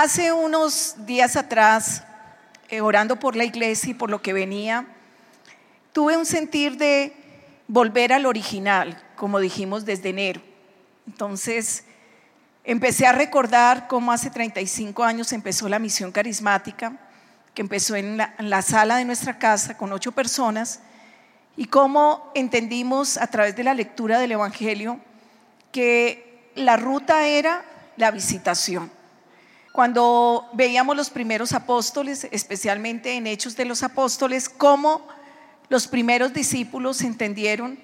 Hace 0.00 0.32
unos 0.32 0.94
días 1.06 1.34
atrás, 1.34 2.04
eh, 2.68 2.80
orando 2.80 3.16
por 3.16 3.34
la 3.34 3.42
iglesia 3.42 3.90
y 3.90 3.94
por 3.94 4.10
lo 4.10 4.22
que 4.22 4.32
venía, 4.32 4.86
tuve 5.92 6.16
un 6.16 6.24
sentir 6.24 6.76
de 6.76 7.16
volver 7.66 8.12
al 8.12 8.24
original, 8.24 8.96
como 9.16 9.40
dijimos 9.40 9.84
desde 9.84 10.10
enero. 10.10 10.40
Entonces, 11.04 11.82
empecé 12.62 13.08
a 13.08 13.12
recordar 13.12 13.88
cómo 13.88 14.12
hace 14.12 14.30
35 14.30 15.02
años 15.02 15.32
empezó 15.32 15.68
la 15.68 15.80
misión 15.80 16.12
carismática, 16.12 16.92
que 17.52 17.62
empezó 17.62 17.96
en 17.96 18.18
la, 18.18 18.36
en 18.38 18.50
la 18.50 18.62
sala 18.62 18.98
de 18.98 19.04
nuestra 19.04 19.40
casa 19.40 19.76
con 19.76 19.92
ocho 19.92 20.12
personas, 20.12 20.78
y 21.56 21.64
cómo 21.64 22.30
entendimos 22.36 23.16
a 23.16 23.26
través 23.26 23.56
de 23.56 23.64
la 23.64 23.74
lectura 23.74 24.20
del 24.20 24.30
Evangelio 24.30 25.00
que 25.72 26.52
la 26.54 26.76
ruta 26.76 27.26
era 27.26 27.64
la 27.96 28.12
visitación. 28.12 28.96
Cuando 29.78 30.48
veíamos 30.54 30.96
los 30.96 31.08
primeros 31.08 31.52
apóstoles, 31.52 32.26
especialmente 32.32 33.14
en 33.14 33.28
Hechos 33.28 33.54
de 33.54 33.64
los 33.64 33.84
Apóstoles, 33.84 34.48
cómo 34.48 35.06
los 35.68 35.86
primeros 35.86 36.34
discípulos 36.34 37.00
entendieron 37.02 37.78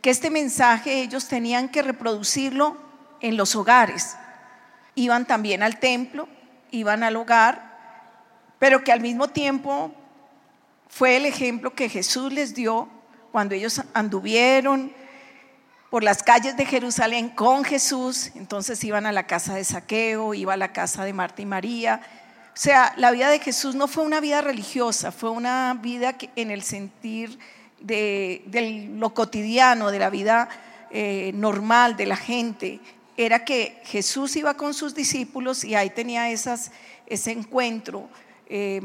que 0.00 0.10
este 0.10 0.30
mensaje 0.30 1.02
ellos 1.02 1.26
tenían 1.26 1.68
que 1.68 1.82
reproducirlo 1.82 2.76
en 3.20 3.36
los 3.36 3.56
hogares. 3.56 4.14
Iban 4.94 5.26
también 5.26 5.64
al 5.64 5.80
templo, 5.80 6.28
iban 6.70 7.02
al 7.02 7.16
hogar, 7.16 7.76
pero 8.60 8.84
que 8.84 8.92
al 8.92 9.00
mismo 9.00 9.26
tiempo 9.26 9.90
fue 10.86 11.16
el 11.16 11.26
ejemplo 11.26 11.74
que 11.74 11.88
Jesús 11.88 12.32
les 12.32 12.54
dio 12.54 12.88
cuando 13.32 13.56
ellos 13.56 13.82
anduvieron, 13.94 14.92
por 15.92 16.02
las 16.02 16.22
calles 16.22 16.56
de 16.56 16.64
Jerusalén 16.64 17.28
con 17.28 17.64
Jesús, 17.64 18.30
entonces 18.34 18.82
iban 18.82 19.04
a 19.04 19.12
la 19.12 19.26
casa 19.26 19.56
de 19.56 19.62
Saqueo, 19.62 20.32
iba 20.32 20.54
a 20.54 20.56
la 20.56 20.72
casa 20.72 21.04
de 21.04 21.12
Marta 21.12 21.42
y 21.42 21.44
María. 21.44 22.00
O 22.46 22.54
sea, 22.54 22.94
la 22.96 23.10
vida 23.10 23.28
de 23.28 23.40
Jesús 23.40 23.74
no 23.74 23.86
fue 23.88 24.02
una 24.02 24.18
vida 24.18 24.40
religiosa, 24.40 25.12
fue 25.12 25.28
una 25.28 25.78
vida 25.82 26.16
en 26.34 26.50
el 26.50 26.62
sentir 26.62 27.38
de, 27.78 28.88
lo 28.94 29.12
cotidiano, 29.12 29.90
de 29.90 29.98
la 29.98 30.08
vida 30.08 30.48
eh, 30.90 31.32
normal 31.34 31.94
de 31.94 32.06
la 32.06 32.16
gente. 32.16 32.80
Era 33.18 33.44
que 33.44 33.78
Jesús 33.84 34.34
iba 34.36 34.54
con 34.54 34.72
sus 34.72 34.94
discípulos 34.94 35.62
y 35.62 35.74
ahí 35.74 35.90
tenía 35.90 36.30
esas, 36.30 36.70
ese 37.04 37.32
encuentro, 37.32 38.08
eh, 38.46 38.80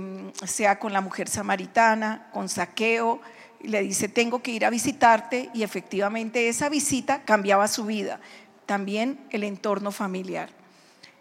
sea 0.45 0.77
con 0.77 0.91
la 0.91 0.99
mujer 0.99 1.29
samaritana, 1.29 2.27
con 2.33 2.49
Saqueo, 2.49 3.21
le 3.61 3.81
dice, 3.81 4.07
tengo 4.07 4.41
que 4.41 4.51
ir 4.51 4.65
a 4.65 4.69
visitarte 4.69 5.49
y 5.53 5.63
efectivamente 5.63 6.47
esa 6.47 6.69
visita 6.69 7.23
cambiaba 7.23 7.67
su 7.67 7.85
vida, 7.85 8.19
también 8.65 9.19
el 9.29 9.43
entorno 9.43 9.91
familiar. 9.91 10.49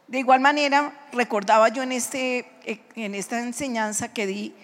De 0.08 0.20
igual 0.20 0.40
manera, 0.40 0.92
recordaba 1.12 1.68
yo 1.68 1.82
en, 1.82 1.92
este, 1.92 2.46
en 2.94 3.14
esta 3.14 3.40
enseñanza 3.40 4.12
que 4.12 4.26
di, 4.26 4.54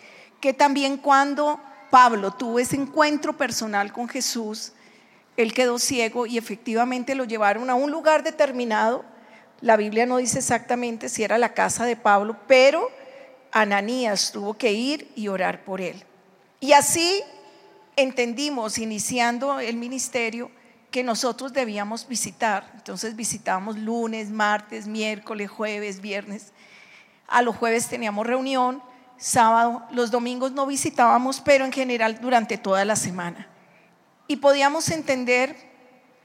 que 0.41 0.53
también 0.53 0.97
cuando 0.97 1.61
Pablo 1.91 2.33
tuvo 2.33 2.59
ese 2.59 2.77
encuentro 2.77 3.37
personal 3.37 3.93
con 3.93 4.09
Jesús, 4.09 4.73
él 5.37 5.53
quedó 5.53 5.79
ciego 5.79 6.27
y 6.27 6.39
efectivamente 6.39 7.15
lo 7.15 7.25
llevaron 7.25 7.71
a 7.71 7.75
un 7.75 7.91
lugar 7.91 8.23
determinado. 8.23 9.05
La 9.61 9.77
Biblia 9.77 10.07
no 10.07 10.19
dice 10.19 10.39
exactamente 10.39 11.09
si 11.09 11.25
era 11.25 11.39
la 11.39 11.55
casa 11.55 11.85
de 11.85 11.97
Pablo, 11.97 12.37
pero 12.47 12.89
Ananías 13.51 14.33
tuvo 14.33 14.55
que 14.55 14.73
ir 14.73 15.11
y 15.17 15.29
orar 15.29 15.65
por 15.65 15.81
él. 15.81 16.05
Y 16.61 16.73
así 16.73 17.23
entendimos, 17.97 18.79
iniciando 18.79 19.61
el 19.61 19.77
ministerio, 19.77 20.51
que 20.91 21.03
nosotros 21.03 21.53
debíamos 21.53 22.07
visitar. 22.07 22.71
Entonces 22.75 23.17
visitábamos 23.17 23.79
lunes, 23.79 24.31
martes, 24.31 24.87
miércoles, 24.87 25.51
jueves, 25.51 26.01
viernes. 26.01 26.53
A 27.27 27.43
los 27.43 27.57
jueves 27.57 27.89
teníamos 27.89 28.27
reunión, 28.27 28.83
sábado, 29.17 29.85
los 29.91 30.11
domingos 30.11 30.53
no 30.53 30.67
visitábamos, 30.67 31.41
pero 31.41 31.65
en 31.65 31.73
general 31.73 32.21
durante 32.21 32.59
toda 32.59 32.85
la 32.85 32.97
semana. 32.97 33.49
Y 34.29 34.37
podíamos 34.37 34.91
entender 34.91 35.57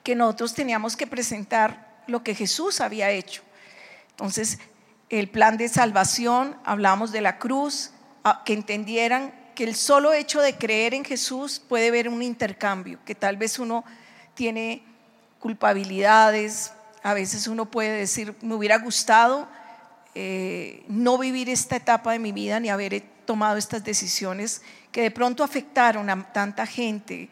que 0.03 0.15
nosotros 0.15 0.53
teníamos 0.53 0.95
que 0.95 1.07
presentar 1.07 2.03
lo 2.07 2.23
que 2.23 2.35
Jesús 2.35 2.81
había 2.81 3.09
hecho. 3.09 3.41
Entonces, 4.11 4.59
el 5.09 5.29
plan 5.29 5.57
de 5.57 5.69
salvación, 5.69 6.57
hablamos 6.65 7.11
de 7.11 7.21
la 7.21 7.39
cruz, 7.39 7.91
que 8.45 8.53
entendieran 8.53 9.33
que 9.57 9.63
el 9.63 9.73
solo 9.73 10.13
hecho 10.13 10.39
de 10.39 10.55
creer 10.55 10.93
en 10.93 11.03
Jesús 11.03 11.59
puede 11.67 11.89
ver 11.89 12.09
un 12.09 12.21
intercambio, 12.21 12.99
que 13.03 13.15
tal 13.15 13.37
vez 13.37 13.57
uno 13.57 13.83
tiene 14.35 14.83
culpabilidades, 15.39 16.73
a 17.01 17.15
veces 17.15 17.47
uno 17.47 17.65
puede 17.65 17.89
decir, 17.89 18.35
me 18.41 18.53
hubiera 18.53 18.77
gustado 18.77 19.47
eh, 20.13 20.85
no 20.87 21.17
vivir 21.17 21.49
esta 21.49 21.75
etapa 21.75 22.11
de 22.11 22.19
mi 22.19 22.31
vida 22.31 22.59
ni 22.59 22.69
haber 22.69 23.01
tomado 23.25 23.57
estas 23.57 23.83
decisiones 23.83 24.61
que 24.91 25.01
de 25.01 25.09
pronto 25.09 25.43
afectaron 25.43 26.07
a 26.11 26.31
tanta 26.31 26.67
gente 26.67 27.27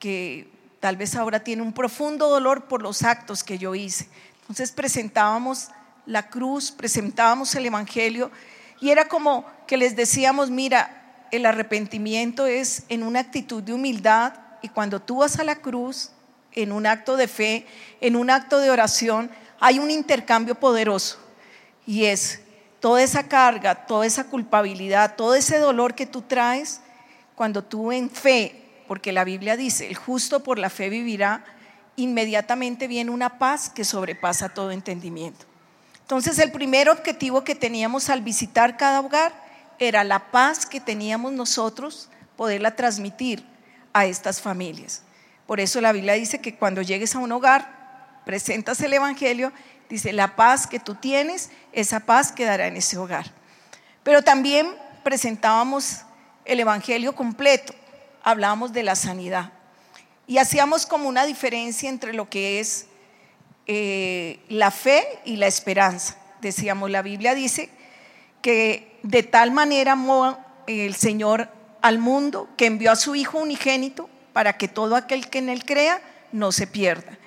que 0.00 0.50
tal 0.80 0.96
vez 0.96 1.14
ahora 1.14 1.44
tiene 1.44 1.62
un 1.62 1.72
profundo 1.72 2.28
dolor 2.28 2.64
por 2.64 2.82
los 2.82 3.04
actos 3.04 3.44
que 3.44 3.56
yo 3.56 3.76
hice. 3.76 4.08
Entonces 4.40 4.72
presentábamos 4.72 5.68
la 6.06 6.28
cruz, 6.28 6.72
presentábamos 6.72 7.54
el 7.54 7.66
Evangelio 7.66 8.32
y 8.80 8.90
era 8.90 9.06
como 9.06 9.46
que 9.68 9.76
les 9.76 9.94
decíamos, 9.94 10.50
mira, 10.50 10.97
el 11.30 11.46
arrepentimiento 11.46 12.46
es 12.46 12.84
en 12.88 13.02
una 13.02 13.20
actitud 13.20 13.62
de 13.62 13.72
humildad 13.72 14.34
y 14.62 14.68
cuando 14.68 15.00
tú 15.00 15.18
vas 15.18 15.38
a 15.38 15.44
la 15.44 15.56
cruz, 15.56 16.10
en 16.52 16.72
un 16.72 16.86
acto 16.86 17.16
de 17.16 17.28
fe, 17.28 17.66
en 18.00 18.16
un 18.16 18.30
acto 18.30 18.58
de 18.58 18.70
oración, 18.70 19.30
hay 19.60 19.78
un 19.78 19.90
intercambio 19.90 20.54
poderoso 20.54 21.18
y 21.86 22.06
es 22.06 22.40
toda 22.80 23.02
esa 23.02 23.28
carga, 23.28 23.86
toda 23.86 24.06
esa 24.06 24.24
culpabilidad, 24.24 25.16
todo 25.16 25.34
ese 25.34 25.58
dolor 25.58 25.94
que 25.94 26.06
tú 26.06 26.22
traes, 26.22 26.80
cuando 27.34 27.62
tú 27.62 27.92
en 27.92 28.10
fe, 28.10 28.64
porque 28.88 29.12
la 29.12 29.24
Biblia 29.24 29.56
dice, 29.56 29.88
el 29.88 29.96
justo 29.96 30.42
por 30.42 30.58
la 30.58 30.70
fe 30.70 30.88
vivirá, 30.88 31.44
inmediatamente 31.96 32.88
viene 32.88 33.10
una 33.10 33.38
paz 33.38 33.70
que 33.70 33.84
sobrepasa 33.84 34.48
todo 34.48 34.70
entendimiento. 34.70 35.46
Entonces 36.00 36.38
el 36.38 36.50
primer 36.50 36.88
objetivo 36.88 37.44
que 37.44 37.54
teníamos 37.54 38.08
al 38.08 38.22
visitar 38.22 38.76
cada 38.76 39.00
hogar 39.00 39.47
era 39.78 40.04
la 40.04 40.30
paz 40.30 40.66
que 40.66 40.80
teníamos 40.80 41.32
nosotros, 41.32 42.08
poderla 42.36 42.76
transmitir 42.76 43.44
a 43.92 44.06
estas 44.06 44.40
familias. 44.40 45.02
Por 45.46 45.60
eso 45.60 45.80
la 45.80 45.92
Biblia 45.92 46.14
dice 46.14 46.40
que 46.40 46.54
cuando 46.56 46.82
llegues 46.82 47.14
a 47.14 47.18
un 47.18 47.32
hogar, 47.32 48.20
presentas 48.24 48.80
el 48.80 48.92
Evangelio, 48.92 49.52
dice, 49.88 50.12
la 50.12 50.36
paz 50.36 50.66
que 50.66 50.78
tú 50.78 50.94
tienes, 50.94 51.50
esa 51.72 52.00
paz 52.00 52.32
quedará 52.32 52.66
en 52.66 52.76
ese 52.76 52.98
hogar. 52.98 53.32
Pero 54.02 54.22
también 54.22 54.68
presentábamos 55.02 56.02
el 56.44 56.60
Evangelio 56.60 57.14
completo, 57.14 57.74
hablábamos 58.22 58.72
de 58.72 58.82
la 58.82 58.94
sanidad 58.94 59.52
y 60.26 60.36
hacíamos 60.36 60.84
como 60.84 61.08
una 61.08 61.24
diferencia 61.24 61.88
entre 61.88 62.12
lo 62.12 62.28
que 62.28 62.60
es 62.60 62.86
eh, 63.66 64.40
la 64.48 64.70
fe 64.70 65.06
y 65.24 65.36
la 65.36 65.46
esperanza. 65.46 66.16
Decíamos, 66.42 66.90
la 66.90 67.02
Biblia 67.02 67.34
dice 67.34 67.70
que 68.42 68.87
de 69.02 69.22
tal 69.22 69.50
manera 69.50 69.92
amó 69.92 70.38
el 70.66 70.94
Señor 70.94 71.48
al 71.80 71.98
mundo 71.98 72.48
que 72.56 72.66
envió 72.66 72.92
a 72.92 72.96
su 72.96 73.14
Hijo 73.14 73.38
unigénito 73.38 74.08
para 74.32 74.56
que 74.58 74.68
todo 74.68 74.96
aquel 74.96 75.28
que 75.28 75.38
en 75.38 75.48
él 75.48 75.64
crea 75.64 76.00
no 76.32 76.52
se 76.52 76.66
pierda. 76.66 77.18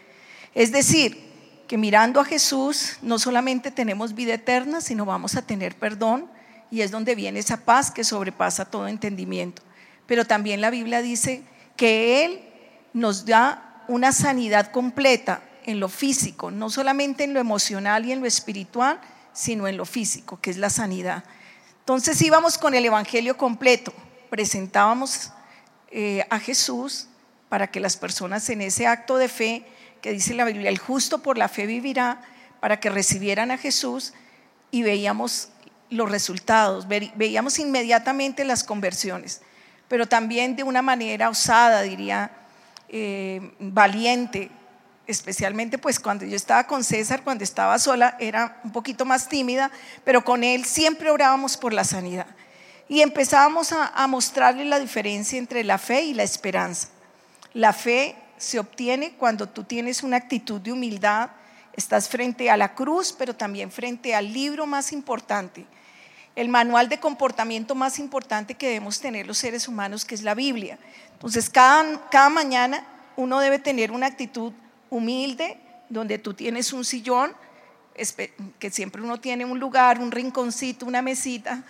Es 0.53 0.71
decir, 0.71 1.31
que 1.67 1.77
mirando 1.77 2.19
a 2.19 2.25
Jesús 2.25 2.97
no 3.01 3.17
solamente 3.17 3.71
tenemos 3.71 4.13
vida 4.13 4.33
eterna, 4.33 4.81
sino 4.81 5.05
vamos 5.05 5.35
a 5.35 5.41
tener 5.41 5.75
perdón 5.77 6.29
y 6.69 6.81
es 6.81 6.91
donde 6.91 7.15
viene 7.15 7.39
esa 7.39 7.63
paz 7.63 7.91
que 7.91 8.03
sobrepasa 8.03 8.65
todo 8.65 8.88
entendimiento. 8.88 9.61
Pero 10.05 10.25
también 10.25 10.61
la 10.61 10.69
Biblia 10.69 11.01
dice 11.01 11.43
que 11.77 12.25
Él 12.25 12.41
nos 12.93 13.25
da 13.25 13.83
una 13.88 14.11
sanidad 14.11 14.71
completa 14.71 15.41
en 15.65 15.79
lo 15.79 15.89
físico, 15.89 16.51
no 16.51 16.69
solamente 16.69 17.23
en 17.23 17.33
lo 17.33 17.39
emocional 17.39 18.05
y 18.05 18.11
en 18.11 18.19
lo 18.19 18.25
espiritual, 18.25 18.99
sino 19.33 19.67
en 19.67 19.77
lo 19.77 19.85
físico, 19.85 20.39
que 20.41 20.49
es 20.49 20.57
la 20.57 20.69
sanidad. 20.69 21.23
Entonces 21.91 22.21
íbamos 22.21 22.57
con 22.57 22.73
el 22.73 22.85
Evangelio 22.85 23.35
completo, 23.35 23.93
presentábamos 24.29 25.31
eh, 25.91 26.25
a 26.29 26.39
Jesús 26.39 27.07
para 27.49 27.67
que 27.67 27.81
las 27.81 27.97
personas 27.97 28.49
en 28.49 28.61
ese 28.61 28.88
acto 28.88 29.17
de 29.17 29.27
fe, 29.27 29.65
que 30.01 30.13
dice 30.13 30.33
la 30.33 30.45
Biblia, 30.45 30.69
el 30.69 30.77
justo 30.77 31.21
por 31.21 31.38
la 31.38 31.49
fe 31.49 31.65
vivirá, 31.65 32.21
para 32.61 32.79
que 32.79 32.89
recibieran 32.89 33.51
a 33.51 33.57
Jesús 33.57 34.13
y 34.71 34.83
veíamos 34.83 35.49
los 35.89 36.09
resultados, 36.09 36.88
veíamos 36.88 37.59
inmediatamente 37.59 38.45
las 38.45 38.63
conversiones, 38.63 39.41
pero 39.89 40.07
también 40.07 40.55
de 40.55 40.63
una 40.63 40.81
manera 40.81 41.27
osada, 41.27 41.81
diría, 41.81 42.31
eh, 42.88 43.51
valiente, 43.59 44.49
especialmente 45.12 45.78
pues 45.78 46.00
cuando 46.00 46.25
yo 46.25 46.36
estaba 46.36 46.66
con 46.66 46.84
César, 46.84 47.24
cuando 47.24 47.44
estaba 47.44 47.78
sola, 47.80 48.16
era 48.19 48.60
un 48.63 48.72
poquito 48.72 49.06
más 49.06 49.28
tímida, 49.28 49.72
pero 50.04 50.24
con 50.24 50.44
él 50.44 50.66
siempre 50.66 51.12
orábamos 51.12 51.58
por 51.58 51.74
la 51.74 51.84
sanidad. 51.84 52.28
Y 52.88 53.02
empezábamos 53.02 53.72
a, 53.72 54.08
mostrarle 54.08 54.66
la 54.66 54.80
diferencia 54.80 55.40
entre 55.40 55.63
la 55.63 55.78
fe 55.78 56.04
y 56.04 56.13
la 56.13 56.24
esperanza. 56.24 56.90
La 57.54 57.72
fe 57.74 58.16
se 58.38 58.60
obtiene 58.60 59.13
cuando 59.13 59.48
tú 59.48 59.63
tienes 59.63 60.04
una 60.04 60.18
actitud 60.18 60.60
de 60.60 60.72
humildad 60.72 61.30
Estás 61.74 62.10
frente 62.10 62.50
a 62.50 62.58
la 62.58 62.75
cruz, 62.75 63.16
pero 63.18 63.36
también 63.36 63.72
frente 63.72 64.13
al 64.13 64.34
libro 64.34 64.68
más 64.68 64.92
importante, 64.92 65.66
el 66.36 66.50
manual 66.50 66.90
de 66.90 67.00
comportamiento 67.00 67.75
más 67.75 68.00
importante 68.00 68.56
que 68.56 68.68
debemos 68.68 69.00
tener 69.00 69.28
los 69.28 69.38
seres 69.38 69.68
humanos, 69.68 70.06
que 70.06 70.16
es 70.16 70.24
la 70.24 70.36
Biblia. 70.36 70.78
Entonces, 71.13 71.50
cada, 71.50 72.10
cada 72.10 72.30
mañana 72.30 72.86
uno 73.16 73.40
debe 73.40 73.60
tener 73.60 73.92
una 73.92 74.08
actitud 74.08 74.54
humilde, 74.91 75.57
donde 75.89 76.19
tú 76.19 76.35
tienes 76.35 76.71
un 76.73 76.85
sillón, 76.85 77.33
que 78.59 78.69
siempre 78.69 79.01
uno 79.01 79.19
tiene 79.19 79.45
un 79.45 79.59
lugar, 79.59 79.99
un 79.99 80.11
rinconcito, 80.11 80.85
una 80.85 81.01
mesita, 81.01 81.63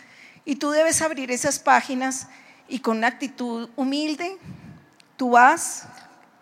y 0.43 0.55
tú 0.55 0.71
debes 0.71 1.01
abrir 1.01 1.31
esas 1.31 1.59
páginas 1.59 2.27
y 2.67 2.79
con 2.79 2.97
una 2.97 3.07
actitud 3.07 3.69
humilde, 3.75 4.37
tú 5.17 5.31
vas 5.31 5.87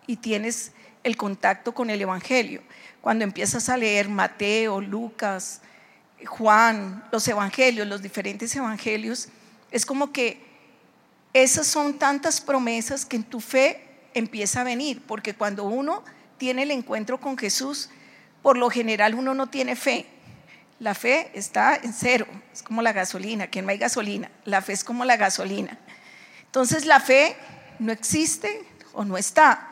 y 0.07 0.15
tienes 0.15 0.71
el 1.03 1.17
contacto 1.17 1.73
con 1.73 1.89
el 1.89 2.01
Evangelio. 2.01 2.61
Cuando 3.01 3.23
empiezas 3.23 3.69
a 3.69 3.77
leer 3.77 4.09
Mateo, 4.09 4.81
Lucas, 4.81 5.61
Juan, 6.25 7.03
los 7.11 7.27
Evangelios, 7.27 7.87
los 7.87 8.01
diferentes 8.01 8.55
Evangelios, 8.55 9.29
es 9.71 9.85
como 9.85 10.11
que 10.11 10.41
esas 11.33 11.67
son 11.67 11.99
tantas 11.99 12.41
promesas 12.41 13.05
que 13.05 13.17
en 13.17 13.23
tu 13.23 13.39
fe 13.39 13.85
empieza 14.13 14.61
a 14.61 14.63
venir, 14.63 15.01
porque 15.05 15.35
cuando 15.35 15.65
uno 15.65 16.03
tiene 16.39 16.63
el 16.63 16.71
encuentro 16.71 17.19
con 17.19 17.37
Jesús, 17.37 17.89
por 18.41 18.57
lo 18.57 18.71
general 18.71 19.13
uno 19.13 19.35
no 19.35 19.47
tiene 19.47 19.75
fe. 19.75 20.07
La 20.79 20.95
fe 20.95 21.29
está 21.33 21.75
en 21.75 21.93
cero, 21.93 22.25
es 22.51 22.63
como 22.63 22.81
la 22.81 22.93
gasolina, 22.93 23.47
que 23.47 23.61
no 23.61 23.69
hay 23.69 23.77
gasolina, 23.77 24.31
la 24.45 24.61
fe 24.61 24.73
es 24.73 24.83
como 24.83 25.05
la 25.05 25.17
gasolina. 25.17 25.77
Entonces 26.45 26.85
la 26.85 26.99
fe 26.99 27.35
no 27.77 27.91
existe 27.91 28.63
o 28.93 29.05
no 29.05 29.17
está. 29.17 29.67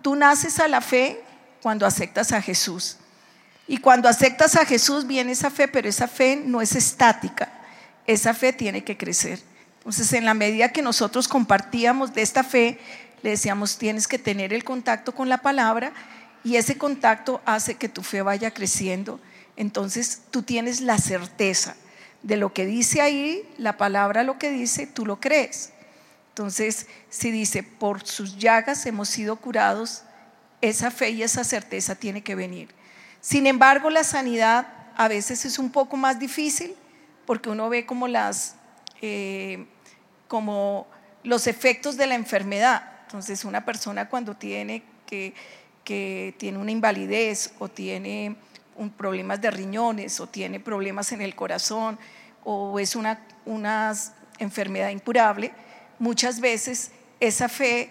Tú 0.00 0.14
naces 0.14 0.60
a 0.60 0.68
la 0.68 0.80
fe 0.80 1.20
cuando 1.60 1.84
aceptas 1.84 2.32
a 2.32 2.40
Jesús. 2.40 2.98
Y 3.66 3.78
cuando 3.78 4.08
aceptas 4.08 4.56
a 4.56 4.64
Jesús 4.64 5.06
viene 5.06 5.32
esa 5.32 5.50
fe, 5.50 5.68
pero 5.68 5.88
esa 5.88 6.06
fe 6.06 6.36
no 6.36 6.60
es 6.60 6.76
estática, 6.76 7.50
esa 8.06 8.34
fe 8.34 8.52
tiene 8.52 8.84
que 8.84 8.96
crecer. 8.96 9.40
Entonces 9.78 10.12
en 10.12 10.24
la 10.24 10.34
medida 10.34 10.72
que 10.72 10.82
nosotros 10.82 11.28
compartíamos 11.28 12.14
de 12.14 12.22
esta 12.22 12.44
fe, 12.44 12.78
le 13.24 13.30
decíamos, 13.30 13.78
tienes 13.78 14.06
que 14.06 14.18
tener 14.18 14.52
el 14.52 14.64
contacto 14.64 15.14
con 15.14 15.30
la 15.30 15.38
palabra 15.38 15.94
y 16.44 16.56
ese 16.56 16.76
contacto 16.76 17.40
hace 17.46 17.76
que 17.76 17.88
tu 17.88 18.02
fe 18.02 18.20
vaya 18.20 18.50
creciendo. 18.50 19.18
Entonces 19.56 20.20
tú 20.30 20.42
tienes 20.42 20.82
la 20.82 20.98
certeza 20.98 21.74
de 22.22 22.36
lo 22.36 22.52
que 22.52 22.66
dice 22.66 23.00
ahí, 23.00 23.48
la 23.56 23.78
palabra 23.78 24.24
lo 24.24 24.38
que 24.38 24.50
dice, 24.50 24.86
tú 24.86 25.06
lo 25.06 25.20
crees. 25.20 25.72
Entonces, 26.28 26.86
si 27.08 27.30
dice, 27.30 27.62
por 27.62 28.06
sus 28.06 28.36
llagas 28.36 28.84
hemos 28.84 29.08
sido 29.08 29.36
curados, 29.36 30.02
esa 30.60 30.90
fe 30.90 31.08
y 31.08 31.22
esa 31.22 31.44
certeza 31.44 31.94
tiene 31.94 32.22
que 32.22 32.34
venir. 32.34 32.68
Sin 33.22 33.46
embargo, 33.46 33.88
la 33.88 34.04
sanidad 34.04 34.66
a 34.98 35.08
veces 35.08 35.46
es 35.46 35.58
un 35.58 35.70
poco 35.70 35.96
más 35.96 36.18
difícil 36.18 36.74
porque 37.24 37.48
uno 37.48 37.70
ve 37.70 37.86
como 37.86 38.06
las, 38.06 38.56
eh, 39.00 39.64
como 40.28 40.86
los 41.22 41.46
efectos 41.46 41.96
de 41.96 42.06
la 42.06 42.16
enfermedad. 42.16 42.90
Entonces, 43.14 43.44
una 43.44 43.64
persona 43.64 44.08
cuando 44.08 44.34
tiene 44.34 44.82
que, 45.06 45.34
que 45.84 46.34
tiene 46.36 46.58
una 46.58 46.72
invalidez 46.72 47.52
o 47.60 47.68
tiene 47.68 48.34
un, 48.74 48.90
problemas 48.90 49.40
de 49.40 49.52
riñones 49.52 50.18
o 50.18 50.26
tiene 50.26 50.58
problemas 50.58 51.12
en 51.12 51.20
el 51.20 51.36
corazón 51.36 51.96
o 52.42 52.76
es 52.80 52.96
una, 52.96 53.24
una 53.44 53.94
enfermedad 54.40 54.88
incurable, 54.88 55.52
muchas 56.00 56.40
veces 56.40 56.90
esa 57.20 57.48
fe 57.48 57.90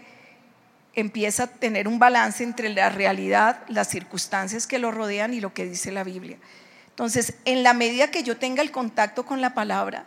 empieza 0.94 1.44
a 1.44 1.48
tener 1.48 1.88
un 1.88 2.00
balance 2.00 2.44
entre 2.44 2.68
la 2.68 2.90
realidad, 2.90 3.64
las 3.70 3.88
circunstancias 3.88 4.68
que 4.68 4.78
lo 4.78 4.92
rodean 4.92 5.34
y 5.34 5.40
lo 5.40 5.54
que 5.54 5.66
dice 5.66 5.94
la 5.94 6.04
Biblia. 6.04 6.38
Entonces, 6.90 7.36
en 7.46 7.64
la 7.64 7.74
medida 7.74 8.12
que 8.12 8.24
yo 8.24 8.36
tenga 8.36 8.62
el 8.62 8.72
contacto 8.72 9.26
con 9.26 9.40
la 9.40 9.54
palabra, 9.54 10.04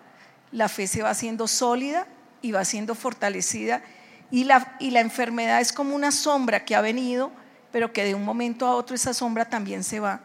la 0.52 0.68
fe 0.68 0.86
se 0.86 1.00
va 1.00 1.08
haciendo 1.08 1.48
sólida 1.48 2.06
y 2.42 2.52
va 2.52 2.66
siendo 2.66 2.94
fortalecida 2.94 3.82
y 4.30 4.44
la, 4.44 5.00
enfermedad 5.00 5.60
es 5.60 5.72
como 5.72 5.94
una 5.94 6.10
sombra 6.10 6.64
que 6.64 6.74
ha 6.74 6.80
venido, 6.80 7.30
pero 7.72 7.92
que 7.92 8.04
de 8.04 8.14
un 8.14 8.24
momento 8.24 8.66
a 8.66 8.74
otro 8.74 8.96
esa 8.96 9.14
sombra 9.14 9.48
también 9.48 9.84
se 9.84 10.00
va. 10.00 10.20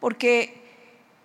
Porque 0.00 0.62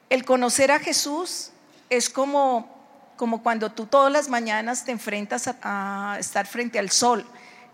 el 0.10 0.26
conocer 0.26 0.72
a 0.72 0.80
Jesús 0.80 1.52
es 1.90 2.10
como, 2.10 3.14
como 3.16 3.42
cuando 3.42 3.72
tú 3.72 3.86
todas 3.86 4.12
las 4.12 4.28
mañanas 4.28 4.84
te 4.84 4.92
enfrentas 4.92 5.50
a, 5.62 6.18
estar 6.20 6.46
frente 6.46 6.78
al 6.78 6.90
sol, 6.90 7.26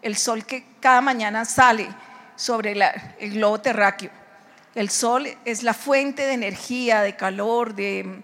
el 0.02 0.16
sol 0.16 0.46
que 0.46 0.66
cada 0.80 1.02
mañana 1.02 1.46
sale 1.46 1.90
sobre 2.36 2.78
el 3.20 3.34
globo 3.34 3.60
terráqueo. 3.60 4.12
El 4.76 4.90
sol 4.90 5.28
es 5.46 5.64
la 5.64 5.74
fuente 5.74 6.28
de 6.28 6.34
energía, 6.34 7.02
de 7.02 7.16
calor, 7.16 7.74
de, 7.74 8.22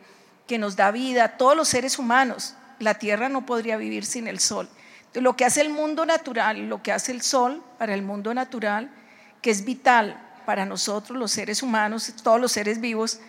que 0.48 0.58
nos 0.58 0.76
da 0.76 0.92
vida 0.92 1.24
a 1.24 1.38
todos 1.38 1.58
los 1.58 1.68
seres 1.68 1.98
humanos. 1.98 2.56
La 2.80 2.94
tierra 2.94 3.30
no 3.30 3.46
podría 3.46 3.78
vivir 3.78 4.06
sin 4.06 4.28
el 4.28 4.40
sol. 4.40 4.70
Lo 5.16 5.36
que 5.36 5.46
hace 5.46 5.62
el 5.62 5.70
mundo 5.70 6.06
natural, 6.06 6.68
lo 6.70 6.84
que 6.84 6.92
hace 6.92 7.12
el 7.12 7.22
sol 7.22 7.64
para 7.78 7.94
el 7.94 8.02
mundo 8.02 8.34
natural, 8.34 8.90
que 9.42 9.52
es 9.52 9.66
vital 9.66 10.22
para 10.46 10.66
nosotros 10.66 11.18
los 11.18 11.32
seres 11.32 11.64
humanos, 11.64 12.14
todos 12.24 12.40
los 12.40 12.52
seres 12.52 12.80
vivos, 12.80 13.20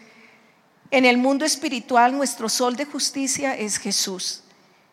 en 0.90 1.04
el 1.04 1.16
mundo 1.16 1.44
espiritual 1.44 2.16
nuestro 2.16 2.48
sol 2.48 2.76
de 2.76 2.84
justicia 2.84 3.56
es 3.56 3.78
Jesús. 3.78 4.42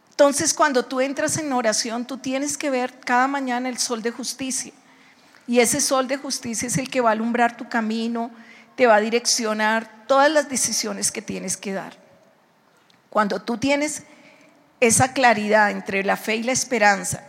Entonces 0.10 0.54
cuando 0.54 0.86
tú 0.86 1.02
entras 1.02 1.38
en 1.38 1.52
oración, 1.54 2.06
tú 2.06 2.18
tienes 2.18 2.58
que 2.58 2.70
ver 2.70 3.00
cada 3.00 3.28
mañana 3.28 3.70
el 3.70 3.78
sol 3.78 4.02
de 4.02 4.12
justicia. 4.12 4.74
Y 5.48 5.60
ese 5.60 5.82
sol 5.82 6.08
de 6.08 6.18
justicia 6.18 6.68
es 6.68 6.78
el 6.78 6.90
que 6.90 7.02
va 7.02 7.10
a 7.10 7.14
alumbrar 7.14 7.58
tu 7.58 7.68
camino, 7.68 8.32
te 8.76 8.88
va 8.88 8.96
a 8.96 9.02
direccionar 9.02 10.06
todas 10.08 10.32
las 10.32 10.50
decisiones 10.50 11.12
que 11.12 11.22
tienes 11.22 11.58
que 11.58 11.74
dar. 11.74 11.98
Cuando 13.10 13.42
tú 13.42 13.58
tienes 13.58 14.04
esa 14.88 15.14
claridad 15.14 15.72
entre 15.72 16.04
la 16.04 16.18
fe 16.18 16.36
y 16.36 16.44
la 16.44 16.52
esperanza. 16.52 17.24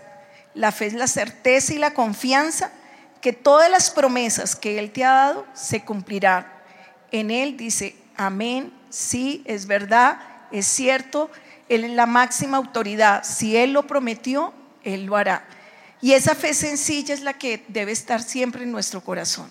La 0.54 0.72
fe 0.72 0.86
es 0.86 0.94
la 0.94 1.06
certeza 1.06 1.72
y 1.72 1.78
la 1.78 1.94
confianza 1.94 2.70
que 3.20 3.32
todas 3.32 3.70
las 3.70 3.90
promesas 3.90 4.56
que 4.56 4.78
Él 4.78 4.90
te 4.90 5.04
ha 5.04 5.12
dado 5.12 5.46
se 5.54 5.84
cumplirán. 5.84 6.46
En 7.12 7.30
Él 7.30 7.56
dice, 7.56 7.96
amén, 8.16 8.72
sí, 8.90 9.42
es 9.46 9.66
verdad, 9.66 10.18
es 10.50 10.66
cierto, 10.66 11.30
Él 11.68 11.84
es 11.84 11.92
la 11.92 12.06
máxima 12.06 12.56
autoridad. 12.56 13.22
Si 13.24 13.56
Él 13.56 13.72
lo 13.72 13.86
prometió, 13.86 14.52
Él 14.82 15.04
lo 15.04 15.16
hará. 15.16 15.44
Y 16.00 16.12
esa 16.12 16.34
fe 16.34 16.54
sencilla 16.54 17.14
es 17.14 17.22
la 17.22 17.34
que 17.34 17.64
debe 17.68 17.92
estar 17.92 18.20
siempre 18.20 18.64
en 18.64 18.72
nuestro 18.72 19.00
corazón. 19.00 19.48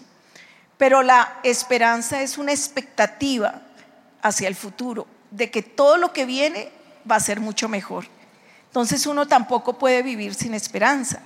Pero 0.78 1.04
la 1.04 1.40
esperanza 1.44 2.22
es 2.22 2.38
una 2.38 2.52
expectativa 2.52 3.62
hacia 4.22 4.50
el 4.50 4.56
futuro, 4.56 5.08
de 5.32 5.50
que 5.50 5.64
todo 5.64 5.98
lo 5.98 6.12
que 6.12 6.26
viene 6.26 6.70
va 7.10 7.16
a 7.16 7.20
ser 7.20 7.40
mucho 7.40 7.68
mejor. 7.70 8.06
Entonces 8.68 9.06
uno 9.06 9.28
tampoco 9.28 9.78
puede 9.78 10.02
vivir 10.02 10.33
sin 10.33 10.54
esperanza. 10.54 11.19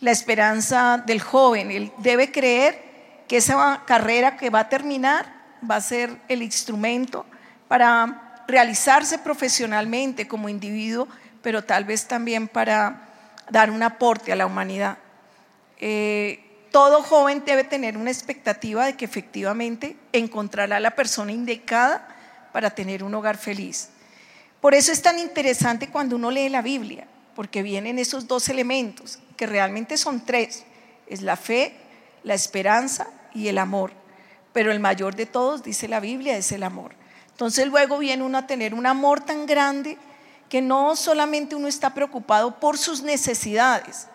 La 0.00 0.10
esperanza 0.10 1.02
del 1.04 1.20
joven, 1.20 1.70
él 1.70 1.92
debe 1.98 2.32
creer 2.32 2.90
que 3.28 3.36
esa 3.36 3.82
carrera 3.86 4.36
que 4.36 4.50
va 4.50 4.60
a 4.60 4.68
terminar 4.68 5.40
va 5.68 5.76
a 5.76 5.80
ser 5.80 6.16
el 6.28 6.42
instrumento 6.42 7.26
para 7.68 8.42
realizarse 8.48 9.18
profesionalmente 9.18 10.26
como 10.26 10.48
individuo, 10.48 11.06
pero 11.42 11.62
tal 11.62 11.84
vez 11.84 12.08
también 12.08 12.48
para 12.48 13.08
dar 13.50 13.70
un 13.70 13.82
aporte 13.82 14.32
a 14.32 14.36
la 14.36 14.46
humanidad. 14.46 14.98
Eh, 15.78 16.66
todo 16.70 17.02
joven 17.02 17.42
debe 17.44 17.64
tener 17.64 17.96
una 17.96 18.10
expectativa 18.10 18.86
de 18.86 18.94
que 18.94 19.04
efectivamente 19.04 19.96
encontrará 20.12 20.80
la 20.80 20.92
persona 20.92 21.32
indicada 21.32 22.06
para 22.52 22.70
tener 22.70 23.02
un 23.02 23.14
hogar 23.14 23.36
feliz. 23.36 23.90
Por 24.60 24.74
eso 24.74 24.92
es 24.92 25.00
tan 25.00 25.18
interesante 25.18 25.88
cuando 25.88 26.16
uno 26.16 26.30
lee 26.30 26.48
la 26.48 26.62
Biblia, 26.62 27.06
porque 27.34 27.62
vienen 27.62 27.98
esos 27.98 28.26
dos 28.26 28.48
elementos, 28.48 29.18
que 29.36 29.46
realmente 29.46 29.96
son 29.96 30.24
tres. 30.24 30.64
Es 31.06 31.22
la 31.22 31.36
fe, 31.36 31.74
la 32.24 32.34
esperanza 32.34 33.08
y 33.34 33.48
el 33.48 33.58
amor. 33.58 33.92
Pero 34.52 34.70
el 34.70 34.80
mayor 34.80 35.16
de 35.16 35.26
todos, 35.26 35.62
dice 35.62 35.88
la 35.88 36.00
Biblia, 36.00 36.36
es 36.36 36.52
el 36.52 36.62
amor. 36.62 36.94
Entonces 37.30 37.66
luego 37.68 37.98
viene 37.98 38.22
uno 38.22 38.36
a 38.36 38.46
tener 38.46 38.74
un 38.74 38.84
amor 38.84 39.20
tan 39.20 39.46
grande 39.46 39.96
que 40.50 40.60
no 40.60 40.94
solamente 40.94 41.54
uno 41.54 41.68
está 41.68 41.94
preocupado 41.94 42.60
por 42.60 42.76
sus 42.76 43.02
necesidades, 43.02 44.08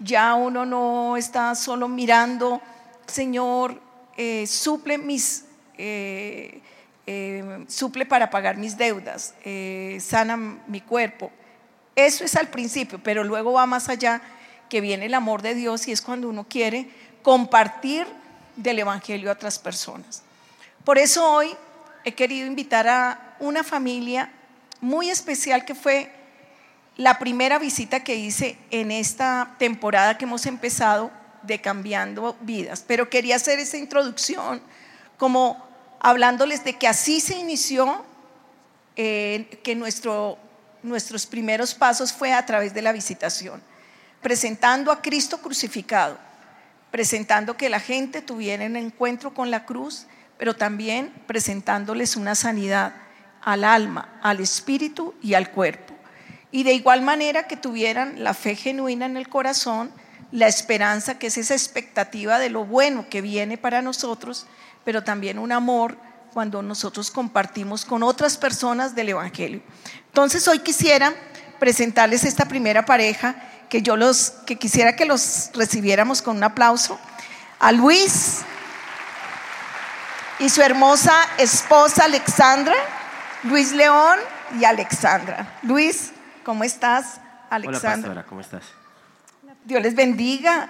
ya 0.00 0.34
uno 0.34 0.66
no 0.66 1.16
está 1.16 1.54
solo 1.54 1.88
mirando, 1.88 2.60
Señor, 3.06 3.80
eh, 4.16 4.46
suple 4.46 4.98
mis... 4.98 5.44
Eh, 5.78 6.60
eh, 7.12 7.64
suple 7.66 8.06
para 8.06 8.30
pagar 8.30 8.56
mis 8.56 8.76
deudas, 8.76 9.34
eh, 9.44 9.98
sana 10.00 10.36
mi 10.36 10.80
cuerpo. 10.80 11.32
Eso 11.96 12.22
es 12.22 12.36
al 12.36 12.46
principio, 12.46 13.00
pero 13.02 13.24
luego 13.24 13.54
va 13.54 13.66
más 13.66 13.88
allá, 13.88 14.22
que 14.68 14.80
viene 14.80 15.06
el 15.06 15.14
amor 15.14 15.42
de 15.42 15.56
Dios 15.56 15.88
y 15.88 15.92
es 15.92 16.02
cuando 16.02 16.28
uno 16.28 16.46
quiere 16.48 16.88
compartir 17.22 18.06
del 18.54 18.78
Evangelio 18.78 19.28
a 19.28 19.32
otras 19.32 19.58
personas. 19.58 20.22
Por 20.84 20.98
eso 20.98 21.28
hoy 21.28 21.48
he 22.04 22.14
querido 22.14 22.46
invitar 22.46 22.86
a 22.86 23.34
una 23.40 23.64
familia 23.64 24.30
muy 24.80 25.10
especial 25.10 25.64
que 25.64 25.74
fue 25.74 26.12
la 26.96 27.18
primera 27.18 27.58
visita 27.58 28.04
que 28.04 28.14
hice 28.14 28.56
en 28.70 28.92
esta 28.92 29.56
temporada 29.58 30.16
que 30.16 30.26
hemos 30.26 30.46
empezado 30.46 31.10
de 31.42 31.60
Cambiando 31.60 32.36
Vidas. 32.42 32.84
Pero 32.86 33.10
quería 33.10 33.34
hacer 33.34 33.58
esa 33.58 33.78
introducción 33.78 34.62
como 35.16 35.69
hablándoles 36.00 36.64
de 36.64 36.76
que 36.76 36.88
así 36.88 37.20
se 37.20 37.36
inició, 37.36 38.04
eh, 38.96 39.60
que 39.62 39.76
nuestro, 39.76 40.38
nuestros 40.82 41.26
primeros 41.26 41.74
pasos 41.74 42.12
fue 42.12 42.32
a 42.32 42.44
través 42.46 42.74
de 42.74 42.82
la 42.82 42.92
visitación, 42.92 43.62
presentando 44.22 44.90
a 44.90 45.02
Cristo 45.02 45.38
crucificado, 45.38 46.18
presentando 46.90 47.56
que 47.56 47.68
la 47.68 47.80
gente 47.80 48.22
tuviera 48.22 48.64
un 48.64 48.76
encuentro 48.76 49.32
con 49.32 49.50
la 49.50 49.64
cruz, 49.64 50.06
pero 50.38 50.56
también 50.56 51.12
presentándoles 51.26 52.16
una 52.16 52.34
sanidad 52.34 52.94
al 53.42 53.64
alma, 53.64 54.18
al 54.22 54.40
espíritu 54.40 55.14
y 55.22 55.34
al 55.34 55.50
cuerpo. 55.50 55.94
Y 56.50 56.64
de 56.64 56.72
igual 56.72 57.02
manera 57.02 57.46
que 57.46 57.56
tuvieran 57.56 58.24
la 58.24 58.34
fe 58.34 58.56
genuina 58.56 59.06
en 59.06 59.16
el 59.16 59.28
corazón, 59.28 59.92
la 60.32 60.48
esperanza 60.48 61.18
que 61.18 61.28
es 61.28 61.38
esa 61.38 61.54
expectativa 61.54 62.38
de 62.38 62.50
lo 62.50 62.64
bueno 62.64 63.08
que 63.08 63.20
viene 63.20 63.58
para 63.58 63.82
nosotros, 63.82 64.46
pero 64.84 65.02
también 65.02 65.38
un 65.38 65.52
amor 65.52 65.96
cuando 66.32 66.62
nosotros 66.62 67.10
compartimos 67.10 67.84
con 67.84 68.02
otras 68.02 68.36
personas 68.36 68.94
del 68.94 69.10
Evangelio. 69.10 69.62
Entonces 70.06 70.46
hoy 70.48 70.60
quisiera 70.60 71.12
presentarles 71.58 72.24
esta 72.24 72.46
primera 72.46 72.84
pareja 72.84 73.36
que 73.68 73.82
yo 73.82 73.96
los 73.96 74.30
que 74.46 74.56
quisiera 74.56 74.96
que 74.96 75.04
los 75.04 75.50
recibiéramos 75.54 76.22
con 76.22 76.36
un 76.36 76.44
aplauso 76.44 76.98
a 77.58 77.72
Luis 77.72 78.40
y 80.38 80.48
su 80.48 80.62
hermosa 80.62 81.14
esposa 81.38 82.04
Alexandra, 82.04 82.74
Luis 83.44 83.72
León 83.72 84.18
y 84.58 84.64
Alexandra. 84.64 85.58
Luis, 85.62 86.12
¿cómo 86.44 86.64
estás? 86.64 87.20
Alexandra. 87.50 87.90
Hola, 87.90 87.96
pastora, 87.96 88.26
¿cómo 88.26 88.40
estás? 88.40 88.62
Dios 89.64 89.82
les 89.82 89.94
bendiga. 89.94 90.68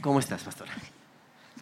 ¿Cómo 0.00 0.20
estás, 0.20 0.42
pastora? 0.42 0.72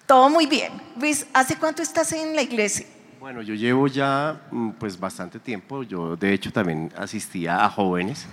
Todo 0.06 0.30
muy 0.30 0.46
bien. 0.46 0.72
Luis, 1.00 1.26
¿hace 1.32 1.56
cuánto 1.56 1.82
estás 1.82 2.12
en 2.12 2.36
la 2.36 2.42
iglesia? 2.42 2.86
Bueno, 3.18 3.42
yo 3.42 3.54
llevo 3.54 3.88
ya 3.88 4.40
mm, 4.52 4.70
pues 4.78 4.98
bastante 4.98 5.40
tiempo. 5.40 5.82
Yo 5.82 6.16
de 6.16 6.32
hecho 6.32 6.52
también 6.52 6.92
asistía 6.96 7.64
a 7.64 7.68
jóvenes. 7.68 8.26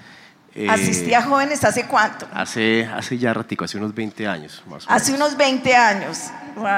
Eh, 0.54 0.70
¿Asistía 0.70 1.18
a 1.18 1.24
jóvenes 1.24 1.64
hace 1.64 1.88
cuánto? 1.88 2.28
Hace, 2.32 2.86
hace 2.86 3.18
ya 3.18 3.34
ratico, 3.34 3.66
hace 3.66 3.80
unos 3.80 3.96
20 3.96 4.28
años 4.28 4.62
más 4.70 4.86
o 4.86 4.92
Hace 4.92 5.16
unos 5.16 5.36
20 5.36 5.76
años. 5.76 6.30
Wow. 6.56 6.70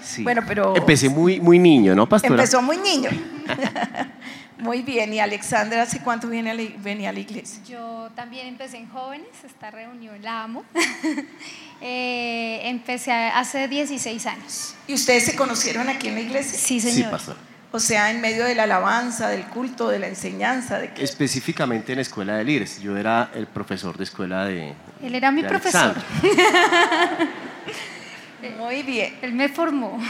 Sí. 0.00 0.22
Bueno, 0.22 0.42
pero... 0.46 0.76
Empecé 0.76 1.08
muy, 1.08 1.40
muy 1.40 1.58
niño, 1.58 1.96
¿no, 1.96 2.08
pastora? 2.08 2.34
Empezó 2.34 2.62
muy 2.62 2.76
niño. 2.76 3.10
Muy 4.58 4.82
bien, 4.82 5.14
y 5.14 5.20
Alexandra, 5.20 5.82
¿hace 5.82 6.00
cuánto 6.00 6.28
viene 6.28 6.50
a 6.50 6.54
la, 6.54 6.64
venía 6.78 7.10
a 7.10 7.12
la 7.12 7.20
iglesia? 7.20 7.62
Yo 7.64 8.10
también 8.16 8.48
empecé 8.48 8.78
en 8.78 8.88
jóvenes, 8.88 9.28
esta 9.44 9.70
reunión 9.70 10.20
la 10.20 10.42
amo. 10.42 10.64
eh, 11.80 12.60
empecé 12.64 13.12
hace 13.12 13.68
16 13.68 14.26
años. 14.26 14.74
¿Y 14.88 14.94
ustedes 14.94 15.24
se 15.24 15.36
conocieron 15.36 15.88
aquí 15.88 16.08
en 16.08 16.14
la 16.14 16.20
iglesia? 16.20 16.58
Sí, 16.58 16.80
señor. 16.80 16.96
Sí, 16.96 17.10
pastor. 17.10 17.36
O 17.70 17.78
sea, 17.78 18.10
en 18.10 18.20
medio 18.20 18.44
de 18.44 18.54
la 18.54 18.64
alabanza, 18.64 19.28
del 19.28 19.44
culto, 19.44 19.88
de 19.88 19.98
la 19.98 20.08
enseñanza. 20.08 20.78
¿de 20.78 20.90
Específicamente 20.96 21.92
en 21.92 21.96
la 21.96 22.02
escuela 22.02 22.36
de 22.36 22.44
líderes. 22.44 22.80
Yo 22.80 22.96
era 22.96 23.30
el 23.34 23.46
profesor 23.46 23.96
de 23.98 24.04
escuela 24.04 24.46
de. 24.46 24.72
Él 25.02 25.14
era 25.14 25.30
mi 25.30 25.42
profesor. 25.42 25.94
Muy 28.58 28.82
bien. 28.82 29.18
Él 29.20 29.34
me 29.34 29.50
formó. 29.50 30.00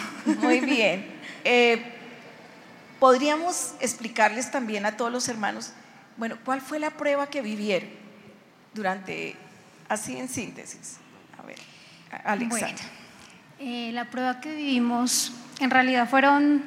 Muy 0.41 0.61
bien. 0.61 1.07
Eh, 1.45 1.98
Podríamos 2.99 3.75
explicarles 3.81 4.51
también 4.51 4.85
a 4.87 4.97
todos 4.97 5.13
los 5.13 5.29
hermanos, 5.29 5.73
bueno, 6.17 6.37
¿cuál 6.45 6.61
fue 6.61 6.81
la 6.81 6.91
prueba 6.91 7.29
que 7.29 7.43
vivieron 7.43 7.89
durante, 8.75 9.37
así 9.89 10.17
en 10.17 10.29
síntesis? 10.29 10.97
A 11.39 11.43
ver, 11.47 11.59
Alexandra. 12.25 12.85
Eh, 13.61 13.91
la 13.93 14.11
prueba 14.11 14.41
que 14.41 14.55
vivimos, 14.55 15.33
en 15.61 15.71
realidad 15.71 16.09
fueron 16.09 16.65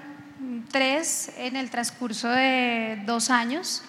tres 0.72 1.32
en 1.38 1.56
el 1.58 1.70
transcurso 1.70 2.30
de 2.30 3.02
dos 3.06 3.30
años. 3.30 3.84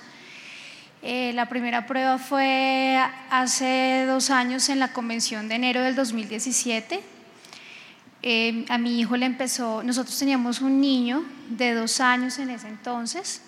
Eh, 1.02 1.32
la 1.34 1.48
primera 1.48 1.86
prueba 1.86 2.18
fue 2.18 2.98
hace 3.30 4.04
dos 4.06 4.30
años 4.30 4.68
en 4.68 4.78
la 4.78 4.92
convención 4.92 5.48
de 5.48 5.56
enero 5.56 5.82
del 5.82 5.96
2017 5.96 7.02
Em, 8.24 8.64
a 8.68 8.78
mi 8.78 9.00
hijo 9.00 9.16
le 9.16 9.26
empezó, 9.26 9.82
nosotros 9.82 10.16
teníamos 10.16 10.60
un 10.60 10.80
niño 10.80 11.24
de 11.48 11.74
dos 11.74 12.00
años 12.00 12.38
en 12.38 12.50
ese 12.50 12.68
entonces 12.68 13.42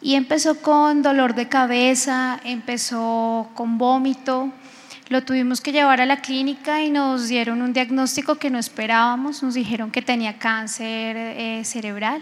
y 0.00 0.14
empezó 0.16 0.60
con 0.60 1.02
dolor 1.02 1.36
de 1.36 1.48
cabeza, 1.48 2.40
empezó 2.42 3.48
con 3.54 3.78
vómito, 3.78 4.52
lo 5.08 5.22
tuvimos 5.22 5.60
que 5.60 5.70
llevar 5.70 6.00
a 6.00 6.06
la 6.06 6.20
clínica 6.20 6.82
y 6.82 6.90
nos 6.90 7.28
dieron 7.28 7.62
un 7.62 7.72
diagnóstico 7.72 8.34
que 8.34 8.50
no 8.50 8.58
esperábamos, 8.58 9.42
nos 9.42 9.54
dijeron 9.54 9.92
que 9.92 10.02
tenía 10.02 10.38
cáncer 10.38 11.16
eh, 11.16 11.62
cerebral. 11.64 12.20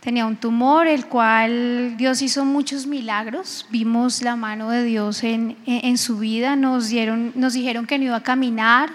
Tenía 0.00 0.24
un 0.24 0.36
tumor, 0.36 0.86
el 0.86 1.06
cual 1.06 1.96
Dios 1.96 2.22
hizo 2.22 2.44
muchos 2.44 2.86
milagros. 2.86 3.66
Vimos 3.70 4.22
la 4.22 4.36
mano 4.36 4.70
de 4.70 4.84
Dios 4.84 5.24
en, 5.24 5.98
su 5.98 6.18
vida. 6.18 6.54
Nos, 6.54 6.90
dieron, 6.90 7.32
nos 7.34 7.54
dijeron 7.54 7.86
que 7.86 7.98
no 7.98 8.04
iba 8.04 8.16
a 8.16 8.22
caminar, 8.22 8.88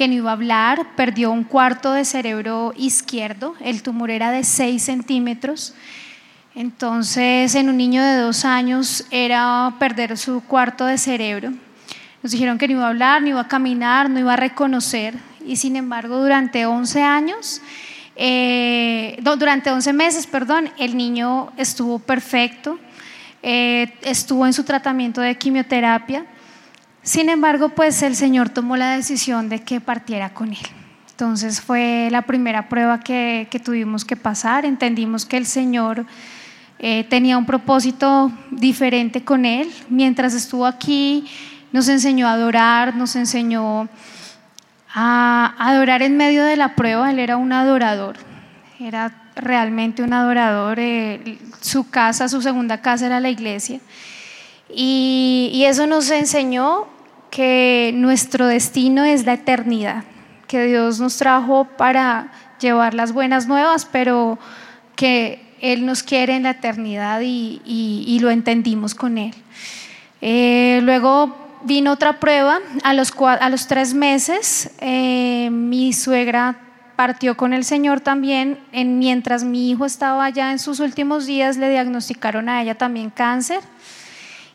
que 0.00 0.08
no 0.08 0.14
iba 0.14 0.30
a 0.30 0.32
hablar, 0.32 0.96
perdió 0.96 1.30
un 1.30 1.44
cuarto 1.44 1.92
de 1.92 2.06
cerebro 2.06 2.72
izquierdo, 2.74 3.54
el 3.60 3.82
tumor 3.82 4.10
era 4.10 4.30
de 4.30 4.44
6 4.44 4.82
centímetros. 4.82 5.74
Entonces, 6.54 7.54
en 7.54 7.68
un 7.68 7.76
niño 7.76 8.02
de 8.02 8.16
dos 8.16 8.46
años 8.46 9.04
era 9.10 9.74
perder 9.78 10.16
su 10.16 10.42
cuarto 10.42 10.86
de 10.86 10.96
cerebro. 10.96 11.52
Nos 12.22 12.32
dijeron 12.32 12.56
que 12.56 12.66
no 12.66 12.76
iba 12.76 12.86
a 12.86 12.88
hablar, 12.88 13.20
no 13.20 13.28
iba 13.28 13.42
a 13.42 13.48
caminar, 13.48 14.08
no 14.08 14.18
iba 14.18 14.32
a 14.32 14.36
reconocer. 14.36 15.16
Y 15.44 15.56
sin 15.56 15.76
embargo, 15.76 16.16
durante 16.16 16.64
11 16.64 17.02
años, 17.02 17.60
eh, 18.16 19.18
durante 19.20 19.70
11 19.70 19.92
meses, 19.92 20.26
perdón, 20.26 20.70
el 20.78 20.96
niño 20.96 21.52
estuvo 21.58 21.98
perfecto, 21.98 22.78
eh, 23.42 23.92
estuvo 24.00 24.46
en 24.46 24.54
su 24.54 24.64
tratamiento 24.64 25.20
de 25.20 25.36
quimioterapia. 25.36 26.24
Sin 27.02 27.30
embargo, 27.30 27.70
pues 27.70 28.02
el 28.02 28.14
Señor 28.14 28.50
tomó 28.50 28.76
la 28.76 28.94
decisión 28.94 29.48
de 29.48 29.62
que 29.62 29.80
partiera 29.80 30.34
con 30.34 30.50
él. 30.50 30.58
Entonces 31.10 31.60
fue 31.60 32.08
la 32.10 32.22
primera 32.22 32.68
prueba 32.68 33.00
que, 33.00 33.46
tuvimos 33.64 34.04
que 34.04 34.16
pasar. 34.16 34.64
Entendimos 34.64 35.24
que 35.24 35.36
el 35.36 35.46
Señor 35.46 36.06
eh, 36.78 37.04
tenía 37.04 37.38
un 37.38 37.46
propósito 37.46 38.30
diferente 38.50 39.24
con 39.24 39.44
él. 39.44 39.70
Mientras 39.88 40.34
estuvo 40.34 40.66
aquí, 40.66 41.26
nos 41.72 41.88
enseñó 41.88 42.26
a 42.26 42.32
adorar, 42.32 42.96
nos 42.96 43.16
enseñó 43.16 43.88
a 44.92 45.54
adorar 45.58 46.02
en 46.02 46.16
medio 46.16 46.44
de 46.44 46.56
la 46.56 46.74
prueba. 46.74 47.10
Él 47.10 47.18
era 47.18 47.36
un 47.36 47.52
adorador, 47.52 48.16
era 48.78 49.12
realmente 49.36 50.02
un 50.02 50.12
adorador. 50.12 50.78
Eh, 50.78 51.38
su 51.60 51.88
casa, 51.88 52.28
su 52.28 52.42
segunda 52.42 52.80
casa 52.80 53.06
era 53.06 53.20
la 53.20 53.30
iglesia. 53.30 53.80
Y, 54.74 55.62
eso 55.66 55.86
nos 55.86 56.10
enseñó 56.10 56.86
que 57.30 57.92
nuestro 57.94 58.46
destino 58.46 59.04
es 59.04 59.24
la 59.24 59.34
eternidad, 59.34 60.04
que 60.48 60.64
Dios 60.64 60.98
nos 60.98 61.16
trajo 61.16 61.64
para 61.76 62.32
llevar 62.60 62.94
las 62.94 63.12
buenas 63.12 63.46
nuevas, 63.46 63.86
pero 63.90 64.38
que 64.96 65.40
Él 65.60 65.86
nos 65.86 66.02
quiere 66.02 66.34
en 66.34 66.44
la 66.44 66.50
eternidad 66.50 67.20
y, 67.22 68.18
lo 68.20 68.30
entendimos 68.30 68.94
con 68.94 69.18
Él. 69.18 69.34
Eh, 70.20 70.80
luego 70.82 71.36
vino 71.62 71.92
otra 71.92 72.18
prueba, 72.18 72.58
a 72.82 72.94
los, 72.94 73.66
tres 73.66 73.94
meses 73.94 74.70
eh, 74.80 75.48
mi 75.50 75.92
suegra 75.92 76.58
partió 77.00 77.34
con 77.34 77.54
el 77.54 77.64
Señor 77.64 78.00
también, 78.00 78.58
en, 78.72 78.98
mientras 78.98 79.42
mi 79.42 79.70
hijo 79.70 79.86
estaba 79.86 80.28
ya 80.28 80.52
en 80.52 80.58
sus 80.58 80.80
últimos 80.80 81.24
días 81.24 81.56
le 81.56 81.70
diagnosticaron 81.70 82.50
a 82.50 82.60
ella 82.60 82.74
también 82.74 83.08
cáncer. 83.08 83.60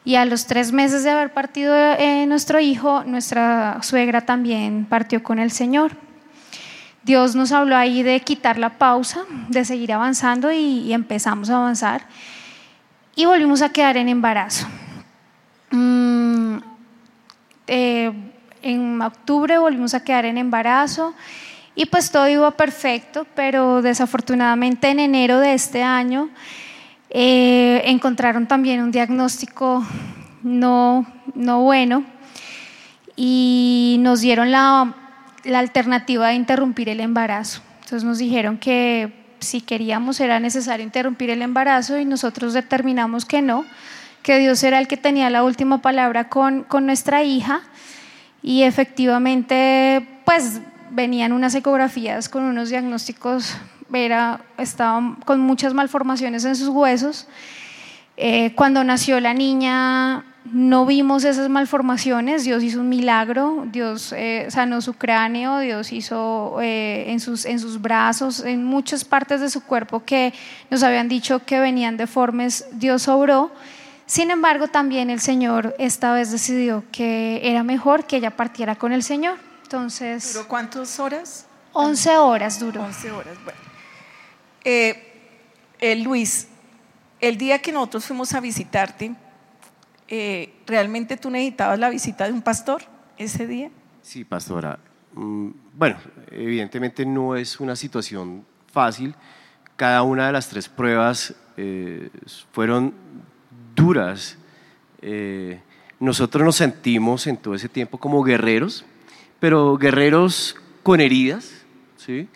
Y 0.05 0.15
a 0.15 0.25
los 0.25 0.45
tres 0.45 0.71
meses 0.71 1.03
de 1.03 1.09
haber 1.09 1.33
partido 1.33 1.75
eh, 1.75 2.25
nuestro 2.27 2.59
hijo, 2.59 3.03
nuestra 3.03 3.79
suegra 3.81 4.21
también 4.21 4.85
partió 4.85 5.23
con 5.23 5.39
el 5.39 5.49
Señor. 5.51 5.97
Dios 7.03 7.35
nos 7.35 7.51
habló 7.51 7.75
ahí 7.75 8.03
de 8.03 8.19
quitar 8.19 8.57
la 8.57 8.77
pausa, 8.77 9.25
de 9.49 9.65
seguir 9.65 9.91
avanzando 9.93 10.51
y, 10.51 10.93
empezamos 10.93 11.49
a 11.49 11.57
avanzar. 11.57 12.03
Y 13.15 13.25
volvimos 13.25 13.61
a 13.61 13.69
quedar 13.69 13.97
en 13.97 14.09
embarazo. 14.09 14.67
Mm, 15.71 16.57
eh, 17.67 18.11
en 18.61 19.01
octubre 19.01 19.57
volvimos 19.57 19.93
a 19.93 20.03
quedar 20.03 20.25
en 20.25 20.37
embarazo 20.37 21.13
y 21.75 21.85
pues 21.85 22.09
todo 22.09 22.27
iba 22.27 22.49
perfecto, 22.51 23.27
pero 23.35 23.81
desafortunadamente 23.81 24.89
en 24.89 24.99
enero 24.99 25.39
de 25.39 25.53
este 25.53 25.83
año 25.83 26.29
eh, 27.17 27.81
encontraron 27.85 28.45
también 28.45 28.81
un 28.81 28.91
diagnóstico 28.91 29.85
no, 30.43 31.05
no 31.33 31.61
bueno 31.61 32.03
y 33.15 33.95
nos 34.01 34.19
dieron 34.19 34.51
la, 34.51 34.93
la 35.45 35.59
alternativa 35.59 36.27
de 36.27 36.33
interrumpir 36.33 36.89
el 36.89 36.99
embarazo. 36.99 37.61
Entonces 37.75 38.03
nos 38.03 38.17
dijeron 38.17 38.57
que 38.57 39.13
si 39.39 39.61
queríamos 39.61 40.19
era 40.19 40.41
necesario 40.41 40.83
interrumpir 40.83 41.29
el 41.29 41.41
embarazo 41.41 41.97
y 41.97 42.03
nosotros 42.03 42.51
determinamos 42.51 43.23
que 43.23 43.41
no, 43.41 43.63
que 44.21 44.37
Dios 44.37 44.61
era 44.63 44.77
el 44.79 44.89
que 44.89 44.97
tenía 44.97 45.29
la 45.29 45.45
última 45.45 45.81
palabra 45.81 46.27
con, 46.27 46.63
con 46.63 46.85
nuestra 46.85 47.23
hija 47.23 47.61
y 48.43 48.63
efectivamente 48.63 50.05
pues 50.25 50.59
venían 50.91 51.31
unas 51.31 51.55
ecografías 51.55 52.27
con 52.27 52.43
unos 52.43 52.67
diagnósticos 52.67 53.55
era, 53.93 54.41
estaba 54.57 55.17
con 55.25 55.39
muchas 55.41 55.73
malformaciones 55.73 56.45
en 56.45 56.55
sus 56.55 56.69
huesos. 56.69 57.27
Eh, 58.17 58.53
cuando 58.55 58.83
nació 58.83 59.19
la 59.19 59.33
niña 59.33 60.23
no 60.45 60.85
vimos 60.85 61.23
esas 61.23 61.49
malformaciones, 61.49 62.43
Dios 62.43 62.61
hizo 62.61 62.79
un 62.79 62.87
milagro, 62.87 63.65
Dios 63.71 64.13
eh, 64.15 64.45
sanó 64.49 64.79
su 64.79 64.93
cráneo, 64.93 65.59
Dios 65.59 65.91
hizo 65.91 66.57
eh, 66.61 67.05
en, 67.07 67.19
sus, 67.19 67.45
en 67.45 67.59
sus 67.59 67.81
brazos, 67.81 68.41
en 68.41 68.63
muchas 68.63 69.03
partes 69.03 69.41
de 69.41 69.49
su 69.49 69.63
cuerpo 69.63 70.03
que 70.05 70.33
nos 70.69 70.83
habían 70.83 71.09
dicho 71.09 71.39
que 71.45 71.59
venían 71.59 71.97
deformes, 71.97 72.67
Dios 72.73 73.07
obró. 73.07 73.51
Sin 74.05 74.29
embargo, 74.29 74.67
también 74.67 75.09
el 75.09 75.19
Señor 75.19 75.75
esta 75.79 76.13
vez 76.13 76.31
decidió 76.31 76.83
que 76.91 77.41
era 77.43 77.63
mejor 77.63 78.05
que 78.05 78.17
ella 78.17 78.29
partiera 78.29 78.75
con 78.75 78.91
el 78.91 79.01
Señor. 79.01 79.39
Entonces, 79.63 80.33
¿Duró 80.33 80.47
cuántas 80.47 80.99
horas? 80.99 81.47
11 81.73 82.17
horas 82.17 82.59
duró. 82.59 82.83
11 82.83 83.11
horas, 83.11 83.35
bueno. 83.43 83.74
Eh, 84.65 85.95
Luis, 86.03 86.49
el 87.21 87.37
día 87.37 87.59
que 87.59 87.71
nosotros 87.71 88.05
fuimos 88.05 88.33
a 88.33 88.39
visitarte, 88.39 89.15
eh, 90.07 90.53
¿realmente 90.67 91.17
tú 91.17 91.29
necesitabas 91.29 91.79
la 91.79 91.89
visita 91.89 92.25
de 92.25 92.33
un 92.33 92.41
pastor 92.41 92.83
ese 93.17 93.47
día? 93.47 93.71
Sí, 94.01 94.23
pastora. 94.23 94.77
Mm, 95.13 95.49
bueno, 95.73 95.97
evidentemente 96.31 97.05
no 97.05 97.35
es 97.35 97.59
una 97.59 97.75
situación 97.75 98.45
fácil. 98.71 99.15
Cada 99.75 100.03
una 100.03 100.27
de 100.27 100.33
las 100.33 100.47
tres 100.47 100.69
pruebas 100.69 101.33
eh, 101.57 102.09
fueron 102.51 102.93
duras. 103.75 104.37
Eh, 105.01 105.59
nosotros 105.99 106.43
nos 106.43 106.57
sentimos 106.57 107.25
en 107.25 107.37
todo 107.37 107.55
ese 107.55 107.69
tiempo 107.69 107.97
como 107.97 108.21
guerreros, 108.23 108.85
pero 109.39 109.77
guerreros 109.77 110.55
con 110.83 111.01
heridas. 111.01 111.65
¿sí? 111.97 112.27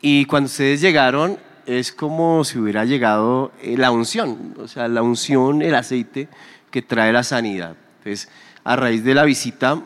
Y 0.00 0.26
cuando 0.26 0.46
ustedes 0.46 0.80
llegaron, 0.80 1.38
es 1.78 1.92
como 1.92 2.42
si 2.42 2.58
hubiera 2.58 2.84
llegado 2.84 3.52
la 3.62 3.92
unción, 3.92 4.56
o 4.58 4.66
sea, 4.66 4.88
la 4.88 5.02
unción, 5.02 5.62
el 5.62 5.76
aceite 5.76 6.28
que 6.72 6.82
trae 6.82 7.12
la 7.12 7.22
sanidad. 7.22 7.76
Entonces, 7.98 8.28
a 8.64 8.74
raíz 8.74 9.04
de 9.04 9.14
la 9.14 9.22
visita, 9.22 9.80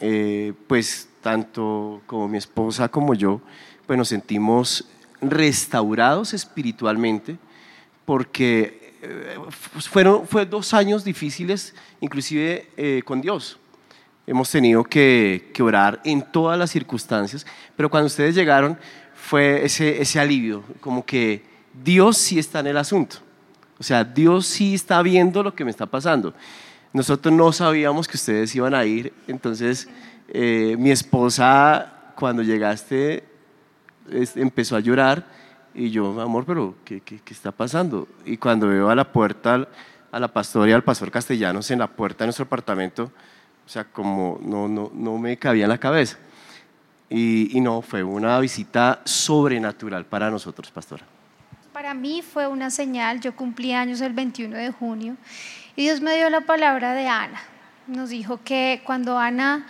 eh, 0.00 0.52
pues 0.66 1.08
tanto 1.22 2.02
como 2.06 2.28
mi 2.28 2.36
esposa 2.36 2.90
como 2.90 3.14
yo, 3.14 3.40
pues 3.86 3.98
nos 3.98 4.08
sentimos 4.08 4.86
restaurados 5.22 6.34
espiritualmente 6.34 7.38
porque 8.04 8.96
eh, 9.00 9.38
fueron 9.50 10.26
fue 10.26 10.44
dos 10.44 10.74
años 10.74 11.04
difíciles, 11.04 11.74
inclusive 12.00 12.68
eh, 12.76 13.00
con 13.02 13.22
Dios. 13.22 13.58
Hemos 14.26 14.50
tenido 14.50 14.84
que, 14.84 15.50
que, 15.54 15.62
orar 15.62 16.02
en 16.04 16.20
todas 16.20 16.58
las 16.58 16.70
circunstancias, 16.70 17.46
pero 17.76 17.88
cuando 17.90 18.06
ustedes 18.08 18.34
llegaron 18.34 18.78
fue 19.20 19.64
ese, 19.64 20.00
ese 20.00 20.18
alivio, 20.18 20.64
como 20.80 21.04
que 21.04 21.42
Dios 21.84 22.16
sí 22.16 22.38
está 22.38 22.60
en 22.60 22.68
el 22.68 22.76
asunto. 22.76 23.16
O 23.78 23.82
sea, 23.82 24.04
Dios 24.04 24.46
sí 24.46 24.74
está 24.74 25.02
viendo 25.02 25.42
lo 25.42 25.54
que 25.54 25.64
me 25.64 25.70
está 25.70 25.86
pasando. 25.86 26.34
Nosotros 26.92 27.32
no 27.32 27.52
sabíamos 27.52 28.08
que 28.08 28.16
ustedes 28.16 28.54
iban 28.54 28.74
a 28.74 28.84
ir, 28.84 29.12
entonces 29.28 29.88
eh, 30.28 30.74
mi 30.78 30.90
esposa 30.90 32.12
cuando 32.16 32.42
llegaste 32.42 33.24
empezó 34.34 34.76
a 34.76 34.80
llorar 34.80 35.24
y 35.74 35.90
yo, 35.90 36.20
amor, 36.20 36.44
pero 36.44 36.74
¿qué, 36.84 37.00
qué, 37.00 37.20
qué 37.24 37.32
está 37.32 37.52
pasando? 37.52 38.08
Y 38.24 38.36
cuando 38.36 38.66
veo 38.66 38.90
a 38.90 38.94
la 38.94 39.12
puerta 39.12 39.68
a 40.10 40.18
la 40.18 40.28
pastora 40.28 40.68
y 40.68 40.72
al 40.72 40.82
pastor 40.82 41.10
Castellanos 41.10 41.70
en 41.70 41.78
la 41.78 41.86
puerta 41.86 42.24
de 42.24 42.26
nuestro 42.26 42.44
apartamento, 42.44 43.12
o 43.64 43.68
sea, 43.68 43.84
como 43.84 44.40
no, 44.42 44.66
no, 44.66 44.90
no 44.92 45.18
me 45.18 45.36
cabía 45.36 45.64
en 45.64 45.70
la 45.70 45.78
cabeza. 45.78 46.18
Y, 47.12 47.60
no, 47.60 47.82
fue 47.82 48.04
una 48.04 48.38
visita 48.38 49.00
sobrenatural 49.04 50.04
para 50.04 50.30
nosotros, 50.30 50.70
pastora. 50.70 51.04
Para 51.72 51.92
mí 51.92 52.22
fue 52.22 52.46
una 52.46 52.70
señal, 52.70 53.20
yo 53.20 53.34
cumplí 53.34 53.72
años 53.72 54.00
el 54.00 54.12
21 54.12 54.56
de 54.56 54.70
junio 54.70 55.16
y 55.74 55.82
Dios 55.82 56.00
me 56.00 56.14
dio 56.16 56.30
la 56.30 56.42
palabra 56.42 56.92
de 56.92 57.08
Ana. 57.08 57.42
Nos 57.88 58.10
dijo 58.10 58.38
que 58.44 58.82
cuando 58.84 59.18
Ana 59.18 59.66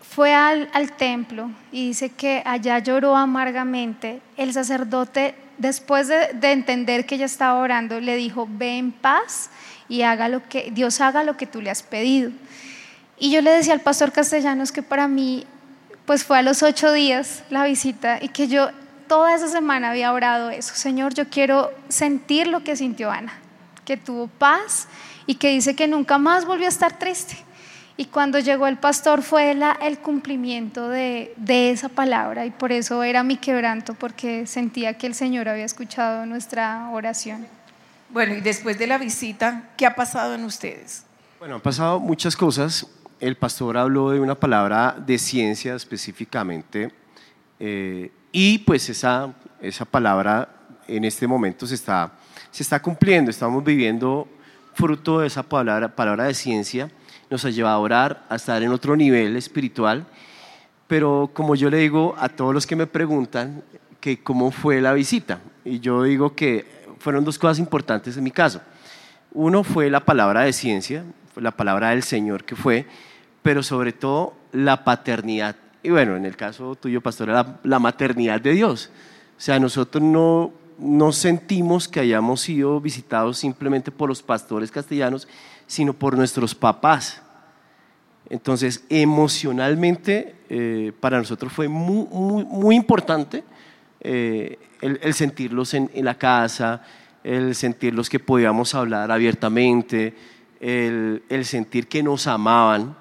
fue 0.00 0.34
al, 0.34 0.68
al, 0.72 0.92
templo 0.92 1.50
y 1.70 1.88
dice 1.88 2.08
que 2.08 2.42
allá 2.44 2.80
lloró 2.80 3.16
amargamente, 3.16 4.20
el 4.36 4.52
sacerdote, 4.52 5.36
después 5.58 6.08
de, 6.08 6.32
de, 6.34 6.50
entender 6.50 7.06
que 7.06 7.14
ella 7.14 7.26
estaba 7.26 7.60
orando, 7.60 8.00
le 8.00 8.16
dijo, 8.16 8.48
ve 8.50 8.78
en 8.78 8.90
paz 8.90 9.50
y 9.88 10.02
haga 10.02 10.28
lo 10.28 10.48
que, 10.48 10.72
Dios 10.72 11.00
haga 11.00 11.22
lo 11.22 11.36
que 11.36 11.46
tú 11.46 11.60
le 11.60 11.70
has 11.70 11.84
pedido. 11.84 12.32
Y 13.18 13.30
yo 13.30 13.40
le 13.40 13.50
decía 13.50 13.72
al 13.72 13.80
pastor 13.80 14.10
Castellanos 14.10 14.72
que 14.72 14.82
para 14.82 15.06
mí, 15.06 15.46
pues 16.06 16.24
fue 16.24 16.38
a 16.38 16.42
los 16.42 16.62
ocho 16.62 16.92
días 16.92 17.42
la 17.50 17.64
visita 17.64 18.18
y 18.20 18.28
que 18.28 18.48
yo 18.48 18.70
toda 19.08 19.34
esa 19.34 19.48
semana 19.48 19.90
había 19.90 20.12
orado 20.12 20.50
eso. 20.50 20.74
Señor, 20.74 21.14
yo 21.14 21.28
quiero 21.28 21.72
sentir 21.88 22.46
lo 22.46 22.62
que 22.62 22.76
sintió 22.76 23.10
Ana, 23.10 23.32
que 23.84 23.96
tuvo 23.96 24.26
paz 24.26 24.88
y 25.26 25.36
que 25.36 25.50
dice 25.50 25.74
que 25.74 25.88
nunca 25.88 26.18
más 26.18 26.44
volvió 26.44 26.66
a 26.66 26.68
estar 26.68 26.98
triste. 26.98 27.36
Y 27.96 28.06
cuando 28.06 28.40
llegó 28.40 28.66
el 28.66 28.76
pastor 28.76 29.22
fue 29.22 29.54
la, 29.54 29.78
el 29.80 29.98
cumplimiento 29.98 30.88
de, 30.88 31.32
de, 31.36 31.70
esa 31.70 31.88
palabra 31.88 32.44
y 32.44 32.50
por 32.50 32.72
eso 32.72 33.04
era 33.04 33.22
mi 33.22 33.36
quebranto, 33.36 33.94
porque 33.94 34.46
sentía 34.48 34.98
que 34.98 35.06
el 35.06 35.14
Señor 35.14 35.48
había 35.48 35.64
escuchado 35.64 36.26
nuestra 36.26 36.88
oración. 36.90 37.46
Bueno, 38.10 38.34
y 38.34 38.40
después 38.40 38.78
de 38.78 38.88
la 38.88 38.98
visita, 38.98 39.70
¿qué 39.76 39.86
ha 39.86 39.94
pasado 39.94 40.34
en 40.34 40.44
ustedes? 40.44 41.04
Bueno, 41.38 41.56
han 41.56 41.60
pasado 41.60 42.00
muchas 42.00 42.34
cosas. 42.34 42.86
El 43.20 43.36
pastor 43.36 43.76
habló 43.76 44.10
de 44.10 44.20
una 44.20 44.34
palabra 44.34 44.96
de 44.98 45.18
ciencia 45.18 45.74
específicamente. 45.74 46.92
Eh, 47.60 48.10
y 48.32 48.58
pues 48.58 48.88
esa, 48.88 49.32
esa 49.60 49.84
palabra 49.84 50.48
en 50.88 51.04
este 51.04 51.26
momento 51.26 51.66
se 51.66 51.74
está, 51.74 52.12
se 52.50 52.62
está 52.62 52.80
cumpliendo, 52.82 53.30
estamos 53.30 53.62
viviendo 53.62 54.28
fruto 54.74 55.20
de 55.20 55.28
esa 55.28 55.42
palabra, 55.42 55.94
palabra 55.94 56.24
de 56.24 56.34
ciencia, 56.34 56.90
nos 57.30 57.44
ha 57.44 57.50
llevado 57.50 57.76
a 57.76 57.80
orar, 57.80 58.26
a 58.28 58.36
estar 58.36 58.62
en 58.62 58.70
otro 58.70 58.96
nivel 58.96 59.36
espiritual, 59.36 60.06
pero 60.86 61.30
como 61.32 61.54
yo 61.54 61.70
le 61.70 61.78
digo 61.78 62.14
a 62.18 62.28
todos 62.28 62.52
los 62.52 62.66
que 62.66 62.76
me 62.76 62.86
preguntan 62.86 63.62
que 64.00 64.22
cómo 64.22 64.50
fue 64.50 64.80
la 64.80 64.92
visita, 64.92 65.40
y 65.64 65.80
yo 65.80 66.02
digo 66.02 66.34
que 66.34 66.66
fueron 66.98 67.24
dos 67.24 67.38
cosas 67.38 67.58
importantes 67.58 68.16
en 68.16 68.24
mi 68.24 68.30
caso. 68.30 68.60
Uno 69.32 69.64
fue 69.64 69.90
la 69.90 70.00
palabra 70.00 70.42
de 70.42 70.52
ciencia, 70.52 71.04
la 71.36 71.52
palabra 71.52 71.90
del 71.90 72.02
Señor 72.02 72.44
que 72.44 72.56
fue, 72.56 72.86
pero 73.42 73.62
sobre 73.62 73.92
todo 73.92 74.34
la 74.52 74.84
paternidad 74.84 75.56
y 75.84 75.90
bueno, 75.90 76.16
en 76.16 76.24
el 76.24 76.34
caso 76.34 76.74
tuyo, 76.76 77.02
pastor, 77.02 77.28
la, 77.28 77.58
la 77.62 77.78
maternidad 77.78 78.40
de 78.40 78.52
Dios. 78.52 78.90
O 79.36 79.40
sea, 79.40 79.60
nosotros 79.60 80.02
no, 80.02 80.50
no 80.78 81.12
sentimos 81.12 81.86
que 81.86 82.00
hayamos 82.00 82.40
sido 82.40 82.80
visitados 82.80 83.36
simplemente 83.36 83.90
por 83.90 84.08
los 84.08 84.22
pastores 84.22 84.70
castellanos, 84.70 85.28
sino 85.66 85.92
por 85.92 86.16
nuestros 86.16 86.54
papás. 86.54 87.20
Entonces, 88.30 88.82
emocionalmente, 88.88 90.36
eh, 90.48 90.92
para 91.00 91.18
nosotros 91.18 91.52
fue 91.52 91.68
muy, 91.68 92.06
muy, 92.10 92.44
muy 92.44 92.76
importante 92.76 93.44
eh, 94.00 94.58
el, 94.80 95.12
sentirlos 95.12 95.74
en, 95.74 95.90
en, 95.92 96.06
la 96.06 96.14
casa, 96.14 96.82
el 97.22 97.54
sentirlos 97.54 98.08
que 98.08 98.20
podíamos 98.20 98.74
hablar 98.74 99.12
abiertamente, 99.12 100.14
el, 100.60 101.44
sentir 101.44 101.88
que 101.88 102.02
nos 102.02 102.26
amaban 102.26 102.96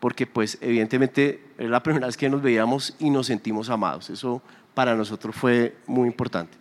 porque 0.00 0.26
pues 0.26 0.58
evidentemente 0.60 1.42
era 1.58 1.70
la 1.70 1.82
primera 1.82 2.06
vez 2.06 2.16
que 2.16 2.28
nos 2.28 2.40
veíamos 2.40 2.94
y 2.98 3.10
nos 3.10 3.26
sentimos 3.26 3.68
amados. 3.68 4.10
Eso 4.10 4.42
para 4.74 4.94
nosotros 4.94 5.34
fue 5.34 5.76
muy 5.86 6.06
importante. 6.06 6.56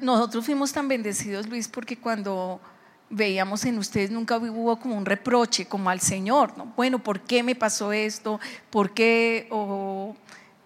Nosotros 0.00 0.44
fuimos 0.44 0.72
tan 0.72 0.88
bendecidos, 0.88 1.48
Luis, 1.48 1.68
porque 1.68 1.96
cuando 1.96 2.60
veíamos 3.08 3.64
en 3.64 3.78
ustedes 3.78 4.10
nunca 4.10 4.38
hubo 4.38 4.78
como 4.78 4.96
un 4.96 5.04
reproche, 5.04 5.66
como 5.66 5.90
al 5.90 6.00
Señor, 6.00 6.56
¿no? 6.56 6.72
Bueno, 6.76 6.98
¿por 6.98 7.20
qué 7.20 7.42
me 7.42 7.54
pasó 7.54 7.92
esto? 7.92 8.40
¿Por 8.70 8.92
qué? 8.92 9.48
O 9.50 10.16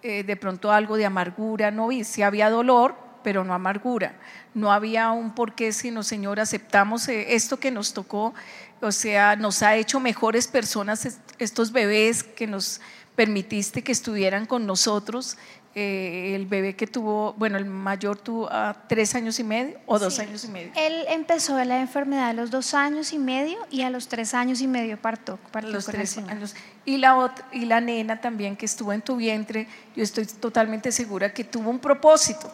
eh, 0.03 0.23
de 0.23 0.35
pronto 0.35 0.71
algo 0.71 0.97
de 0.97 1.05
amargura, 1.05 1.71
no 1.71 1.87
vi, 1.87 2.03
sí 2.03 2.21
había 2.21 2.49
dolor, 2.49 2.95
pero 3.25 3.43
no 3.43 3.53
amargura. 3.53 4.15
No 4.53 4.71
había 4.71 5.11
un 5.11 5.35
por 5.35 5.53
qué, 5.53 5.73
sino 5.73 6.03
Señor, 6.03 6.39
aceptamos 6.39 7.09
eh, 7.09 7.33
esto 7.35 7.59
que 7.59 7.71
nos 7.71 7.93
tocó 7.93 8.33
o 8.81 8.91
sea, 8.91 9.35
nos 9.35 9.63
ha 9.63 9.75
hecho 9.75 9.99
mejores 9.99 10.47
personas 10.47 11.17
estos 11.39 11.71
bebés 11.71 12.23
que 12.23 12.45
nos 12.45 12.81
permitiste 13.15 13.83
que 13.83 13.91
estuvieran 13.91 14.45
con 14.45 14.65
nosotros. 14.65 15.37
Eh, 15.73 16.35
el 16.35 16.45
bebé 16.45 16.75
que 16.75 16.87
tuvo, 16.87 17.33
bueno, 17.33 17.57
el 17.57 17.65
mayor 17.65 18.17
tuvo 18.17 18.49
a 18.49 18.85
tres 18.87 19.13
años 19.13 19.39
y 19.39 19.43
medio 19.43 19.77
o 19.85 19.99
dos 19.99 20.15
sí. 20.15 20.21
años 20.21 20.45
y 20.45 20.47
medio. 20.47 20.71
Él 20.75 21.03
empezó 21.09 21.61
la 21.65 21.81
enfermedad 21.81 22.29
a 22.29 22.33
los 22.33 22.49
dos 22.49 22.73
años 22.73 23.11
y 23.11 23.19
medio 23.19 23.57
y 23.69 23.81
a 23.81 23.89
los 23.89 24.07
tres 24.07 24.33
años 24.33 24.61
y 24.61 24.67
medio 24.67 24.97
partó. 25.01 25.37
partió 25.51 25.71
los 25.71 25.85
tres 25.85 26.17
años. 26.17 26.55
Y 26.85 26.97
la, 26.97 27.17
otra, 27.17 27.45
y 27.51 27.65
la 27.65 27.81
nena 27.81 28.21
también 28.21 28.55
que 28.55 28.65
estuvo 28.65 28.93
en 28.93 29.01
tu 29.01 29.17
vientre, 29.17 29.67
yo 29.95 30.03
estoy 30.03 30.25
totalmente 30.25 30.93
segura 30.93 31.33
que 31.33 31.43
tuvo 31.43 31.69
un 31.69 31.79
propósito. 31.79 32.53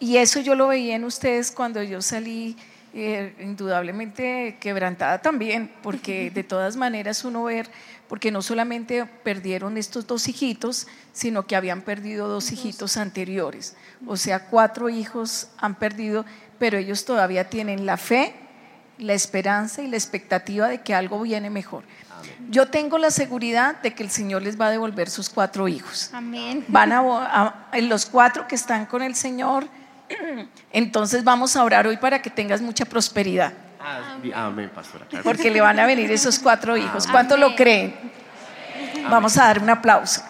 Y 0.00 0.16
eso 0.16 0.40
yo 0.40 0.54
lo 0.54 0.68
veía 0.68 0.96
en 0.96 1.04
ustedes 1.04 1.50
cuando 1.50 1.82
yo 1.82 2.00
salí 2.02 2.56
eh, 2.94 3.34
indudablemente 3.40 4.56
quebrantada 4.60 5.20
también, 5.20 5.70
porque 5.82 6.30
de 6.34 6.44
todas 6.44 6.76
maneras 6.76 7.24
uno 7.24 7.44
ver, 7.44 7.68
porque 8.08 8.30
no 8.30 8.42
solamente 8.42 9.04
perdieron 9.22 9.76
estos 9.76 10.06
dos 10.06 10.28
hijitos, 10.28 10.86
sino 11.12 11.46
que 11.46 11.56
habían 11.56 11.82
perdido 11.82 12.28
dos 12.28 12.50
hijitos 12.52 12.96
anteriores. 12.96 13.76
O 14.06 14.16
sea, 14.16 14.46
cuatro 14.46 14.88
hijos 14.88 15.48
han 15.58 15.74
perdido, 15.74 16.24
pero 16.58 16.78
ellos 16.78 17.04
todavía 17.04 17.50
tienen 17.50 17.86
la 17.86 17.96
fe, 17.96 18.34
la 18.98 19.14
esperanza 19.14 19.82
y 19.82 19.88
la 19.88 19.96
expectativa 19.96 20.68
de 20.68 20.80
que 20.80 20.94
algo 20.94 21.20
viene 21.20 21.50
mejor. 21.50 21.84
Yo 22.50 22.66
tengo 22.66 22.98
la 22.98 23.10
seguridad 23.10 23.80
de 23.80 23.94
que 23.94 24.02
el 24.02 24.10
Señor 24.10 24.42
les 24.42 24.60
va 24.60 24.66
a 24.66 24.70
devolver 24.70 25.10
sus 25.10 25.28
cuatro 25.28 25.68
hijos. 25.68 26.10
Amén. 26.12 26.64
Van 26.68 26.92
a, 26.92 27.68
los 27.80 28.06
cuatro 28.06 28.46
que 28.48 28.54
están 28.54 28.86
con 28.86 29.02
el 29.02 29.14
Señor. 29.14 29.68
Entonces 30.72 31.24
vamos 31.24 31.56
a 31.56 31.64
orar 31.64 31.86
hoy 31.86 31.96
para 31.96 32.20
que 32.20 32.30
tengas 32.30 32.60
mucha 32.60 32.84
prosperidad. 32.84 33.52
Amén, 34.34 34.70
pastora. 34.74 35.06
Porque 35.22 35.50
le 35.50 35.60
van 35.60 35.78
a 35.78 35.86
venir 35.86 36.10
esos 36.10 36.38
cuatro 36.38 36.76
hijos. 36.76 37.06
¿Cuánto 37.06 37.36
lo 37.36 37.54
creen? 37.54 37.94
Vamos 39.08 39.36
a 39.38 39.44
dar 39.44 39.62
un 39.62 39.70
aplauso. 39.70 40.22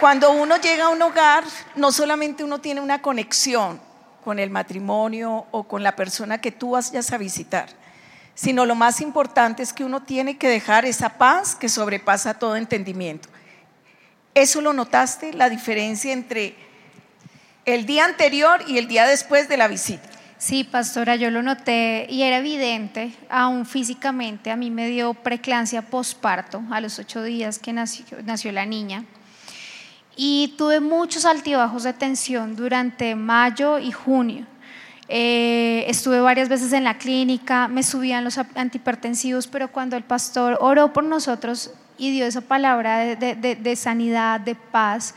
Cuando 0.00 0.30
uno 0.30 0.56
llega 0.58 0.86
a 0.86 0.88
un 0.90 1.02
hogar, 1.02 1.44
no 1.74 1.90
solamente 1.90 2.44
uno 2.44 2.60
tiene 2.60 2.80
una 2.80 3.02
conexión 3.02 3.80
con 4.24 4.38
el 4.38 4.48
matrimonio 4.48 5.46
o 5.50 5.64
con 5.64 5.82
la 5.82 5.96
persona 5.96 6.38
que 6.40 6.52
tú 6.52 6.72
vayas 6.72 7.12
a 7.12 7.18
visitar, 7.18 7.68
sino 8.34 8.64
lo 8.64 8.76
más 8.76 9.00
importante 9.00 9.62
es 9.62 9.72
que 9.72 9.82
uno 9.82 10.02
tiene 10.02 10.38
que 10.38 10.48
dejar 10.48 10.84
esa 10.84 11.18
paz 11.18 11.56
que 11.56 11.68
sobrepasa 11.68 12.34
todo 12.34 12.54
entendimiento. 12.54 13.28
¿Eso 14.38 14.60
lo 14.60 14.72
notaste? 14.72 15.32
La 15.32 15.50
diferencia 15.50 16.12
entre 16.12 16.54
el 17.64 17.86
día 17.86 18.04
anterior 18.04 18.62
y 18.68 18.78
el 18.78 18.86
día 18.86 19.04
después 19.04 19.48
de 19.48 19.56
la 19.56 19.66
visita. 19.66 20.08
Sí, 20.38 20.62
pastora, 20.62 21.16
yo 21.16 21.32
lo 21.32 21.42
noté 21.42 22.06
y 22.08 22.22
era 22.22 22.38
evidente, 22.38 23.12
aún 23.28 23.66
físicamente, 23.66 24.52
a 24.52 24.56
mí 24.56 24.70
me 24.70 24.88
dio 24.88 25.12
preclancia 25.12 25.82
posparto 25.82 26.62
a 26.70 26.80
los 26.80 27.00
ocho 27.00 27.24
días 27.24 27.58
que 27.58 27.72
nació, 27.72 28.18
nació 28.24 28.52
la 28.52 28.64
niña 28.64 29.04
y 30.14 30.54
tuve 30.56 30.78
muchos 30.78 31.24
altibajos 31.24 31.82
de 31.82 31.92
tensión 31.92 32.54
durante 32.54 33.16
mayo 33.16 33.80
y 33.80 33.90
junio. 33.90 34.46
Eh, 35.08 35.84
estuve 35.88 36.20
varias 36.20 36.48
veces 36.48 36.72
en 36.72 36.84
la 36.84 36.96
clínica, 36.98 37.66
me 37.66 37.82
subían 37.82 38.22
los 38.22 38.38
antihipertensivos, 38.38 39.48
pero 39.48 39.72
cuando 39.72 39.96
el 39.96 40.04
pastor 40.04 40.58
oró 40.60 40.92
por 40.92 41.02
nosotros 41.02 41.72
y 41.98 42.10
dio 42.10 42.24
esa 42.24 42.40
palabra 42.40 43.16
de, 43.16 43.34
de 43.34 43.76
sanidad, 43.76 44.40
de 44.40 44.54
paz, 44.54 45.14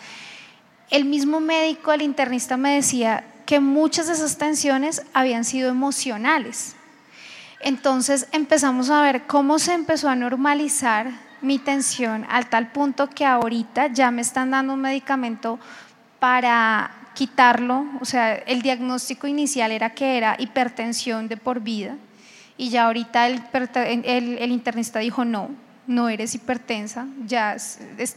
el 0.89 1.05
mismo 1.05 1.39
médico, 1.39 1.93
el 1.93 2.01
internista 2.01 2.57
me 2.57 2.75
decía 2.75 3.23
que 3.45 3.59
muchas 3.59 4.07
de 4.07 4.13
esas 4.13 4.37
tensiones 4.37 5.03
habían 5.13 5.45
sido 5.45 5.69
emocionales. 5.69 6.75
Entonces 7.61 8.27
empezamos 8.31 8.89
a 8.89 9.01
ver 9.01 9.23
cómo 9.23 9.59
se 9.59 9.73
empezó 9.73 10.09
a 10.09 10.15
normalizar 10.15 11.11
mi 11.41 11.59
tensión 11.59 12.25
al 12.29 12.49
tal 12.49 12.71
punto 12.71 13.09
que 13.09 13.25
ahorita 13.25 13.87
ya 13.87 14.11
me 14.11 14.21
están 14.21 14.51
dando 14.51 14.73
un 14.73 14.81
medicamento 14.81 15.59
para 16.19 16.91
quitarlo, 17.13 17.85
o 17.99 18.05
sea, 18.05 18.35
el 18.35 18.61
diagnóstico 18.61 19.27
inicial 19.27 19.71
era 19.71 19.91
que 19.91 20.17
era 20.17 20.35
hipertensión 20.39 21.27
de 21.27 21.37
por 21.37 21.59
vida 21.59 21.97
y 22.57 22.69
ya 22.69 22.85
ahorita 22.85 23.27
el, 23.27 23.41
el, 24.05 24.51
internista 24.51 24.99
dijo 24.99 25.25
no, 25.25 25.49
no 25.91 26.10
eres 26.10 26.34
hipertensa, 26.34 27.06
ya 27.25 27.58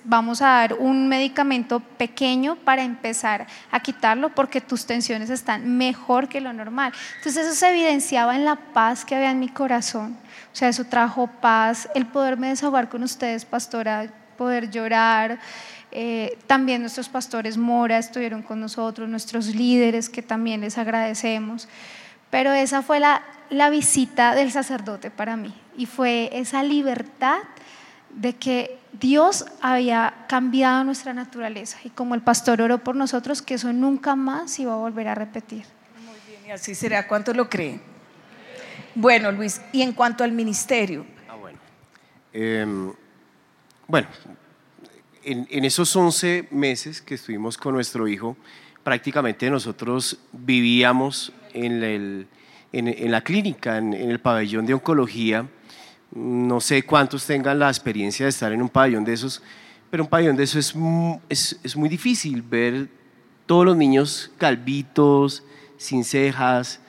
vamos 0.05 0.41
a 0.41 0.47
dar 0.47 0.75
un 0.75 1.09
medicamento 1.09 1.81
pequeño 1.81 2.57
para 2.57 2.83
empezar 2.83 3.47
a 3.71 3.81
quitarlo 3.81 4.31
porque 4.31 4.61
tus 4.61 4.87
tensiones 4.87 5.31
están 5.31 5.77
mejor 5.77 6.29
que 6.29 6.41
lo 6.41 6.53
normal. 6.53 6.93
Entonces 7.19 7.47
eso 7.47 7.55
se 7.55 7.71
evidenciaba 7.71 8.37
en 8.37 8.45
la 8.45 8.57
paz 8.57 9.05
que 9.05 9.15
había 9.15 9.31
en 9.31 9.41
mi 9.41 9.49
corazón 9.49 10.17
o 10.55 10.57
sea, 10.57 10.69
eso 10.69 10.85
trajo 10.85 11.27
paz, 11.27 11.89
el 11.97 12.07
poderme 12.07 12.49
desahogar 12.49 12.89
con 12.89 13.03
ustedes, 13.03 13.45
pastora, 13.45 14.07
poder 14.39 14.71
llorar. 14.71 15.41
Eh, 15.91 16.39
también 16.47 16.81
nuestros 16.81 17.09
pastores 17.09 17.57
Mora 17.57 17.99
estuvieron 17.99 18.41
con 18.41 18.61
nosotros, 18.61 19.09
nuestros 19.09 19.47
líderes 19.47 20.09
que 20.09 20.23
también 20.23 20.61
les 20.61 20.79
agradecemos. 20.79 21.69
Pero 22.31 22.53
esa 22.53 22.83
fue 22.83 23.01
la, 23.01 23.23
la 23.51 23.69
visita 23.69 24.37
del 24.37 24.53
sacerdote 24.53 25.11
para 25.11 25.37
mí 25.37 25.53
y 25.77 25.87
fue 25.87 26.31
esa 26.33 26.63
libertad 26.63 27.39
de 28.17 28.35
que 28.35 28.79
Dios 28.93 29.45
había 29.61 30.27
cambiado 30.29 30.85
nuestra 30.85 31.13
naturaleza 31.13 31.79
y 31.85 31.91
como 31.91 32.15
el 32.15 32.23
pastor 32.23 32.63
oró 32.63 32.79
por 32.79 32.97
nosotros, 32.97 33.43
que 33.43 33.55
eso 33.55 33.73
nunca 33.73 34.15
más 34.15 34.59
iba 34.59 34.73
a 34.73 34.77
volver 34.77 35.09
a 35.09 35.15
repetir. 35.15 35.65
Muy 36.05 36.17
bien, 36.29 36.47
y 36.47 36.51
así 36.51 36.75
será. 36.75 37.09
¿Cuánto 37.09 37.35
lo 37.35 37.49
creen? 37.49 37.81
Bueno, 38.95 39.33
Luis, 39.33 39.61
y 39.73 39.83
en 39.83 39.93
cuanto 39.93 40.23
al 40.23 40.31
ministerio. 40.31 41.05
Ah, 41.29 41.35
bueno. 41.35 41.59
Em, 42.33 42.93
bueno, 43.89 44.07
en, 45.25 45.65
esos 45.65 45.95
11 45.95 46.49
meses 46.51 47.03
que 47.03 47.15
estuvimos 47.15 47.57
con 47.57 47.75
nuestro 47.75 48.07
hijo, 48.07 48.37
prácticamente 48.83 49.51
nosotros 49.51 50.19
vivíamos 50.33 51.33
en, 51.53 52.29
la 52.73 53.21
clínica, 53.23 53.79
en, 53.79 53.95
el 53.95 54.21
pabellón 54.21 54.67
de 54.67 54.75
oncología. 54.75 55.49
No 56.15 56.61
sé 56.61 56.83
cuántos 56.85 57.27
tengan 57.27 57.59
la 57.59 57.69
experiencia 57.69 58.27
de 58.27 58.31
estar 58.31 58.53
en 58.53 58.63
un 58.63 58.69
pabellón 58.69 59.05
de 59.05 59.13
esos, 59.13 59.43
pero 59.91 60.05
un 60.05 60.09
pabellón 60.09 60.37
de 60.37 60.45
esos 60.45 60.75
es, 61.29 61.59
es 61.63 61.77
muy 61.77 61.89
difícil 61.89 62.43
ver 62.43 62.89
todos 63.47 63.65
los 63.65 63.77
niños 63.77 64.31
calvitos, 64.39 65.43
sin 65.77 66.05
cejas, 66.05 66.81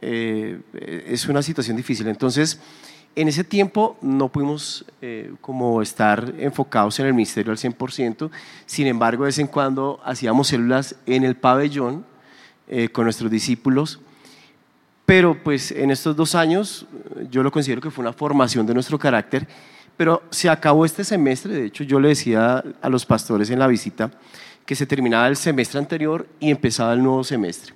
eh, 0.00 0.60
es 1.06 1.26
una 1.26 1.42
situación 1.42 1.76
difícil. 1.76 2.08
Entonces, 2.08 2.60
en 3.14 3.28
ese 3.28 3.44
tiempo 3.44 3.98
no 4.00 4.28
pudimos 4.28 4.86
eh, 5.02 5.34
como 5.40 5.82
estar 5.82 6.32
enfocados 6.38 6.98
en 6.98 7.06
el 7.06 7.14
ministerio 7.14 7.52
al 7.52 7.58
100%, 7.58 8.30
sin 8.64 8.86
embargo, 8.86 9.24
de 9.24 9.28
vez 9.28 9.38
en 9.38 9.46
cuando 9.46 10.00
hacíamos 10.04 10.48
células 10.48 10.96
en 11.06 11.24
el 11.24 11.36
pabellón 11.36 12.06
eh, 12.68 12.88
con 12.88 13.04
nuestros 13.04 13.30
discípulos, 13.30 14.00
pero 15.12 15.36
pues 15.44 15.72
en 15.72 15.90
estos 15.90 16.16
dos 16.16 16.34
años 16.34 16.86
yo 17.30 17.42
lo 17.42 17.52
considero 17.52 17.82
que 17.82 17.90
fue 17.90 18.02
una 18.02 18.14
formación 18.14 18.64
de 18.64 18.72
nuestro 18.72 18.98
carácter, 18.98 19.46
pero 19.94 20.22
se 20.30 20.48
acabó 20.48 20.86
este 20.86 21.04
semestre, 21.04 21.52
de 21.52 21.66
hecho 21.66 21.84
yo 21.84 22.00
le 22.00 22.08
decía 22.08 22.64
a 22.80 22.88
los 22.88 23.04
pastores 23.04 23.50
en 23.50 23.58
la 23.58 23.66
visita 23.66 24.10
que 24.64 24.74
se 24.74 24.86
terminaba 24.86 25.28
el 25.28 25.36
semestre 25.36 25.80
anterior 25.80 26.26
y 26.40 26.50
empezaba 26.50 26.94
el 26.94 27.02
nuevo 27.02 27.22
semestre. 27.24 27.74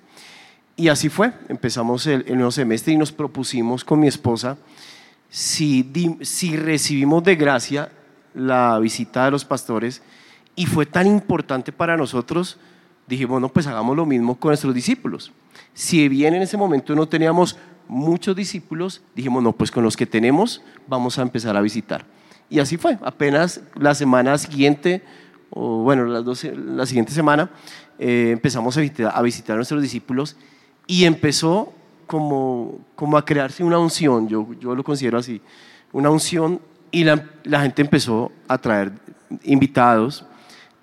Y 0.77 0.89
así 0.89 1.11
fue, 1.11 1.31
empezamos 1.51 2.07
el, 2.07 2.25
nuevo 2.37 2.51
semestre 2.51 2.95
y 2.95 2.97
nos 2.97 3.13
propusimos 3.13 3.85
con 3.85 4.01
mi 4.01 4.09
esposa 4.09 4.57
si, 5.29 5.93
si 6.23 6.57
recibimos 6.57 7.23
de 7.23 7.37
gracia 7.37 7.91
la 8.33 8.79
visita 8.79 9.27
de 9.27 9.33
los 9.33 9.45
pastores 9.45 10.01
y 10.55 10.65
fue 10.65 10.87
tan 10.87 11.07
importante 11.07 11.71
para 11.71 11.99
nosotros, 11.99 12.57
dijimos, 13.07 13.41
no, 13.41 13.49
pues 13.49 13.67
hagamos 13.67 13.97
lo 13.97 14.07
mismo 14.07 14.37
con 14.37 14.51
nuestros 14.51 14.75
discípulos. 14.75 15.33
Si 15.75 16.09
bien 16.09 16.35
en 16.35 16.43
ese 16.43 16.57
momento 16.57 16.95
no 16.95 17.07
teníamos 17.07 17.57
muchos 17.89 18.35
discípulos, 18.35 19.03
dijimos, 19.15 19.43
no, 19.43 19.53
pues 19.53 19.71
con 19.71 19.85
los 19.85 19.97
que 19.97 20.07
tenemos 20.07 20.63
vamos 20.87 21.19
a 21.19 21.23
empezar 21.23 21.57
a 21.57 21.61
visitar. 21.61 22.05
Y 22.49 22.59
así 22.59 22.77
fue, 22.77 22.99
apenas 23.03 23.61
la 23.75 23.95
semana 23.95 24.39
siguiente, 24.39 25.03
o 25.51 25.83
bueno, 25.83 26.05
la 26.07 26.87
siguiente 26.87 27.13
semana, 27.13 27.51
eh, 27.99 28.31
empezamos 28.33 28.77
a 28.77 28.81
visitar, 28.81 29.13
a 29.15 29.23
visitar 29.23 29.55
a 29.55 29.57
nuestros 29.57 29.83
discípulos 29.83 30.37
y 30.87 31.05
empezó 31.05 31.73
como, 32.07 32.79
como 32.95 33.17
a 33.17 33.25
crearse 33.25 33.65
una 33.65 33.79
unción, 33.79 34.29
yo, 34.29 34.47
yo 34.61 34.75
lo 34.75 34.85
considero 34.85 35.19
así, 35.19 35.41
una 35.93 36.11
unción 36.11 36.61
y 36.91 37.05
la, 37.05 37.25
la 37.45 37.63
gente 37.63 37.83
empezó 37.83 38.31
a 38.47 38.59
traer 38.59 38.93
invitados, 39.43 40.25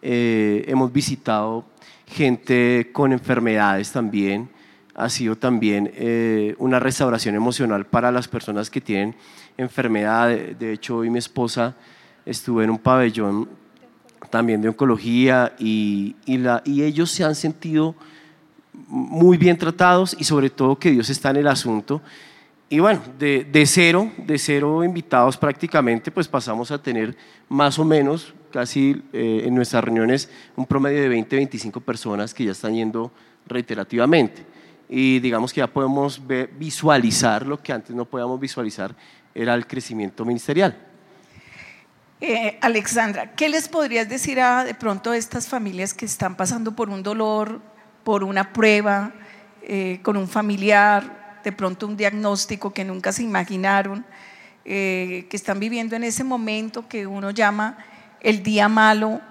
eh, 0.01 0.65
hemos 0.67 0.91
visitado 0.91 1.63
gente 2.07 2.89
con 2.91 3.11
enfermedades 3.11 3.91
también, 3.91 4.49
ha 4.95 5.09
sido 5.09 5.35
también 5.35 5.91
eh, 5.95 6.55
una 6.59 6.79
restauración 6.79 7.35
emocional 7.35 7.85
para 7.85 8.11
las 8.11 8.27
personas 8.27 8.69
que 8.69 8.81
tienen 8.81 9.15
enfermedad, 9.57 10.29
de 10.29 10.73
hecho 10.73 10.97
hoy 10.97 11.09
mi 11.09 11.19
esposa 11.19 11.75
estuvo 12.25 12.61
en 12.61 12.69
un 12.69 12.77
pabellón 12.77 13.49
también 14.29 14.61
de 14.61 14.69
oncología 14.69 15.53
y, 15.59 16.15
y, 16.25 16.37
la, 16.37 16.61
y 16.65 16.83
ellos 16.83 17.11
se 17.11 17.23
han 17.23 17.35
sentido 17.35 17.95
muy 18.87 19.37
bien 19.37 19.57
tratados 19.57 20.15
y 20.19 20.23
sobre 20.23 20.49
todo 20.49 20.77
que 20.77 20.91
Dios 20.91 21.09
está 21.09 21.29
en 21.29 21.37
el 21.37 21.47
asunto. 21.47 22.01
Y 22.73 22.79
bueno, 22.79 23.03
de, 23.19 23.65
cero, 23.67 24.11
de 24.17 24.39
cero 24.39 24.83
invitados 24.83 25.37
prácticamente, 25.37 26.09
pues 26.09 26.27
pasamos 26.27 26.71
a 26.71 26.81
tener 26.81 27.15
más 27.47 27.77
o 27.77 27.85
menos, 27.85 28.33
casi 28.51 28.99
eh, 29.13 29.43
en 29.45 29.53
nuestras 29.53 29.83
reuniones, 29.83 30.27
un 30.55 30.65
promedio 30.65 30.99
de 31.03 31.07
20, 31.07 31.35
25 31.35 31.81
personas 31.81 32.33
que 32.33 32.45
ya 32.45 32.51
están 32.51 32.73
yendo 32.73 33.11
reiterativamente. 33.45 34.43
Y 34.89 35.19
digamos 35.19 35.53
que 35.53 35.59
ya 35.59 35.67
podemos 35.67 36.19
visualizar 36.57 37.45
lo 37.45 37.61
que 37.61 37.73
antes 37.73 37.95
no 37.95 38.05
podíamos 38.05 38.39
visualizar, 38.39 38.95
era 39.35 39.53
el 39.53 39.67
crecimiento 39.67 40.25
ministerial. 40.25 40.75
Eh, 42.21 42.57
Alexandra, 42.59 43.35
¿qué 43.35 43.49
les 43.49 43.67
podrías 43.67 44.09
decir 44.09 44.39
a 44.39 44.63
de 44.63 44.73
pronto 44.73 45.11
a 45.11 45.17
estas 45.17 45.47
familias 45.47 45.93
que 45.93 46.05
están 46.05 46.35
pasando 46.35 46.75
por 46.75 46.89
un 46.89 47.03
dolor, 47.03 47.61
por 48.03 48.23
una 48.23 48.51
prueba, 48.51 49.13
eh, 49.61 49.99
con 50.01 50.17
un 50.17 50.27
familiar, 50.27 51.22
de 51.43 51.51
pronto 51.51 51.87
un 51.87 51.97
diagnóstico 51.97 52.73
que 52.73 52.85
nunca 52.85 53.11
se 53.11 53.23
imaginaron, 53.23 54.05
eh, 54.65 55.27
que 55.29 55.37
están 55.37 55.59
viviendo 55.59 55.95
en 55.95 56.03
ese 56.03 56.23
momento 56.23 56.87
que 56.87 57.05
uno 57.05 57.31
llama 57.31 57.77
el 58.21 58.43
día 58.43 58.69
malo, 58.69 59.21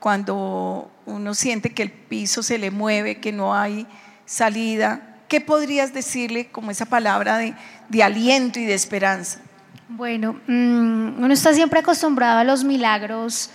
cuando 0.00 0.90
uno 1.06 1.34
siente 1.34 1.70
que 1.70 1.82
el 1.82 1.90
piso 1.90 2.42
se 2.42 2.58
le 2.58 2.70
mueve, 2.70 3.20
que 3.20 3.32
no 3.32 3.54
hay 3.54 3.86
salida? 4.24 5.16
¿Qué 5.28 5.40
podrías 5.40 5.92
decirle 5.92 6.48
como 6.48 6.70
esa 6.70 6.86
palabra 6.86 7.38
de, 7.38 8.02
aliento 8.02 8.58
y 8.58 8.64
de 8.64 8.74
esperanza? 8.74 9.40
Bueno, 9.88 10.34
mm, 10.46 11.22
uno 11.22 11.32
está 11.32 11.52
siempre 11.52 11.80
acostumbrado 11.80 12.38
a 12.38 12.44
los 12.44 12.64
milagros 12.64 13.50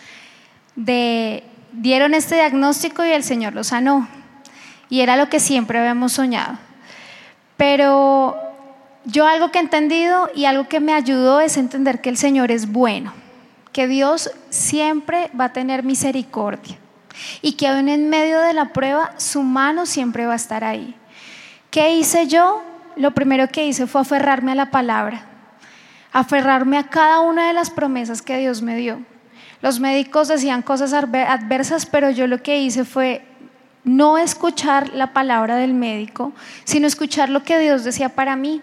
de 0.76 1.44
dieron 1.72 2.14
este 2.14 2.36
diagnóstico 2.36 3.04
y 3.06 3.10
el 3.10 3.24
Señor 3.24 3.54
lo 3.54 3.64
sanó. 3.64 4.08
Y 4.90 5.02
era 5.02 5.18
lo 5.18 5.30
que 5.30 5.40
siempre 5.40 5.80
habíamos 5.80 6.14
soñado. 6.14 6.58
Pero 7.66 8.36
yo 9.06 9.26
algo 9.26 9.50
que 9.50 9.58
he 9.58 9.62
entendido 9.62 10.30
y 10.36 10.44
algo 10.44 10.68
que 10.68 10.82
me 10.82 10.94
ayudó 10.94 11.40
es 11.40 11.56
entender 11.56 12.02
que 12.02 12.10
el 12.10 12.18
Señor 12.18 12.52
es 12.52 12.70
bueno, 12.70 13.14
que 13.72 13.88
Dios 13.88 14.30
siempre 14.50 15.32
va 15.40 15.46
a 15.46 15.54
tener 15.54 15.82
misericordia 15.82 16.78
y 17.42 17.54
que 17.54 17.70
aún 17.70 17.88
en 17.88 18.10
medio 18.10 18.42
de 18.42 18.54
la 18.54 18.74
prueba 18.74 19.14
su 19.16 19.44
mano 19.44 19.86
siempre 19.86 20.26
va 20.26 20.34
a 20.34 20.36
estar 20.36 20.66
ahí. 20.66 20.94
¿Qué 21.72 21.96
hice 21.96 22.28
yo? 22.28 22.62
Lo 22.98 23.12
primero 23.12 23.48
que 23.48 23.66
hice 23.66 23.88
fue 23.88 24.02
aferrarme 24.02 24.52
a 24.52 24.56
la 24.56 24.70
palabra 24.70 25.26
aferrarme 26.12 26.78
a 26.78 26.84
cada 26.84 27.22
una 27.22 27.48
de 27.48 27.54
las 27.54 27.70
promesas 27.70 28.22
que 28.22 28.38
Dios 28.40 28.62
me 28.62 28.76
dio. 28.76 29.00
Los 29.62 29.80
médicos 29.80 30.28
decían 30.28 30.62
cosas 30.62 30.92
adversas, 30.92 31.86
pero 31.86 32.10
yo 32.12 32.28
lo 32.28 32.44
que 32.44 32.60
hice 32.60 32.84
fue 32.84 33.26
no 33.84 34.18
escuchar 34.18 34.94
la 34.94 35.14
palabra 35.14 35.58
del 35.58 35.74
médico, 35.74 36.34
sino 36.64 36.88
escuchar 36.88 37.30
lo 37.30 37.44
que 37.44 37.60
Dios 37.60 37.84
decía 37.84 38.10
para 38.10 38.36
mí. 38.36 38.62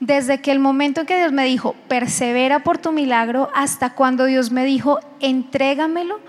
Desde 0.00 0.40
que 0.40 0.50
el 0.50 0.58
momento 0.58 1.00
en 1.00 1.06
que 1.06 1.16
Dios 1.16 1.32
me 1.32 1.44
dijo, 1.44 1.74
persevera 1.88 2.60
por 2.60 2.76
tu 2.78 2.92
milagro, 2.92 3.50
hasta 3.54 3.90
cuando 3.90 4.24
Dios 4.26 4.50
me 4.50 4.64
dijo, 4.64 4.98
entrégamelo, 5.20 6.20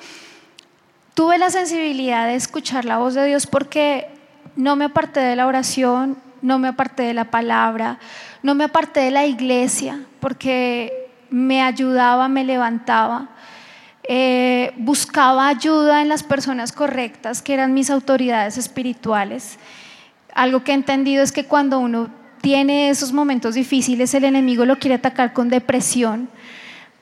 tuve 1.14 1.38
la 1.38 1.50
sensibilidad 1.50 2.28
de 2.28 2.36
escuchar 2.36 2.86
la 2.86 2.98
voz 2.98 3.14
de 3.14 3.26
Dios 3.26 3.46
porque 3.48 4.08
no 4.56 4.76
me 4.76 4.86
aparté 4.86 5.20
de 5.20 5.36
la 5.36 5.48
oración, 5.48 6.18
no 6.42 6.60
me 6.60 6.70
aparté 6.70 7.04
de 7.04 7.14
la 7.14 7.26
palabra, 7.26 8.00
no 8.44 8.56
me 8.56 8.66
aparté 8.66 9.02
de 9.02 9.12
la 9.12 9.26
iglesia 9.26 10.06
porque 10.20 11.10
me 11.30 11.62
ayudaba, 11.62 12.28
me 12.28 12.44
levantaba. 12.44 13.30
Eh, 14.10 14.74
buscaba 14.78 15.50
ayuda 15.50 16.02
en 16.02 16.08
las 16.08 16.24
personas 16.24 16.72
correctas, 16.72 17.42
que 17.42 17.54
eran 17.54 17.74
mis 17.74 17.90
autoridades 17.90 18.58
espirituales. 18.58 19.60
Algo 20.34 20.64
que 20.64 20.72
he 20.72 20.76
entendido 20.76 21.24
es 21.24 21.34
que 21.34 21.46
cuando 21.46 21.80
uno 21.80 22.10
tiene 22.42 22.90
esos 22.90 23.12
momentos 23.12 23.56
difíciles, 23.56 24.14
el 24.14 24.24
enemigo 24.24 24.66
lo 24.66 24.80
quiere 24.80 24.96
atacar 24.96 25.34
con 25.34 25.50
depresión, 25.50 26.30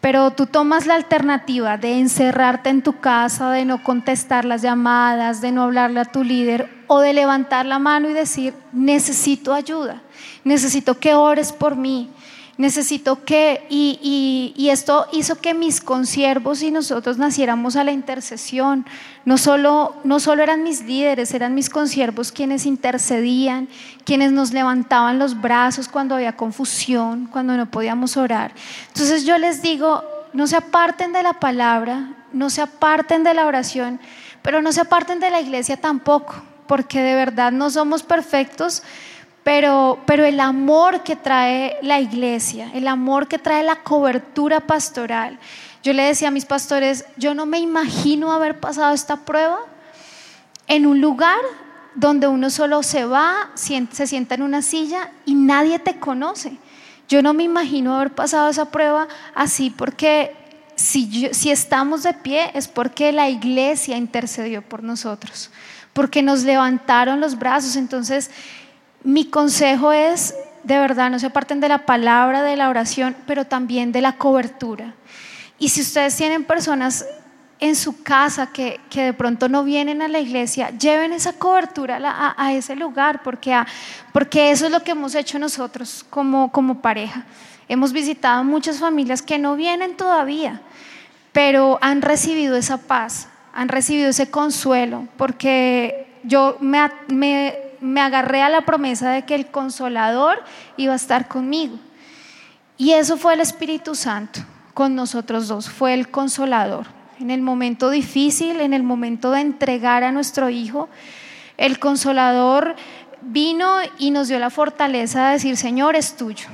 pero 0.02 0.32
tú 0.32 0.48
tomas 0.48 0.88
la 0.88 0.96
alternativa 0.96 1.78
de 1.78 2.00
encerrarte 2.00 2.70
en 2.70 2.82
tu 2.82 3.00
casa, 3.00 3.52
de 3.52 3.66
no 3.66 3.84
contestar 3.84 4.46
las 4.46 4.64
llamadas, 4.64 5.42
de 5.42 5.52
no 5.52 5.64
hablarle 5.64 6.00
a 6.00 6.06
tu 6.06 6.24
líder 6.24 6.70
o 6.88 7.00
de 7.00 7.14
levantar 7.14 7.66
la 7.66 7.80
mano 7.80 8.10
y 8.10 8.14
decir, 8.14 8.54
necesito 8.72 9.54
ayuda, 9.54 10.02
necesito 10.44 11.00
que 11.00 11.14
ores 11.14 11.52
por 11.52 11.76
mí, 11.76 12.10
necesito 12.58 13.24
que, 13.24 13.66
y, 13.70 14.70
esto 14.70 15.08
hizo 15.12 15.36
que 15.36 15.54
mis 15.54 15.82
consiervos 15.82 16.62
y 16.62 16.72
nosotros 16.72 17.18
naciéramos 17.18 17.76
a 17.76 17.84
la 17.84 17.92
intercesión. 17.92 18.86
No 19.26 19.38
solo, 19.38 19.96
no 20.04 20.20
solo 20.20 20.44
eran 20.44 20.64
mis 20.64 20.84
líderes, 20.84 21.34
eran 21.34 21.54
mis 21.54 21.70
consiervos 21.70 22.32
quienes 22.32 22.66
intercedían, 22.66 23.68
quienes 24.04 24.32
nos 24.32 24.52
levantaban 24.52 25.20
los 25.20 25.40
brazos 25.40 25.88
cuando 25.88 26.16
había 26.16 26.36
confusión, 26.36 27.28
cuando 27.32 27.56
no 27.58 27.70
podíamos 27.70 28.18
orar. 28.18 28.54
Entonces 28.88 29.26
yo 29.26 29.38
les 29.38 29.62
digo, 29.62 30.04
no 30.34 30.48
se 30.48 30.58
aparten 30.58 31.14
de 31.14 31.24
la 31.24 31.40
palabra, 31.40 32.14
no 32.34 32.50
se 32.50 32.62
aparten 32.62 33.24
de 33.24 33.34
la 33.34 33.46
oración, 33.46 34.00
pero 34.42 34.62
no 34.62 34.72
se 34.72 34.82
aparten 34.82 35.20
de 35.20 35.32
la 35.32 35.42
iglesia 35.42 35.78
tampoco 35.78 36.36
porque 36.68 37.02
de 37.02 37.16
verdad 37.16 37.52
no 37.52 37.70
somos 37.70 38.04
perfectos, 38.04 38.84
pero, 39.46 40.00
pero 40.08 40.26
el 40.26 40.40
amor 40.40 41.04
que 41.04 41.16
trae 41.16 41.78
la 41.84 42.00
iglesia, 42.00 42.72
el 42.74 42.88
amor 42.88 43.28
que 43.28 43.38
trae 43.38 43.62
la 43.62 43.76
cobertura 43.76 44.62
pastoral. 44.62 45.38
Yo 45.84 45.94
le 45.94 46.02
decía 46.02 46.30
a 46.30 46.32
mis 46.32 46.46
pastores, 46.46 47.06
yo 47.16 47.36
no 47.36 47.46
me 47.46 47.60
imagino 47.60 48.32
haber 48.32 48.60
pasado 48.60 48.92
esta 48.96 49.18
prueba 49.18 49.60
en 50.66 50.88
un 50.88 51.00
lugar 51.00 51.38
donde 51.94 52.26
uno 52.28 52.50
solo 52.50 52.82
se 52.82 53.06
va, 53.06 53.52
se 53.54 54.08
sienta 54.08 54.34
en 54.34 54.42
una 54.42 54.64
silla 54.64 55.12
y 55.28 55.36
nadie 55.36 55.78
te 55.78 56.00
conoce. 56.00 56.58
Yo 57.08 57.22
no 57.22 57.36
me 57.36 57.44
imagino 57.44 57.94
haber 57.94 58.16
pasado 58.16 58.50
esa 58.50 58.72
prueba 58.72 59.08
así 59.36 59.70
porque 59.70 60.36
si, 60.76 61.30
si 61.36 61.52
estamos 61.52 62.02
de 62.02 62.16
pie 62.16 62.50
es 62.56 62.68
porque 62.68 63.12
la 63.12 63.30
iglesia 63.30 63.96
intercedió 63.96 64.64
por 64.64 64.82
nosotros 64.82 65.52
porque 65.96 66.22
nos 66.22 66.44
levantaron 66.44 67.22
los 67.22 67.40
brazos. 67.40 67.78
Entonces, 67.78 68.30
mi 69.06 69.26
consejo 69.26 69.92
es, 69.92 70.36
de 70.64 70.80
verdad, 70.80 71.12
no 71.12 71.20
se 71.20 71.28
aparten 71.28 71.62
de 71.62 71.70
la 71.70 71.86
palabra, 71.86 72.42
de 72.42 72.56
la 72.56 72.70
oración, 72.70 73.16
pero 73.28 73.46
también 73.46 73.92
de 73.92 74.02
la 74.02 74.18
cobertura. 74.18 74.96
Y 75.60 75.70
si 75.70 75.82
ustedes 75.82 76.18
tienen 76.18 76.44
personas 76.44 77.06
en 77.60 77.76
su 77.76 78.02
casa 78.02 78.52
que, 78.52 78.80
de 78.94 79.14
pronto 79.14 79.48
no 79.48 79.64
vienen 79.64 80.02
a 80.02 80.08
la 80.08 80.20
iglesia, 80.20 80.72
lleven 80.72 81.14
esa 81.14 81.34
cobertura 81.34 82.00
a, 82.36 82.54
ese 82.54 82.76
lugar, 82.76 83.22
porque, 83.24 83.56
porque 84.12 84.52
eso 84.52 84.66
es 84.66 84.72
lo 84.72 84.84
que 84.84 84.92
hemos 84.92 85.16
hecho 85.16 85.40
nosotros 85.40 86.04
como, 86.10 86.52
como 86.52 86.82
pareja. 86.82 87.26
Hemos 87.70 87.94
visitado 87.94 88.44
muchas 88.44 88.80
familias 88.80 89.22
que 89.22 89.38
no 89.38 89.56
vienen 89.56 89.96
todavía, 89.96 90.62
pero 91.32 91.78
han 91.82 92.02
recibido 92.02 92.58
esa 92.58 92.78
paz, 92.78 93.28
han 93.54 93.70
recibido 93.70 94.10
ese 94.10 94.30
consuelo, 94.32 95.08
porque 95.16 96.08
yo 96.24 96.58
me, 96.60 96.90
me, 97.08 97.65
agarré 97.98 98.42
a 98.42 98.50
la 98.50 98.62
promesa 98.62 99.12
de 99.12 99.24
que 99.24 99.36
el 99.36 99.48
consolador 99.48 100.44
iba 100.78 100.94
a 100.94 100.98
estar 100.98 101.28
conmigo. 101.28 101.80
Y 102.78 102.92
eso 102.92 103.18
fue 103.18 103.34
el 103.34 103.40
Espíritu 103.40 103.96
Santo 103.96 104.42
con 104.74 104.94
nosotros 104.94 105.48
dos, 105.48 105.70
fue 105.70 105.94
el 105.94 106.10
consolador. 106.10 106.88
En 107.20 107.32
el 107.32 107.42
momento 107.42 107.90
difícil, 107.90 108.60
en 108.60 108.74
el 108.74 108.84
momento 108.84 109.32
de 109.32 109.40
entregar 109.40 110.04
a 110.04 110.12
nuestro 110.12 110.50
hijo, 110.50 110.90
el 111.58 111.80
consolador 111.80 112.76
vino 113.22 113.78
y 113.98 114.12
nos 114.12 114.28
dio 114.28 114.38
la 114.38 114.50
fortaleza 114.50 115.28
de 115.28 115.34
decir, 115.34 115.56
Señor, 115.56 115.96
es 115.96 116.18
tuyo, 116.18 116.48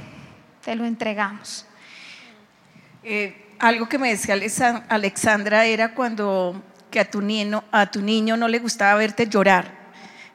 te 0.63 0.75
lo 0.75 0.85
entregamos. 0.85 1.65
Eh, 3.03 3.55
algo 3.57 3.89
que 3.89 3.97
me 3.97 4.09
decía 4.09 4.35
Alexandra 4.87 5.65
era 5.65 5.95
cuando 5.95 6.61
que 6.91 6.99
a 6.99 7.09
tu 7.09 7.21
niño 7.21 8.37
no 8.37 8.47
le 8.47 8.59
gustaba 8.59 8.95
verte 8.95 9.27
llorar. 9.27 9.80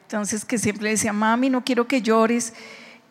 Entonces 0.07 0.45
que 0.45 0.57
siempre 0.57 0.89
decía, 0.89 1.13
mami, 1.13 1.49
no 1.49 1.63
quiero 1.63 1.87
que 1.87 2.01
llores. 2.01 2.53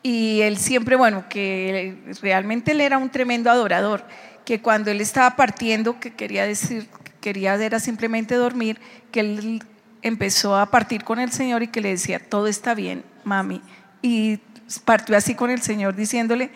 Y 0.03 0.41
él 0.41 0.57
siempre, 0.57 0.97
bueno, 0.97 1.25
que 1.29 1.97
realmente 2.23 2.73
él 2.73 2.81
era 2.81 2.99
un 2.99 3.11
tremendo 3.11 3.51
adorador, 3.51 4.05
que 4.45 4.61
cuando 4.61 4.91
él 4.91 5.01
estaba 5.01 5.37
partiendo, 5.37 5.99
que 5.99 6.15
quería 6.15 6.47
decir, 6.47 6.89
quería 7.21 7.55
era 7.55 7.81
simplemente 7.81 8.37
dormir, 8.37 8.79
que 9.11 9.21
él 9.21 9.63
empezó 10.03 10.57
a 10.57 10.67
partir 10.71 11.03
con 11.03 11.19
el 11.19 11.33
Señor 11.33 11.63
y 11.63 11.69
que 11.69 11.81
le 11.81 11.91
decía, 11.91 12.21
todo 12.21 12.47
está 12.47 12.75
bien, 12.75 13.05
mami. 13.25 13.61
Y 14.03 14.39
partió 14.85 15.17
así 15.17 15.35
con 15.35 15.51
el 15.51 15.63
Señor 15.63 15.97
diciéndole, 15.97 16.51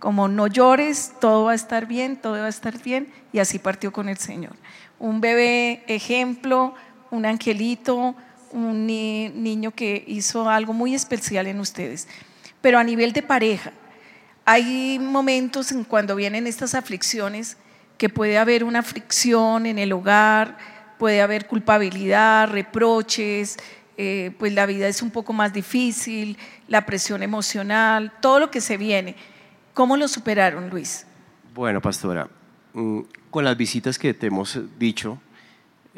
como 0.00 0.26
no 0.28 0.46
llores, 0.46 1.12
todo 1.20 1.44
va 1.44 1.52
a 1.52 1.54
estar 1.54 1.86
bien, 1.86 2.16
todo 2.16 2.34
va 2.34 2.46
a 2.46 2.48
estar 2.48 2.82
bien, 2.82 3.08
y 3.32 3.38
así 3.38 3.58
partió 3.58 3.92
con 3.92 4.08
el 4.08 4.18
Señor 4.18 4.56
un 4.98 5.20
bebé 5.20 5.84
ejemplo, 5.86 6.74
un 7.10 7.26
angelito, 7.26 8.14
un 8.52 8.86
niño 8.86 9.70
que 9.70 10.04
hizo 10.06 10.48
algo 10.48 10.72
muy 10.72 10.94
especial 10.94 11.46
en 11.46 11.60
ustedes. 11.60 12.08
Pero 12.60 12.78
a 12.78 12.84
nivel 12.84 13.12
de 13.12 13.22
pareja, 13.22 13.72
hay 14.44 14.98
momentos 14.98 15.72
en 15.72 15.84
cuando 15.84 16.14
vienen 16.16 16.46
estas 16.46 16.74
aflicciones 16.74 17.56
que 17.98 18.08
puede 18.08 18.38
haber 18.38 18.64
una 18.64 18.82
fricción 18.82 19.66
en 19.66 19.78
el 19.78 19.92
hogar, 19.92 20.56
puede 20.98 21.20
haber 21.20 21.46
culpabilidad, 21.46 22.48
reproches, 22.48 23.56
eh, 23.96 24.32
pues 24.38 24.52
la 24.52 24.66
vida 24.66 24.86
es 24.88 25.02
un 25.02 25.10
poco 25.10 25.32
más 25.32 25.52
difícil, 25.52 26.36
la 26.68 26.84
presión 26.84 27.22
emocional, 27.22 28.12
todo 28.20 28.40
lo 28.40 28.50
que 28.50 28.60
se 28.60 28.76
viene. 28.76 29.16
¿Cómo 29.74 29.96
lo 29.96 30.08
superaron, 30.08 30.70
Luis? 30.70 31.06
Bueno, 31.54 31.80
pastora, 31.80 32.28
mm, 32.74 33.00
con 33.30 33.44
las 33.44 33.56
visitas 33.56 33.98
que 33.98 34.14
te 34.14 34.26
hemos 34.26 34.58
dicho, 34.78 35.18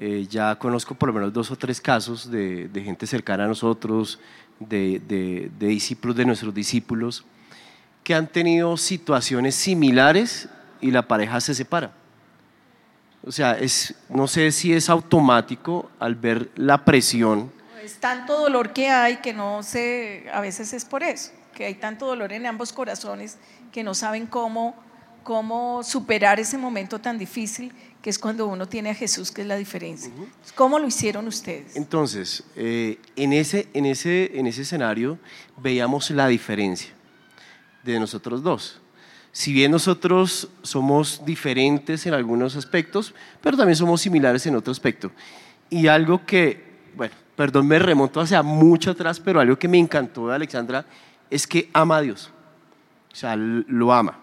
eh, 0.00 0.28
ya 0.30 0.54
conozco 0.54 0.94
por 0.94 1.08
lo 1.08 1.12
menos 1.12 1.32
dos 1.32 1.50
o 1.50 1.56
tres 1.56 1.80
casos 1.80 2.30
de, 2.30 2.70
gente 2.72 3.04
cercana 3.04 3.46
a 3.46 3.48
nosotros, 3.48 4.20
de, 4.60 5.50
discípulos 5.58 6.16
de 6.16 6.24
nuestros 6.24 6.54
discípulos, 6.54 7.24
que 8.04 8.14
han 8.14 8.28
tenido 8.28 8.76
situaciones 8.76 9.56
similares 9.56 10.48
y 10.80 10.92
la 10.92 11.02
pareja 11.02 11.40
se 11.40 11.52
separa. 11.52 11.90
O 13.26 13.32
sea, 13.32 13.58
es, 13.58 13.92
no 14.08 14.28
sé 14.28 14.52
si 14.52 14.72
es 14.72 14.88
automático 14.88 15.90
al 15.98 16.14
ver 16.14 16.48
la 16.54 16.84
presión. 16.84 17.50
Es 17.82 17.98
tanto 17.98 18.40
dolor 18.40 18.72
que 18.72 18.88
hay 18.90 19.16
que 19.16 19.32
no 19.32 19.64
sé, 19.64 20.26
a 20.32 20.40
veces 20.40 20.72
es 20.74 20.84
por 20.84 21.02
eso, 21.02 21.32
que 21.56 21.64
hay 21.64 21.74
tanto 21.74 22.06
dolor 22.06 22.32
en 22.32 22.46
ambos 22.46 22.72
corazones 22.72 23.36
que 23.72 23.82
no 23.82 23.94
saben 23.94 24.26
cómo, 24.26 24.76
cómo 25.24 25.82
superar 25.82 26.38
ese 26.38 26.56
momento 26.56 27.00
tan 27.00 27.18
difícil 27.18 27.72
que 28.02 28.10
es 28.10 28.18
cuando 28.18 28.46
uno 28.46 28.66
tiene 28.66 28.90
a 28.90 28.94
Jesús, 28.94 29.32
que 29.32 29.42
es 29.42 29.48
la 29.48 29.56
diferencia. 29.56 30.10
¿Cómo 30.54 30.78
lo 30.78 30.86
hicieron 30.86 31.26
ustedes? 31.26 31.76
Entonces, 31.76 32.44
eh, 32.54 32.98
en, 33.16 33.32
ese, 33.32 33.68
en, 33.74 33.86
ese, 33.86 34.38
en 34.38 34.46
ese 34.46 34.62
escenario 34.62 35.18
veíamos 35.56 36.10
la 36.10 36.28
diferencia 36.28 36.90
de 37.82 37.98
nosotros 37.98 38.42
dos. 38.42 38.80
Si 39.32 39.52
bien 39.52 39.70
nosotros 39.70 40.48
somos 40.62 41.22
diferentes 41.24 42.06
en 42.06 42.14
algunos 42.14 42.56
aspectos, 42.56 43.14
pero 43.40 43.56
también 43.56 43.76
somos 43.76 44.00
similares 44.00 44.46
en 44.46 44.56
otro 44.56 44.72
aspecto. 44.72 45.12
Y 45.70 45.86
algo 45.86 46.24
que, 46.24 46.64
bueno, 46.96 47.14
perdón, 47.36 47.66
me 47.66 47.78
remonto 47.78 48.20
hacia 48.20 48.42
mucho 48.42 48.92
atrás, 48.92 49.20
pero 49.20 49.40
algo 49.40 49.58
que 49.58 49.68
me 49.68 49.78
encantó 49.78 50.28
de 50.28 50.34
Alexandra 50.34 50.86
es 51.30 51.46
que 51.46 51.68
ama 51.72 51.98
a 51.98 52.00
Dios. 52.00 52.32
O 53.12 53.14
sea, 53.14 53.36
lo 53.36 53.92
ama. 53.92 54.18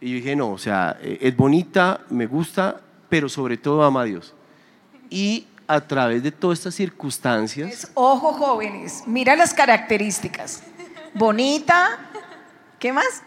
Y 0.00 0.10
yo 0.10 0.14
dije, 0.16 0.36
no, 0.36 0.52
o 0.52 0.58
sea, 0.58 0.98
eh, 1.00 1.18
es 1.20 1.36
bonita, 1.36 2.02
me 2.10 2.26
gusta, 2.26 2.80
pero 3.14 3.28
sobre 3.28 3.56
todo 3.56 3.84
ama 3.84 4.00
a 4.00 4.04
Dios. 4.06 4.34
Y 5.08 5.46
a 5.68 5.80
través 5.80 6.20
de 6.20 6.32
todas 6.32 6.58
estas 6.58 6.74
circunstancias... 6.74 7.88
ojo 7.94 8.32
jóvenes, 8.32 9.04
mira 9.06 9.36
las 9.36 9.54
características. 9.54 10.64
Bonita, 11.14 11.96
¿qué 12.80 12.92
más? 12.92 13.22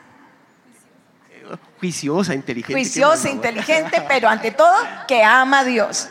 Juiciosa, 1.80 2.36
inteligente. 2.36 2.74
Juiciosa, 2.74 3.30
inteligente, 3.30 4.04
pero 4.10 4.28
ante 4.28 4.52
todo 4.52 4.76
que 5.08 5.24
ama 5.24 5.60
a 5.60 5.64
Dios. 5.64 6.10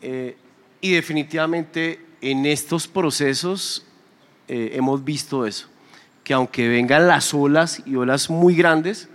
Eh, 0.00 0.38
y 0.80 0.92
definitivamente 0.94 2.06
en 2.22 2.46
estos 2.46 2.88
procesos 2.88 3.84
eh, 4.48 4.70
hemos 4.72 5.04
visto 5.04 5.44
eso, 5.44 5.68
que 6.24 6.32
aunque 6.32 6.68
vengan 6.68 7.06
las 7.06 7.34
olas 7.34 7.82
y 7.84 7.96
olas 7.96 8.30
muy 8.30 8.56
grandes, 8.56 9.10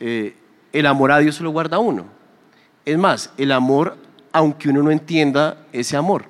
eh, 0.00 0.36
el 0.74 0.84
amor 0.84 1.12
a 1.12 1.18
Dios 1.20 1.40
lo 1.40 1.48
guarda 1.48 1.78
uno. 1.78 2.22
Es 2.84 2.98
más, 2.98 3.32
el 3.38 3.52
amor, 3.52 3.96
aunque 4.32 4.68
uno 4.68 4.82
no 4.82 4.90
entienda 4.90 5.66
ese 5.72 5.96
amor. 5.96 6.26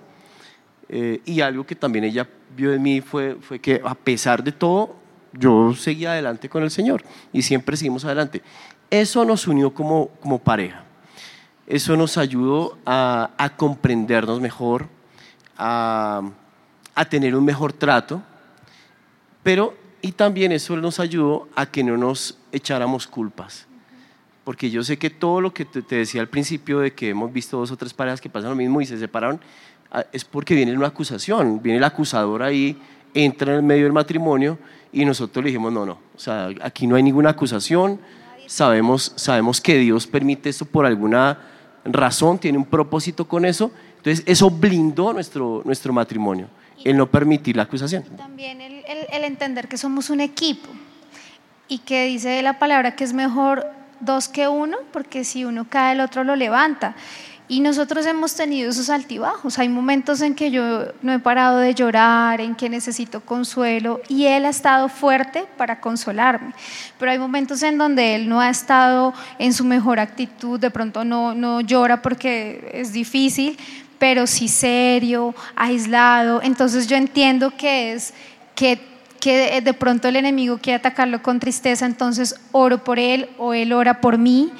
y 0.88 1.40
algo 1.40 1.64
que 1.66 1.74
también 1.74 2.04
ella 2.04 2.28
vio 2.56 2.72
en 2.72 2.82
mí 2.82 3.00
fue, 3.00 3.36
que 3.60 3.80
a 3.84 3.94
pesar 3.94 4.42
de 4.42 4.52
todo, 4.52 4.96
yo 5.32 5.74
seguía 5.74 6.12
adelante 6.12 6.48
con 6.48 6.62
el 6.62 6.70
Señor 6.70 7.02
y 7.32 7.42
siempre 7.42 7.76
seguimos 7.76 8.04
adelante. 8.04 8.42
Eso 8.90 9.24
nos 9.24 9.48
unió 9.48 9.72
como, 9.74 10.10
pareja. 10.44 10.84
Eso 11.66 11.96
nos 11.96 12.18
ayudó 12.18 12.78
a, 12.84 13.30
a 13.36 13.56
comprendernos 13.56 14.40
mejor, 14.40 14.86
a, 15.56 16.22
a, 16.94 17.04
tener 17.06 17.34
un 17.34 17.44
mejor 17.44 17.72
trato, 17.72 18.22
pero 19.42 19.74
y 20.02 20.12
también 20.12 20.52
eso 20.52 20.76
nos 20.76 21.00
ayudó 21.00 21.48
a 21.56 21.66
que 21.66 21.82
no 21.82 21.96
nos 21.96 22.38
echáramos 22.52 23.06
culpas. 23.06 23.66
Porque 24.44 24.70
yo 24.70 24.84
sé 24.84 24.98
que 24.98 25.10
todo 25.10 25.40
lo 25.40 25.54
que 25.54 25.64
te, 25.64 25.96
decía 25.96 26.20
al 26.20 26.28
principio 26.28 26.80
de 26.80 26.92
que 26.92 27.08
hemos 27.08 27.32
visto 27.32 27.56
dos 27.56 27.70
o 27.70 27.76
tres 27.76 27.94
parejas 27.94 28.20
que 28.20 28.28
pasan 28.28 28.50
lo 28.50 28.56
mismo 28.56 28.80
y 28.80 28.86
se 28.86 28.98
separaron, 28.98 29.40
ah, 29.90 30.04
es 30.12 30.24
porque 30.24 30.54
viene 30.54 30.76
una 30.76 30.88
acusación, 30.88 31.62
viene 31.62 31.78
el 31.78 31.84
acusador 31.84 32.42
ahí, 32.42 32.76
entra 33.14 33.52
en 33.52 33.58
el 33.58 33.62
medio 33.62 33.84
del 33.84 33.92
matrimonio 33.92 34.58
y 34.92 35.04
nosotros 35.04 35.42
le 35.42 35.48
dijimos, 35.48 35.72
no, 35.72 35.86
no, 35.86 35.98
o 36.14 36.18
sea, 36.18 36.50
aquí 36.60 36.86
no 36.86 36.96
hay 36.96 37.02
ninguna 37.02 37.30
acusación, 37.30 37.98
sabemos, 38.46 39.12
sabemos 39.16 39.60
que 39.60 39.78
Dios 39.78 40.06
permite 40.06 40.50
esto 40.50 40.66
por 40.66 40.84
alguna 40.84 41.38
razón, 41.84 42.38
tiene 42.38 42.58
un 42.58 42.66
propósito 42.66 43.26
con 43.26 43.44
eso, 43.46 43.70
entonces 43.96 44.22
eso 44.26 44.50
blindó 44.50 45.12
nuestro, 45.14 45.62
nuestro 45.64 45.92
matrimonio, 45.92 46.48
el 46.84 46.96
no 46.96 47.10
permitir 47.10 47.56
la 47.56 47.62
acusación. 47.62 48.04
También 48.16 48.60
el, 48.60 48.84
el 49.10 49.24
entender 49.24 49.68
que 49.68 49.78
somos 49.78 50.10
un 50.10 50.20
equipo 50.20 50.68
y 51.66 51.78
que 51.78 52.04
dice 52.04 52.42
la 52.42 52.58
palabra 52.58 52.94
que 52.94 53.04
es 53.04 53.14
mejor 53.14 53.66
dos 54.00 54.28
que 54.28 54.48
uno, 54.48 54.78
porque 54.92 55.24
si 55.24 55.44
uno 55.44 55.66
cae 55.68 55.92
el 55.92 56.00
otro 56.00 56.24
lo 56.24 56.36
levanta. 56.36 56.94
Y 57.46 57.60
nosotros 57.60 58.06
hemos 58.06 58.34
tenido 58.34 58.70
esos 58.70 58.88
altibajos. 58.88 59.58
Hay 59.58 59.68
momentos 59.68 60.22
en 60.22 60.34
que 60.34 60.50
yo 60.50 60.86
no 61.02 61.12
he 61.12 61.18
parado 61.18 61.58
de 61.58 61.74
llorar, 61.74 62.40
en 62.40 62.54
que 62.54 62.70
necesito 62.70 63.20
consuelo 63.20 64.00
y 64.08 64.24
Él 64.24 64.46
ha 64.46 64.48
estado 64.48 64.88
fuerte 64.88 65.44
para 65.58 65.78
consolarme. 65.78 66.54
Pero 66.98 67.12
hay 67.12 67.18
momentos 67.18 67.62
en 67.62 67.76
donde 67.76 68.14
Él 68.14 68.30
no 68.30 68.40
ha 68.40 68.48
estado 68.48 69.12
en 69.38 69.52
su 69.52 69.62
mejor 69.64 70.00
actitud, 70.00 70.58
de 70.58 70.70
pronto 70.70 71.04
no, 71.04 71.34
no 71.34 71.60
llora 71.60 72.00
porque 72.00 72.70
es 72.72 72.94
difícil, 72.94 73.58
pero 73.98 74.26
sí 74.26 74.48
serio, 74.48 75.34
aislado. 75.54 76.40
Entonces 76.42 76.86
yo 76.86 76.96
entiendo 76.96 77.54
que 77.54 77.92
es 77.92 78.14
que 78.54 78.93
que 79.24 79.62
de 79.62 79.72
pronto 79.72 80.06
el 80.06 80.16
enemigo 80.16 80.58
quiere 80.58 80.76
atacarlo 80.76 81.22
con 81.22 81.40
tristeza, 81.40 81.86
entonces 81.86 82.38
oro 82.52 82.84
por 82.84 82.98
él 82.98 83.30
o 83.38 83.54
él 83.54 83.72
ora 83.72 84.02
por 84.02 84.18
mí 84.18 84.52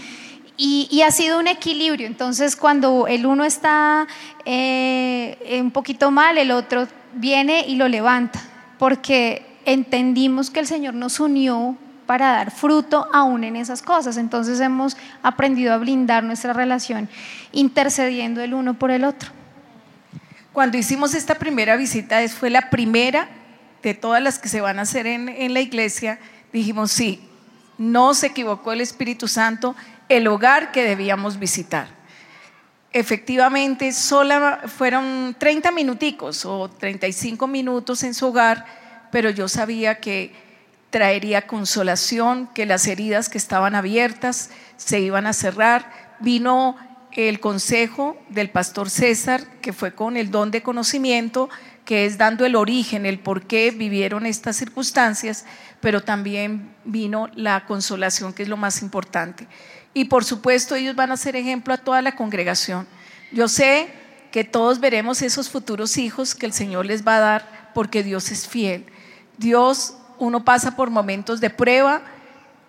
y, 0.56 1.02
ha 1.02 1.10
sido 1.10 1.38
un 1.38 1.48
equilibrio. 1.48 2.06
Entonces, 2.06 2.56
cuando 2.56 3.06
el 3.06 3.26
uno 3.26 3.44
está 3.44 4.06
eh, 4.46 5.60
un 5.60 5.70
poquito 5.70 6.10
mal, 6.10 6.38
el 6.38 6.50
otro 6.50 6.88
viene 7.12 7.66
y 7.68 7.76
lo 7.76 7.88
levanta, 7.88 8.40
porque 8.78 9.44
entendimos 9.66 10.48
que 10.48 10.60
el 10.60 10.66
Señor 10.66 10.94
nos 10.94 11.20
unió 11.20 11.76
para 12.06 12.30
dar 12.30 12.50
fruto 12.50 13.06
aún 13.12 13.44
en 13.44 13.56
esas 13.56 13.82
cosas. 13.82 14.16
Entonces 14.16 14.60
hemos 14.60 14.96
aprendido 15.22 15.74
a 15.74 15.76
blindar 15.76 16.24
nuestra 16.24 16.54
relación 16.54 17.10
intercediendo 17.52 18.40
el 18.40 18.54
uno 18.54 18.72
por 18.72 18.90
el 18.90 19.04
otro. 19.04 19.28
Cuando 20.54 20.78
hicimos 20.78 21.12
esta 21.12 21.34
primera 21.34 21.76
visita, 21.76 22.26
fue 22.28 22.48
la 22.48 22.70
primera 22.70 23.28
de 23.84 23.94
todas 23.94 24.22
las 24.22 24.38
que 24.38 24.48
se 24.48 24.60
van 24.60 24.78
a 24.78 24.82
hacer 24.82 25.06
en, 25.06 25.28
en 25.28 25.54
la 25.54 25.60
iglesia, 25.60 26.18
dijimos, 26.52 26.90
sí, 26.90 27.20
no 27.78 28.14
se 28.14 28.28
equivocó 28.28 28.72
el 28.72 28.80
Espíritu 28.80 29.28
Santo, 29.28 29.76
el 30.08 30.26
hogar 30.26 30.72
que 30.72 30.82
debíamos 30.82 31.38
visitar. 31.38 31.88
Efectivamente, 32.92 33.92
solo 33.92 34.58
fueron 34.68 35.36
30 35.38 35.70
minuticos 35.72 36.44
o 36.44 36.68
35 36.70 37.46
minutos 37.46 38.02
en 38.04 38.14
su 38.14 38.28
hogar, 38.28 38.64
pero 39.10 39.30
yo 39.30 39.48
sabía 39.48 40.00
que 40.00 40.32
traería 40.90 41.46
consolación, 41.46 42.48
que 42.54 42.66
las 42.66 42.86
heridas 42.86 43.28
que 43.28 43.36
estaban 43.36 43.74
abiertas 43.74 44.50
se 44.76 45.00
iban 45.00 45.26
a 45.26 45.32
cerrar. 45.32 45.90
Vino 46.20 46.76
el 47.10 47.40
consejo 47.40 48.16
del 48.28 48.48
pastor 48.50 48.88
César, 48.90 49.44
que 49.60 49.72
fue 49.72 49.94
con 49.94 50.16
el 50.16 50.30
don 50.30 50.52
de 50.52 50.62
conocimiento, 50.62 51.50
que 51.84 52.06
es 52.06 52.16
dando 52.16 52.46
el 52.46 52.56
origen, 52.56 53.06
el 53.06 53.18
por 53.18 53.46
qué 53.46 53.70
vivieron 53.70 54.26
estas 54.26 54.56
circunstancias, 54.56 55.44
pero 55.80 56.02
también 56.02 56.74
vino 56.84 57.28
la 57.34 57.66
consolación, 57.66 58.32
que 58.32 58.42
es 58.42 58.48
lo 58.48 58.56
más 58.56 58.80
importante. 58.82 59.46
Y 59.92 60.06
por 60.06 60.24
supuesto 60.24 60.74
ellos 60.74 60.96
van 60.96 61.12
a 61.12 61.16
ser 61.16 61.36
ejemplo 61.36 61.74
a 61.74 61.78
toda 61.78 62.02
la 62.02 62.16
congregación. 62.16 62.86
Yo 63.32 63.48
sé 63.48 63.88
que 64.32 64.44
todos 64.44 64.80
veremos 64.80 65.22
esos 65.22 65.50
futuros 65.50 65.96
hijos 65.96 66.34
que 66.34 66.46
el 66.46 66.52
Señor 66.52 66.86
les 66.86 67.06
va 67.06 67.18
a 67.18 67.20
dar 67.20 67.70
porque 67.74 68.02
Dios 68.02 68.30
es 68.30 68.48
fiel. 68.48 68.86
Dios, 69.36 69.96
uno 70.18 70.44
pasa 70.44 70.76
por 70.76 70.90
momentos 70.90 71.40
de 71.40 71.50
prueba, 71.50 72.02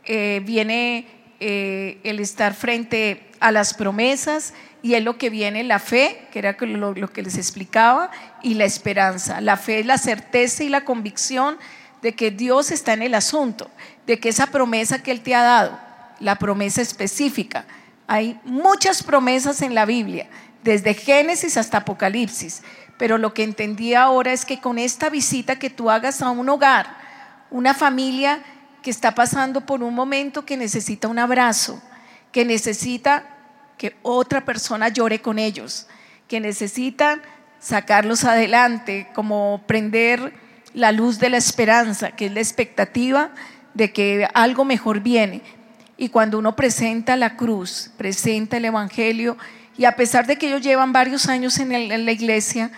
eh, 0.03 0.41
viene 0.45 1.07
eh, 1.39 1.99
el 2.03 2.19
estar 2.19 2.53
frente 2.53 3.31
a 3.39 3.51
las 3.51 3.73
promesas 3.73 4.53
y 4.85 4.93
es 4.93 5.03
lo 5.03 5.17
que 5.17 5.31
viene 5.31 5.63
la 5.63 5.79
fe, 5.79 6.27
que 6.31 6.37
era 6.37 6.55
lo, 6.59 7.11
que 7.11 7.23
les 7.23 7.37
explicaba, 7.37 8.11
y 8.43 8.53
la 8.53 8.65
esperanza. 8.65 9.41
La 9.41 9.57
fe 9.57 9.79
es 9.79 9.85
la 9.87 9.97
certeza 9.97 10.63
y 10.63 10.69
la 10.69 10.85
convicción 10.85 11.57
de 12.03 12.13
que 12.13 12.29
Dios 12.29 12.69
está 12.69 12.93
en 12.93 13.01
el 13.01 13.15
asunto, 13.15 13.71
de 14.05 14.19
que 14.19 14.29
esa 14.29 14.45
promesa 14.45 15.01
que 15.01 15.09
Él 15.09 15.21
te 15.21 15.33
ha 15.33 15.41
dado, 15.41 15.79
la 16.19 16.35
promesa 16.35 16.83
específica. 16.83 17.65
Hay 18.05 18.39
muchas 18.43 19.01
promesas 19.01 19.63
en 19.63 19.73
la 19.73 19.85
Biblia, 19.85 20.27
desde 20.63 20.93
Génesis 20.93 21.57
hasta 21.57 21.79
Apocalipsis, 21.79 22.61
pero 22.99 23.17
lo 23.17 23.33
que 23.33 23.41
entendí 23.41 23.95
ahora 23.95 24.33
es 24.33 24.45
que 24.45 24.59
con 24.59 24.77
esta 24.77 25.09
visita 25.09 25.57
que 25.57 25.71
tú 25.71 25.89
hagas 25.89 26.21
a 26.21 26.29
un 26.29 26.47
hogar, 26.47 26.95
una 27.49 27.73
familia 27.73 28.43
que 28.83 28.91
está 28.91 29.15
pasando 29.15 29.61
por 29.61 29.81
un 29.81 29.95
momento 29.95 30.45
que 30.45 30.57
necesita 30.57 31.07
un 31.07 31.17
abrazo, 31.17 31.81
que 32.31 32.45
necesita 32.45 33.31
que 33.77 33.95
otra 34.01 34.45
persona 34.45 34.89
llore 34.89 35.21
con 35.21 35.39
ellos, 35.39 35.87
que 36.27 36.39
necesita 36.39 37.19
sacarlos 37.59 38.23
adelante, 38.23 39.07
como 39.13 39.63
prender 39.67 40.33
la 40.73 40.91
luz 40.91 41.19
de 41.19 41.29
la 41.29 41.37
esperanza, 41.37 42.11
que 42.11 42.27
es 42.27 42.33
la 42.33 42.39
expectativa 42.39 43.31
de 43.73 43.91
que 43.91 44.27
algo 44.33 44.65
mejor 44.65 44.99
viene. 44.99 45.41
Y 45.97 46.09
cuando 46.09 46.37
uno 46.37 46.55
presenta 46.55 47.15
la 47.15 47.35
cruz, 47.37 47.91
presenta 47.97 48.57
el 48.57 48.65
Evangelio, 48.65 49.37
y 49.77 49.85
a 49.85 49.95
pesar 49.95 50.25
de 50.27 50.37
que 50.37 50.47
ellos 50.47 50.61
llevan 50.61 50.93
varios 50.93 51.27
años 51.27 51.57
en, 51.59 51.69
la 52.05 52.11
iglesia, 52.11 52.71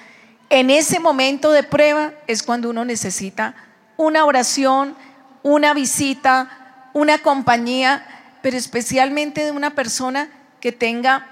en 0.50 0.70
ese 0.70 1.00
momento 1.00 1.52
de 1.52 1.64
prueba 1.64 2.14
es 2.26 2.42
cuando 2.42 2.70
uno 2.70 2.86
necesita 2.86 3.56
una 3.98 4.26
oración, 4.26 4.96
una 5.44 5.74
visita, 5.74 6.90
una 6.94 7.20
compañía, 7.20 8.06
pero 8.42 8.58
especialmente 8.58 9.44
de 9.44 9.52
una 9.52 9.72
persona 9.72 10.30
que 10.60 10.72
tenga 10.72 11.28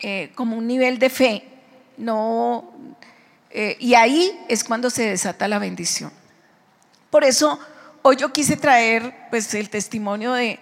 eh, 0.00 0.30
como 0.34 0.56
un 0.56 0.66
nivel 0.66 0.98
de 0.98 1.10
fe. 1.10 1.44
No, 1.96 2.72
eh, 3.50 3.76
y 3.80 3.94
ahí 3.94 4.38
es 4.48 4.64
cuando 4.64 4.90
se 4.90 5.04
desata 5.04 5.48
la 5.48 5.58
bendición. 5.58 6.12
Por 7.10 7.24
eso 7.24 7.58
hoy 8.02 8.16
yo 8.16 8.32
quise 8.32 8.56
traer 8.56 9.12
pues, 9.30 9.52
el 9.54 9.68
testimonio 9.68 10.32
de, 10.32 10.58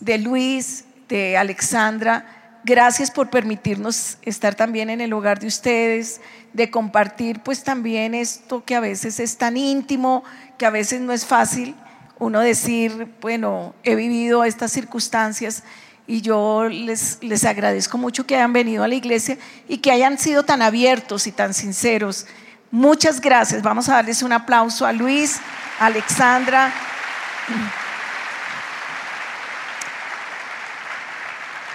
de 0.00 0.18
Luis, 0.18 0.84
de 1.08 1.36
Alexandra. 1.36 2.60
Gracias 2.64 3.10
por 3.10 3.30
permitirnos 3.30 4.18
estar 4.22 4.54
también 4.54 4.90
en 4.90 5.00
el 5.00 5.12
hogar 5.12 5.38
de 5.40 5.46
ustedes, 5.46 6.20
de 6.52 6.70
compartir 6.70 7.40
pues 7.40 7.64
también 7.64 8.14
esto 8.14 8.64
que 8.64 8.74
a 8.74 8.80
veces 8.80 9.18
es 9.20 9.36
tan 9.36 9.56
íntimo, 9.56 10.22
que 10.58 10.66
a 10.66 10.70
veces 10.70 11.00
no 11.00 11.12
es 11.12 11.26
fácil 11.26 11.74
uno 12.18 12.40
decir, 12.40 13.08
bueno, 13.20 13.74
he 13.82 13.96
vivido 13.96 14.44
estas 14.44 14.70
circunstancias 14.70 15.64
y 16.06 16.20
yo 16.20 16.68
les, 16.68 17.18
les 17.22 17.44
agradezco 17.44 17.96
mucho 17.98 18.26
que 18.26 18.36
hayan 18.36 18.52
venido 18.52 18.82
a 18.84 18.88
la 18.88 18.94
iglesia 18.94 19.38
y 19.68 19.78
que 19.78 19.92
hayan 19.92 20.18
sido 20.18 20.44
tan 20.44 20.62
abiertos 20.62 21.26
y 21.26 21.32
tan 21.32 21.54
sinceros. 21.54 22.26
Muchas 22.70 23.20
gracias. 23.20 23.62
Vamos 23.62 23.88
a 23.88 23.94
darles 23.94 24.22
un 24.22 24.32
aplauso 24.32 24.86
a 24.86 24.92
Luis, 24.92 25.40
a 25.78 25.86
Alexandra. 25.86 26.72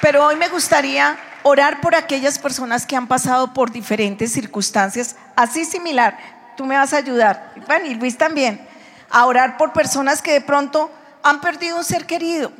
Pero 0.01 0.25
hoy 0.25 0.35
me 0.35 0.49
gustaría 0.49 1.17
orar 1.43 1.81
por 1.81 1.95
aquellas 1.95 2.37
personas 2.39 2.85
que 2.85 2.95
han 2.95 3.07
pasado 3.07 3.53
por 3.53 3.71
diferentes 3.71 4.31
circunstancias, 4.31 5.15
así 5.35 5.65
similar. 5.65 6.17
Tú 6.55 6.65
me 6.65 6.75
vas 6.75 6.93
a 6.93 6.97
ayudar, 6.97 7.53
y 7.85 7.93
Luis 7.95 8.17
también, 8.17 8.59
a 9.09 9.25
orar 9.25 9.57
por 9.57 9.73
personas 9.73 10.21
que 10.21 10.33
de 10.33 10.41
pronto 10.41 10.91
han 11.23 11.41
perdido 11.41 11.77
un 11.77 11.83
ser 11.83 12.05
querido, 12.05 12.51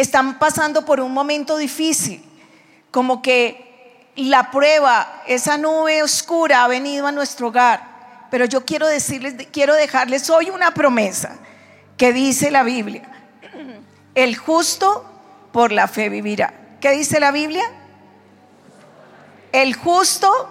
están 0.00 0.38
pasando 0.38 0.84
por 0.84 1.00
un 1.00 1.12
momento 1.12 1.56
difícil, 1.56 2.24
como 2.90 3.22
que 3.22 3.70
la 4.16 4.50
prueba, 4.50 5.22
esa 5.26 5.56
nube 5.56 6.02
oscura 6.02 6.64
ha 6.64 6.68
venido 6.68 7.06
a 7.06 7.12
nuestro 7.12 7.48
hogar. 7.48 7.88
Pero 8.30 8.44
yo 8.44 8.64
quiero 8.64 8.86
decirles, 8.86 9.34
quiero 9.52 9.74
dejarles 9.74 10.30
hoy 10.30 10.50
una 10.50 10.72
promesa 10.72 11.38
que 11.96 12.12
dice 12.12 12.50
la 12.50 12.62
Biblia. 12.62 13.02
El 14.14 14.36
justo 14.36 15.04
por 15.52 15.72
la 15.72 15.88
fe 15.88 16.08
vivirá. 16.08 16.52
¿Qué 16.80 16.90
dice 16.90 17.20
la 17.20 17.30
Biblia? 17.32 17.64
El 19.52 19.74
justo 19.74 20.48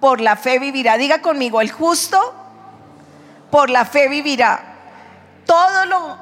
por 0.00 0.20
la 0.20 0.36
fe 0.36 0.58
vivirá. 0.58 0.96
Diga 0.96 1.22
conmigo, 1.22 1.60
el 1.60 1.70
justo 1.70 2.34
por 3.50 3.70
la 3.70 3.84
fe 3.84 4.08
vivirá. 4.08 4.62
Todo 5.46 5.86
lo, 5.86 6.18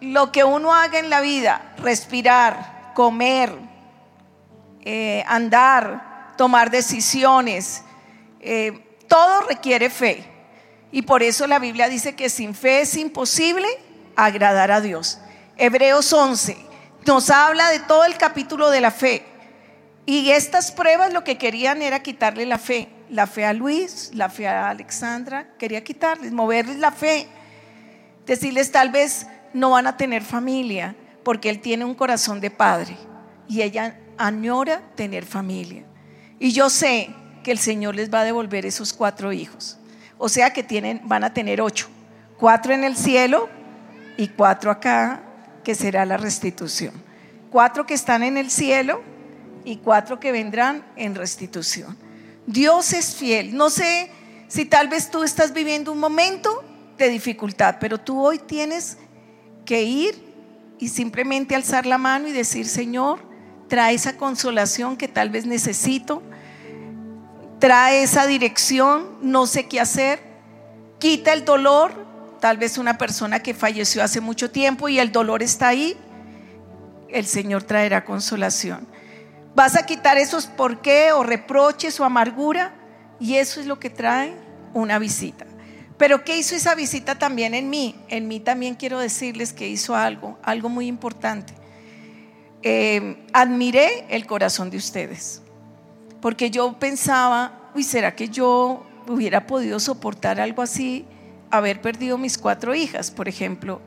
lo 0.00 0.32
que 0.32 0.44
uno 0.44 0.74
haga 0.74 0.98
en 0.98 1.10
la 1.10 1.20
vida, 1.20 1.74
respirar, 1.78 2.92
comer, 2.94 3.52
eh, 4.82 5.24
andar, 5.26 6.34
tomar 6.36 6.70
decisiones, 6.70 7.82
eh, 8.40 8.98
todo 9.08 9.42
requiere 9.42 9.90
fe. 9.90 10.24
Y 10.92 11.02
por 11.02 11.22
eso 11.22 11.46
la 11.46 11.58
Biblia 11.58 11.88
dice 11.88 12.14
que 12.14 12.28
sin 12.28 12.54
fe 12.54 12.82
es 12.82 12.96
imposible 12.96 13.66
agradar 14.14 14.70
a 14.70 14.80
Dios. 14.80 15.18
Hebreos 15.56 16.12
11 16.12 16.56
nos 17.06 17.30
habla 17.30 17.70
de 17.70 17.80
todo 17.80 18.04
el 18.04 18.16
capítulo 18.16 18.70
de 18.70 18.80
la 18.80 18.90
fe. 18.90 19.24
Y 20.06 20.30
estas 20.30 20.70
pruebas 20.70 21.12
lo 21.12 21.24
que 21.24 21.38
querían 21.38 21.82
era 21.82 22.02
quitarle 22.02 22.46
la 22.46 22.58
fe. 22.58 22.88
La 23.08 23.26
fe 23.26 23.44
a 23.44 23.52
Luis, 23.52 24.10
la 24.14 24.28
fe 24.28 24.48
a 24.48 24.68
Alexandra, 24.68 25.48
quería 25.58 25.82
quitarles, 25.84 26.32
moverles 26.32 26.76
la 26.76 26.90
fe. 26.90 27.28
Decirles 28.24 28.72
tal 28.72 28.90
vez 28.90 29.26
no 29.52 29.70
van 29.70 29.86
a 29.86 29.96
tener 29.96 30.22
familia 30.22 30.94
porque 31.22 31.50
él 31.50 31.60
tiene 31.60 31.84
un 31.84 31.94
corazón 31.94 32.40
de 32.40 32.50
padre 32.50 32.96
y 33.48 33.62
ella 33.62 33.98
añora 34.18 34.82
tener 34.94 35.24
familia. 35.24 35.84
Y 36.38 36.52
yo 36.52 36.70
sé 36.70 37.10
que 37.42 37.50
el 37.50 37.58
Señor 37.58 37.94
les 37.94 38.12
va 38.12 38.20
a 38.20 38.24
devolver 38.24 38.66
esos 38.66 38.92
cuatro 38.92 39.32
hijos. 39.32 39.78
O 40.18 40.28
sea 40.28 40.52
que 40.52 40.62
tienen, 40.62 41.00
van 41.04 41.24
a 41.24 41.32
tener 41.32 41.60
ocho. 41.60 41.88
Cuatro 42.38 42.72
en 42.72 42.84
el 42.84 42.96
cielo 42.96 43.48
y 44.16 44.28
cuatro 44.28 44.70
acá 44.70 45.22
que 45.64 45.74
será 45.74 46.04
la 46.04 46.16
restitución. 46.16 46.92
Cuatro 47.50 47.86
que 47.86 47.94
están 47.94 48.22
en 48.22 48.36
el 48.36 48.50
cielo 48.50 49.02
y 49.64 49.76
cuatro 49.76 50.20
que 50.20 50.32
vendrán 50.32 50.84
en 50.96 51.14
restitución. 51.14 51.96
Dios 52.46 52.92
es 52.92 53.14
fiel. 53.16 53.56
No 53.56 53.70
sé 53.70 54.10
si 54.48 54.64
tal 54.64 54.88
vez 54.88 55.10
tú 55.10 55.22
estás 55.22 55.52
viviendo 55.52 55.92
un 55.92 55.98
momento 55.98 56.62
de 56.96 57.08
dificultad, 57.08 57.76
pero 57.80 57.98
tú 57.98 58.24
hoy 58.24 58.38
tienes 58.38 58.98
que 59.66 59.82
ir 59.82 60.14
y 60.78 60.88
simplemente 60.88 61.54
alzar 61.54 61.84
la 61.84 61.98
mano 61.98 62.28
y 62.28 62.32
decir, 62.32 62.66
Señor, 62.66 63.18
trae 63.68 63.94
esa 63.94 64.16
consolación 64.16 64.96
que 64.96 65.08
tal 65.08 65.28
vez 65.28 65.44
necesito, 65.44 66.22
trae 67.58 68.02
esa 68.02 68.26
dirección, 68.26 69.18
no 69.20 69.46
sé 69.46 69.66
qué 69.66 69.80
hacer, 69.80 70.20
quita 70.98 71.34
el 71.34 71.44
dolor, 71.44 72.06
tal 72.40 72.56
vez 72.56 72.78
una 72.78 72.96
persona 72.96 73.40
que 73.40 73.52
falleció 73.52 74.02
hace 74.02 74.20
mucho 74.20 74.50
tiempo 74.50 74.88
y 74.88 74.98
el 74.98 75.12
dolor 75.12 75.42
está 75.42 75.68
ahí, 75.68 75.96
el 77.08 77.26
Señor 77.26 77.62
traerá 77.62 78.04
consolación. 78.04 78.86
Vas 79.54 79.76
a 79.76 79.86
quitar 79.86 80.18
esos 80.18 80.46
por 80.46 80.80
qué 80.82 81.12
o 81.12 81.22
reproches 81.22 81.98
o 81.98 82.04
amargura 82.04 82.74
y 83.18 83.36
eso 83.36 83.60
es 83.60 83.66
lo 83.66 83.80
que 83.80 83.90
trae 83.90 84.36
una 84.74 84.98
visita. 84.98 85.46
Pero 85.98 86.24
¿qué 86.24 86.36
hizo 86.36 86.54
esa 86.54 86.74
visita 86.74 87.18
también 87.18 87.54
en 87.54 87.70
mí? 87.70 87.94
En 88.08 88.28
mí 88.28 88.40
también 88.40 88.74
quiero 88.74 88.98
decirles 88.98 89.52
que 89.52 89.68
hizo 89.68 89.96
algo, 89.96 90.38
algo 90.42 90.68
muy 90.68 90.86
importante. 90.86 91.54
Eh, 92.62 93.16
admiré 93.32 94.04
el 94.10 94.26
corazón 94.26 94.70
de 94.70 94.76
ustedes, 94.76 95.42
porque 96.20 96.50
yo 96.50 96.78
pensaba, 96.78 97.70
uy, 97.74 97.82
¿será 97.82 98.14
que 98.14 98.28
yo 98.28 98.84
hubiera 99.08 99.46
podido 99.46 99.78
soportar 99.80 100.40
algo 100.40 100.62
así? 100.62 101.06
haber 101.50 101.80
perdido 101.80 102.18
mis 102.18 102.38
cuatro 102.38 102.74
hijas, 102.74 103.10
por 103.10 103.28
ejemplo, 103.28 103.80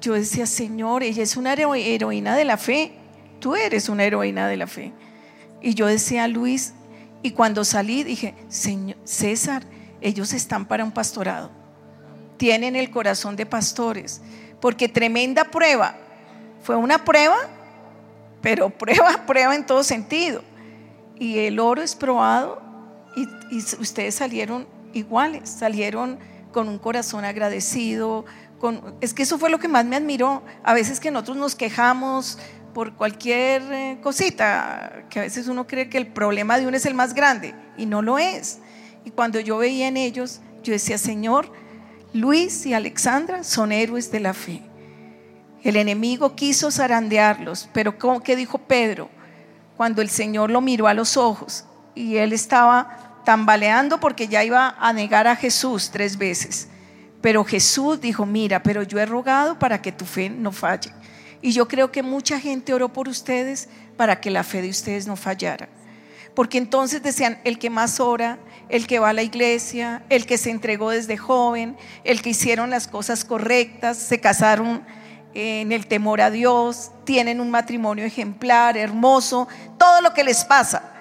yo 0.00 0.14
decía, 0.14 0.46
Señor, 0.46 1.02
ella 1.02 1.22
es 1.22 1.36
una 1.36 1.52
heroína 1.52 2.36
de 2.36 2.44
la 2.44 2.56
fe, 2.56 2.92
tú 3.40 3.54
eres 3.54 3.88
una 3.88 4.04
heroína 4.04 4.48
de 4.48 4.56
la 4.56 4.66
fe. 4.66 4.92
Y 5.60 5.74
yo 5.74 5.86
decía, 5.86 6.26
Luis, 6.26 6.74
y 7.22 7.32
cuando 7.32 7.64
salí 7.64 8.02
dije, 8.02 8.34
Señor, 8.48 8.96
César, 9.04 9.62
ellos 10.02 10.32
están 10.32 10.66
para 10.66 10.84
un 10.84 10.92
pastorado, 10.92 11.50
tienen 12.36 12.76
el 12.76 12.90
corazón 12.90 13.36
de 13.36 13.46
pastores, 13.46 14.20
porque 14.60 14.88
tremenda 14.88 15.44
prueba, 15.44 15.96
fue 16.62 16.76
una 16.76 17.04
prueba, 17.04 17.36
pero 18.40 18.70
prueba, 18.78 19.24
prueba 19.26 19.54
en 19.54 19.66
todo 19.66 19.82
sentido. 19.82 20.42
Y 21.18 21.38
el 21.38 21.60
oro 21.60 21.82
es 21.82 21.94
probado 21.94 22.60
y, 23.16 23.58
ustedes 23.58 24.14
salieron 24.14 24.66
iguales, 24.92 25.48
salieron 25.48 26.18
con 26.52 26.68
un 26.68 26.78
corazón 26.78 27.24
agradecido. 27.24 28.24
Con, 28.58 28.96
es 29.00 29.14
que 29.14 29.22
eso 29.22 29.38
fue 29.38 29.50
lo 29.50 29.58
que 29.58 29.68
más 29.68 29.84
me 29.84 29.96
admiró. 29.96 30.42
A 30.64 30.74
veces 30.74 31.00
que 31.00 31.10
nosotros 31.10 31.36
nos 31.36 31.54
quejamos 31.54 32.38
por 32.74 32.94
cualquier 32.94 33.62
eh, 33.70 33.98
cosita, 34.02 35.04
que 35.10 35.20
a 35.20 35.22
veces 35.22 35.46
uno 35.46 35.66
cree 35.66 35.88
que 35.88 35.98
el 35.98 36.06
problema 36.06 36.58
de 36.58 36.66
uno 36.66 36.76
es 36.76 36.86
el 36.86 36.94
más 36.94 37.14
grande 37.14 37.54
y 37.76 37.86
no 37.86 38.02
lo 38.02 38.18
es. 38.18 38.58
Y 39.04 39.10
cuando 39.10 39.40
yo 39.40 39.58
veía 39.58 39.88
en 39.88 39.96
ellos, 39.96 40.40
yo 40.62 40.72
decía, 40.72 40.98
Señor, 40.98 41.50
Luis 42.12 42.66
y 42.66 42.74
Alexandra 42.74 43.42
son 43.42 43.72
héroes 43.72 44.12
de 44.12 44.20
la 44.20 44.34
fe. 44.34 44.62
El 45.62 45.76
enemigo 45.76 46.34
quiso 46.34 46.70
zarandearlos, 46.70 47.68
pero 47.72 47.96
¿qué 48.22 48.36
dijo 48.36 48.58
Pedro? 48.58 49.08
Cuando 49.76 50.02
el 50.02 50.10
Señor 50.10 50.50
lo 50.50 50.60
miró 50.60 50.88
a 50.88 50.94
los 50.94 51.16
ojos 51.16 51.64
y 51.94 52.16
él 52.16 52.32
estaba 52.32 53.20
tambaleando 53.24 54.00
porque 54.00 54.28
ya 54.28 54.44
iba 54.44 54.76
a 54.78 54.92
negar 54.92 55.26
a 55.26 55.36
Jesús 55.36 55.90
tres 55.90 56.18
veces. 56.18 56.68
Pero 57.20 57.44
Jesús 57.44 58.00
dijo, 58.00 58.26
mira, 58.26 58.62
pero 58.62 58.82
yo 58.82 58.98
he 58.98 59.06
rogado 59.06 59.58
para 59.58 59.80
que 59.80 59.92
tu 59.92 60.04
fe 60.04 60.28
no 60.28 60.50
falle. 60.50 60.92
Y 61.40 61.52
yo 61.52 61.68
creo 61.68 61.92
que 61.92 62.02
mucha 62.02 62.40
gente 62.40 62.74
oró 62.74 62.92
por 62.92 63.08
ustedes 63.08 63.68
para 63.96 64.20
que 64.20 64.30
la 64.30 64.42
fe 64.42 64.62
de 64.62 64.70
ustedes 64.70 65.06
no 65.06 65.16
fallara. 65.16 65.68
Porque 66.34 66.58
entonces 66.58 67.02
decían, 67.02 67.38
el 67.44 67.58
que 67.58 67.68
más 67.68 68.00
ora, 68.00 68.38
el 68.68 68.86
que 68.86 68.98
va 68.98 69.10
a 69.10 69.12
la 69.12 69.22
iglesia, 69.22 70.02
el 70.08 70.24
que 70.24 70.38
se 70.38 70.50
entregó 70.50 70.90
desde 70.90 71.18
joven, 71.18 71.76
el 72.04 72.22
que 72.22 72.30
hicieron 72.30 72.70
las 72.70 72.88
cosas 72.88 73.24
correctas, 73.24 73.98
se 73.98 74.18
casaron 74.18 74.82
en 75.34 75.72
el 75.72 75.86
temor 75.86 76.20
a 76.20 76.30
Dios, 76.30 76.90
tienen 77.04 77.40
un 77.40 77.50
matrimonio 77.50 78.04
ejemplar, 78.04 78.76
hermoso, 78.76 79.46
todo 79.78 80.00
lo 80.00 80.14
que 80.14 80.24
les 80.24 80.44
pasa. 80.44 80.92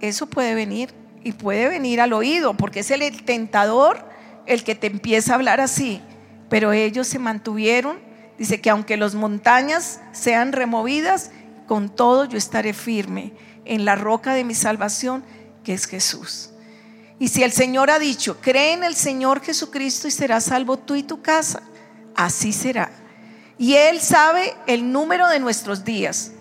Eso 0.00 0.26
puede 0.26 0.54
venir 0.54 0.94
y 1.24 1.32
puede 1.32 1.68
venir 1.68 2.00
al 2.00 2.12
oído, 2.12 2.54
porque 2.54 2.80
es 2.80 2.90
el 2.90 3.24
tentador 3.24 4.04
el 4.46 4.64
que 4.64 4.74
te 4.74 4.86
empieza 4.86 5.32
a 5.32 5.34
hablar 5.36 5.60
así. 5.60 6.00
Pero 6.48 6.72
ellos 6.72 7.08
se 7.08 7.18
mantuvieron, 7.18 7.98
dice 8.38 8.60
que 8.60 8.70
aunque 8.70 8.96
las 8.96 9.14
montañas 9.14 10.00
sean 10.12 10.52
removidas, 10.52 11.32
con 11.66 11.88
todo 11.88 12.26
yo 12.26 12.38
estaré 12.38 12.72
firme 12.72 13.32
en 13.64 13.84
la 13.84 13.94
roca 13.94 14.34
de 14.34 14.44
mi 14.44 14.54
salvación, 14.54 15.24
que 15.64 15.74
es 15.74 15.86
Jesús. 15.86 16.50
Y 17.18 17.28
si 17.28 17.42
el 17.42 17.52
Señor 17.52 17.90
ha 17.90 17.98
dicho, 17.98 18.40
cree 18.40 18.72
en 18.72 18.84
el 18.84 18.96
Señor 18.96 19.40
Jesucristo 19.40 20.08
y 20.08 20.10
serás 20.10 20.44
salvo 20.44 20.76
tú 20.76 20.96
y 20.96 21.02
tu 21.02 21.22
casa, 21.22 21.62
así 22.16 22.52
será. 22.52 22.90
Y 23.58 23.74
Él 23.74 24.00
sabe 24.00 24.54
el 24.66 24.90
número 24.90 25.28
de 25.28 25.38
nuestros 25.38 25.84
días. 25.84 26.32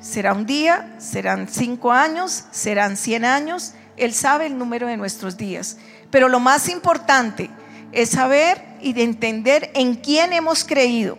Será 0.00 0.32
un 0.32 0.46
día, 0.46 0.96
serán 0.98 1.46
cinco 1.48 1.92
años, 1.92 2.44
serán 2.50 2.96
cien 2.96 3.24
años. 3.24 3.74
Él 3.96 4.12
sabe 4.14 4.46
el 4.46 4.58
número 4.58 4.88
de 4.88 4.96
nuestros 4.96 5.36
días. 5.36 5.76
Pero 6.10 6.28
lo 6.28 6.40
más 6.40 6.68
importante 6.68 7.50
es 7.92 8.10
saber 8.10 8.64
y 8.80 8.94
de 8.94 9.04
entender 9.04 9.70
en 9.74 9.94
quién 9.94 10.32
hemos 10.32 10.64
creído. 10.64 11.18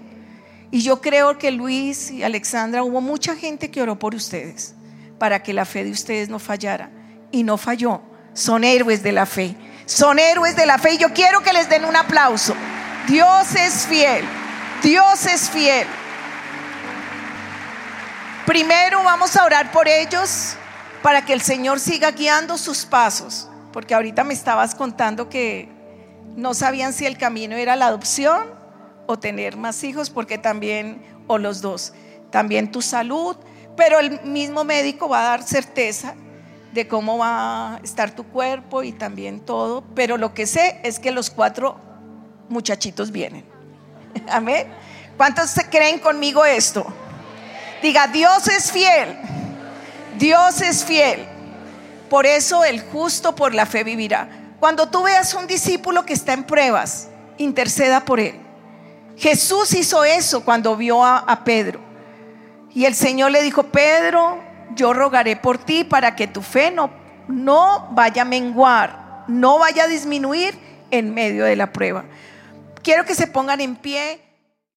Y 0.72 0.82
yo 0.82 1.00
creo 1.00 1.38
que 1.38 1.52
Luis 1.52 2.12
y 2.12 2.24
Alexandra, 2.24 2.84
hubo 2.84 3.00
mucha 3.00 3.36
gente 3.36 3.72
que 3.72 3.82
oró 3.82 4.00
por 4.00 4.16
ustedes 4.16 4.74
para 5.22 5.44
que 5.44 5.54
la 5.54 5.66
fe 5.66 5.84
de 5.84 5.92
ustedes 5.92 6.30
no 6.30 6.40
fallara. 6.40 6.90
Y 7.30 7.44
no 7.44 7.56
falló. 7.56 8.02
Son 8.34 8.64
héroes 8.64 9.04
de 9.04 9.12
la 9.12 9.28
fe. 9.28 9.56
Son 9.86 10.18
héroes 10.18 10.56
de 10.56 10.66
la 10.66 10.80
fe. 10.80 10.96
Y 10.96 10.98
yo 10.98 11.14
quiero 11.14 11.42
que 11.42 11.54
les 11.54 11.70
den 11.70 11.86
un 11.86 11.96
aplauso. 11.96 12.56
Dios 13.08 13.54
es 13.54 13.86
fiel. 13.86 14.26
Dios 14.82 15.28
es 15.28 15.48
fiel. 15.48 15.86
Primero 18.48 19.04
vamos 19.04 19.36
a 19.36 19.46
orar 19.46 19.72
por 19.72 19.88
ellos 19.88 20.56
para 21.04 21.24
que 21.24 21.34
el 21.34 21.42
Señor 21.42 21.80
siga 21.80 22.10
guiando 22.10 22.58
sus 22.58 22.84
pasos. 22.84 23.48
Porque 23.72 23.94
ahorita 23.94 24.24
me 24.24 24.34
estabas 24.34 24.74
contando 24.74 25.30
que 25.30 25.70
no 26.36 26.56
sabían 26.56 26.94
si 26.94 27.06
el 27.06 27.20
camino 27.20 27.56
era 27.58 27.76
la 27.76 27.86
adopción 27.86 28.48
o 29.06 29.20
tener 29.20 29.56
más 29.56 29.84
hijos, 29.84 30.10
porque 30.10 30.40
también, 30.40 31.00
o 31.28 31.38
los 31.38 31.62
dos, 31.62 31.94
también 32.32 32.72
tu 32.72 32.82
salud, 32.82 33.38
pero 33.76 34.00
el 34.00 34.22
mismo 34.24 34.64
médico 34.64 35.10
va 35.10 35.22
a 35.22 35.30
dar 35.30 35.44
certeza 35.44 36.16
de 36.74 36.88
cómo 36.88 37.18
va 37.18 37.76
a 37.76 37.80
estar 37.84 38.16
tu 38.16 38.24
cuerpo 38.26 38.84
y 38.84 38.92
también 38.92 39.42
todo, 39.42 39.84
pero 39.96 40.18
lo 40.18 40.34
que 40.34 40.48
sé 40.48 40.80
es 40.84 41.00
que 41.00 41.12
los 41.12 41.30
cuatro 41.30 41.80
muchachitos 42.50 43.12
vienen. 43.12 43.46
Amén. 44.30 44.68
¿Cuántos 45.18 45.54
creen 45.70 46.00
conmigo 46.00 46.46
esto? 46.46 46.86
Diga, 47.82 48.08
Dios 48.08 48.48
es 48.48 48.72
fiel. 48.72 49.18
Dios 50.18 50.62
es 50.62 50.86
fiel. 50.86 51.28
Por 52.10 52.26
eso 52.26 52.64
el 52.64 52.82
justo 52.82 53.36
por 53.36 53.54
la 53.54 53.66
fe 53.66 53.84
vivirá. 53.84 54.30
Cuando 54.60 54.90
tú 54.90 55.04
veas 55.04 55.34
un 55.34 55.48
discípulo 55.48 56.06
que 56.06 56.14
está 56.14 56.34
en 56.34 56.44
pruebas, 56.44 57.08
interceda 57.38 58.06
por 58.06 58.20
él. 58.20 58.40
Jesús 59.18 59.74
hizo 59.74 60.04
eso 60.04 60.44
cuando 60.44 60.76
vio 60.76 61.04
a, 61.04 61.44
Pedro. 61.44 61.80
Y 62.74 62.86
el 62.86 62.96
Señor 62.96 63.32
le 63.32 63.44
dijo, 63.44 63.64
Pedro, 63.64 64.40
yo 64.76 64.94
rogaré 64.94 65.36
por 65.36 65.58
ti 65.58 65.84
para 65.84 66.16
que 66.16 66.28
tu 66.28 66.42
fe 66.42 66.72
no, 66.72 66.90
no 67.28 67.90
vaya 67.92 68.22
a 68.22 68.26
menguar, 68.26 69.26
no 69.28 69.60
vaya 69.60 69.84
a 69.84 69.88
disminuir 69.88 70.58
en 70.90 71.14
medio 71.14 71.46
de 71.46 71.56
la 71.56 71.72
prueba. 71.72 72.06
Quiero 72.84 73.06
que 73.06 73.16
se 73.16 73.28
pongan 73.28 73.62
en 73.62 73.76
pie. 73.76 74.22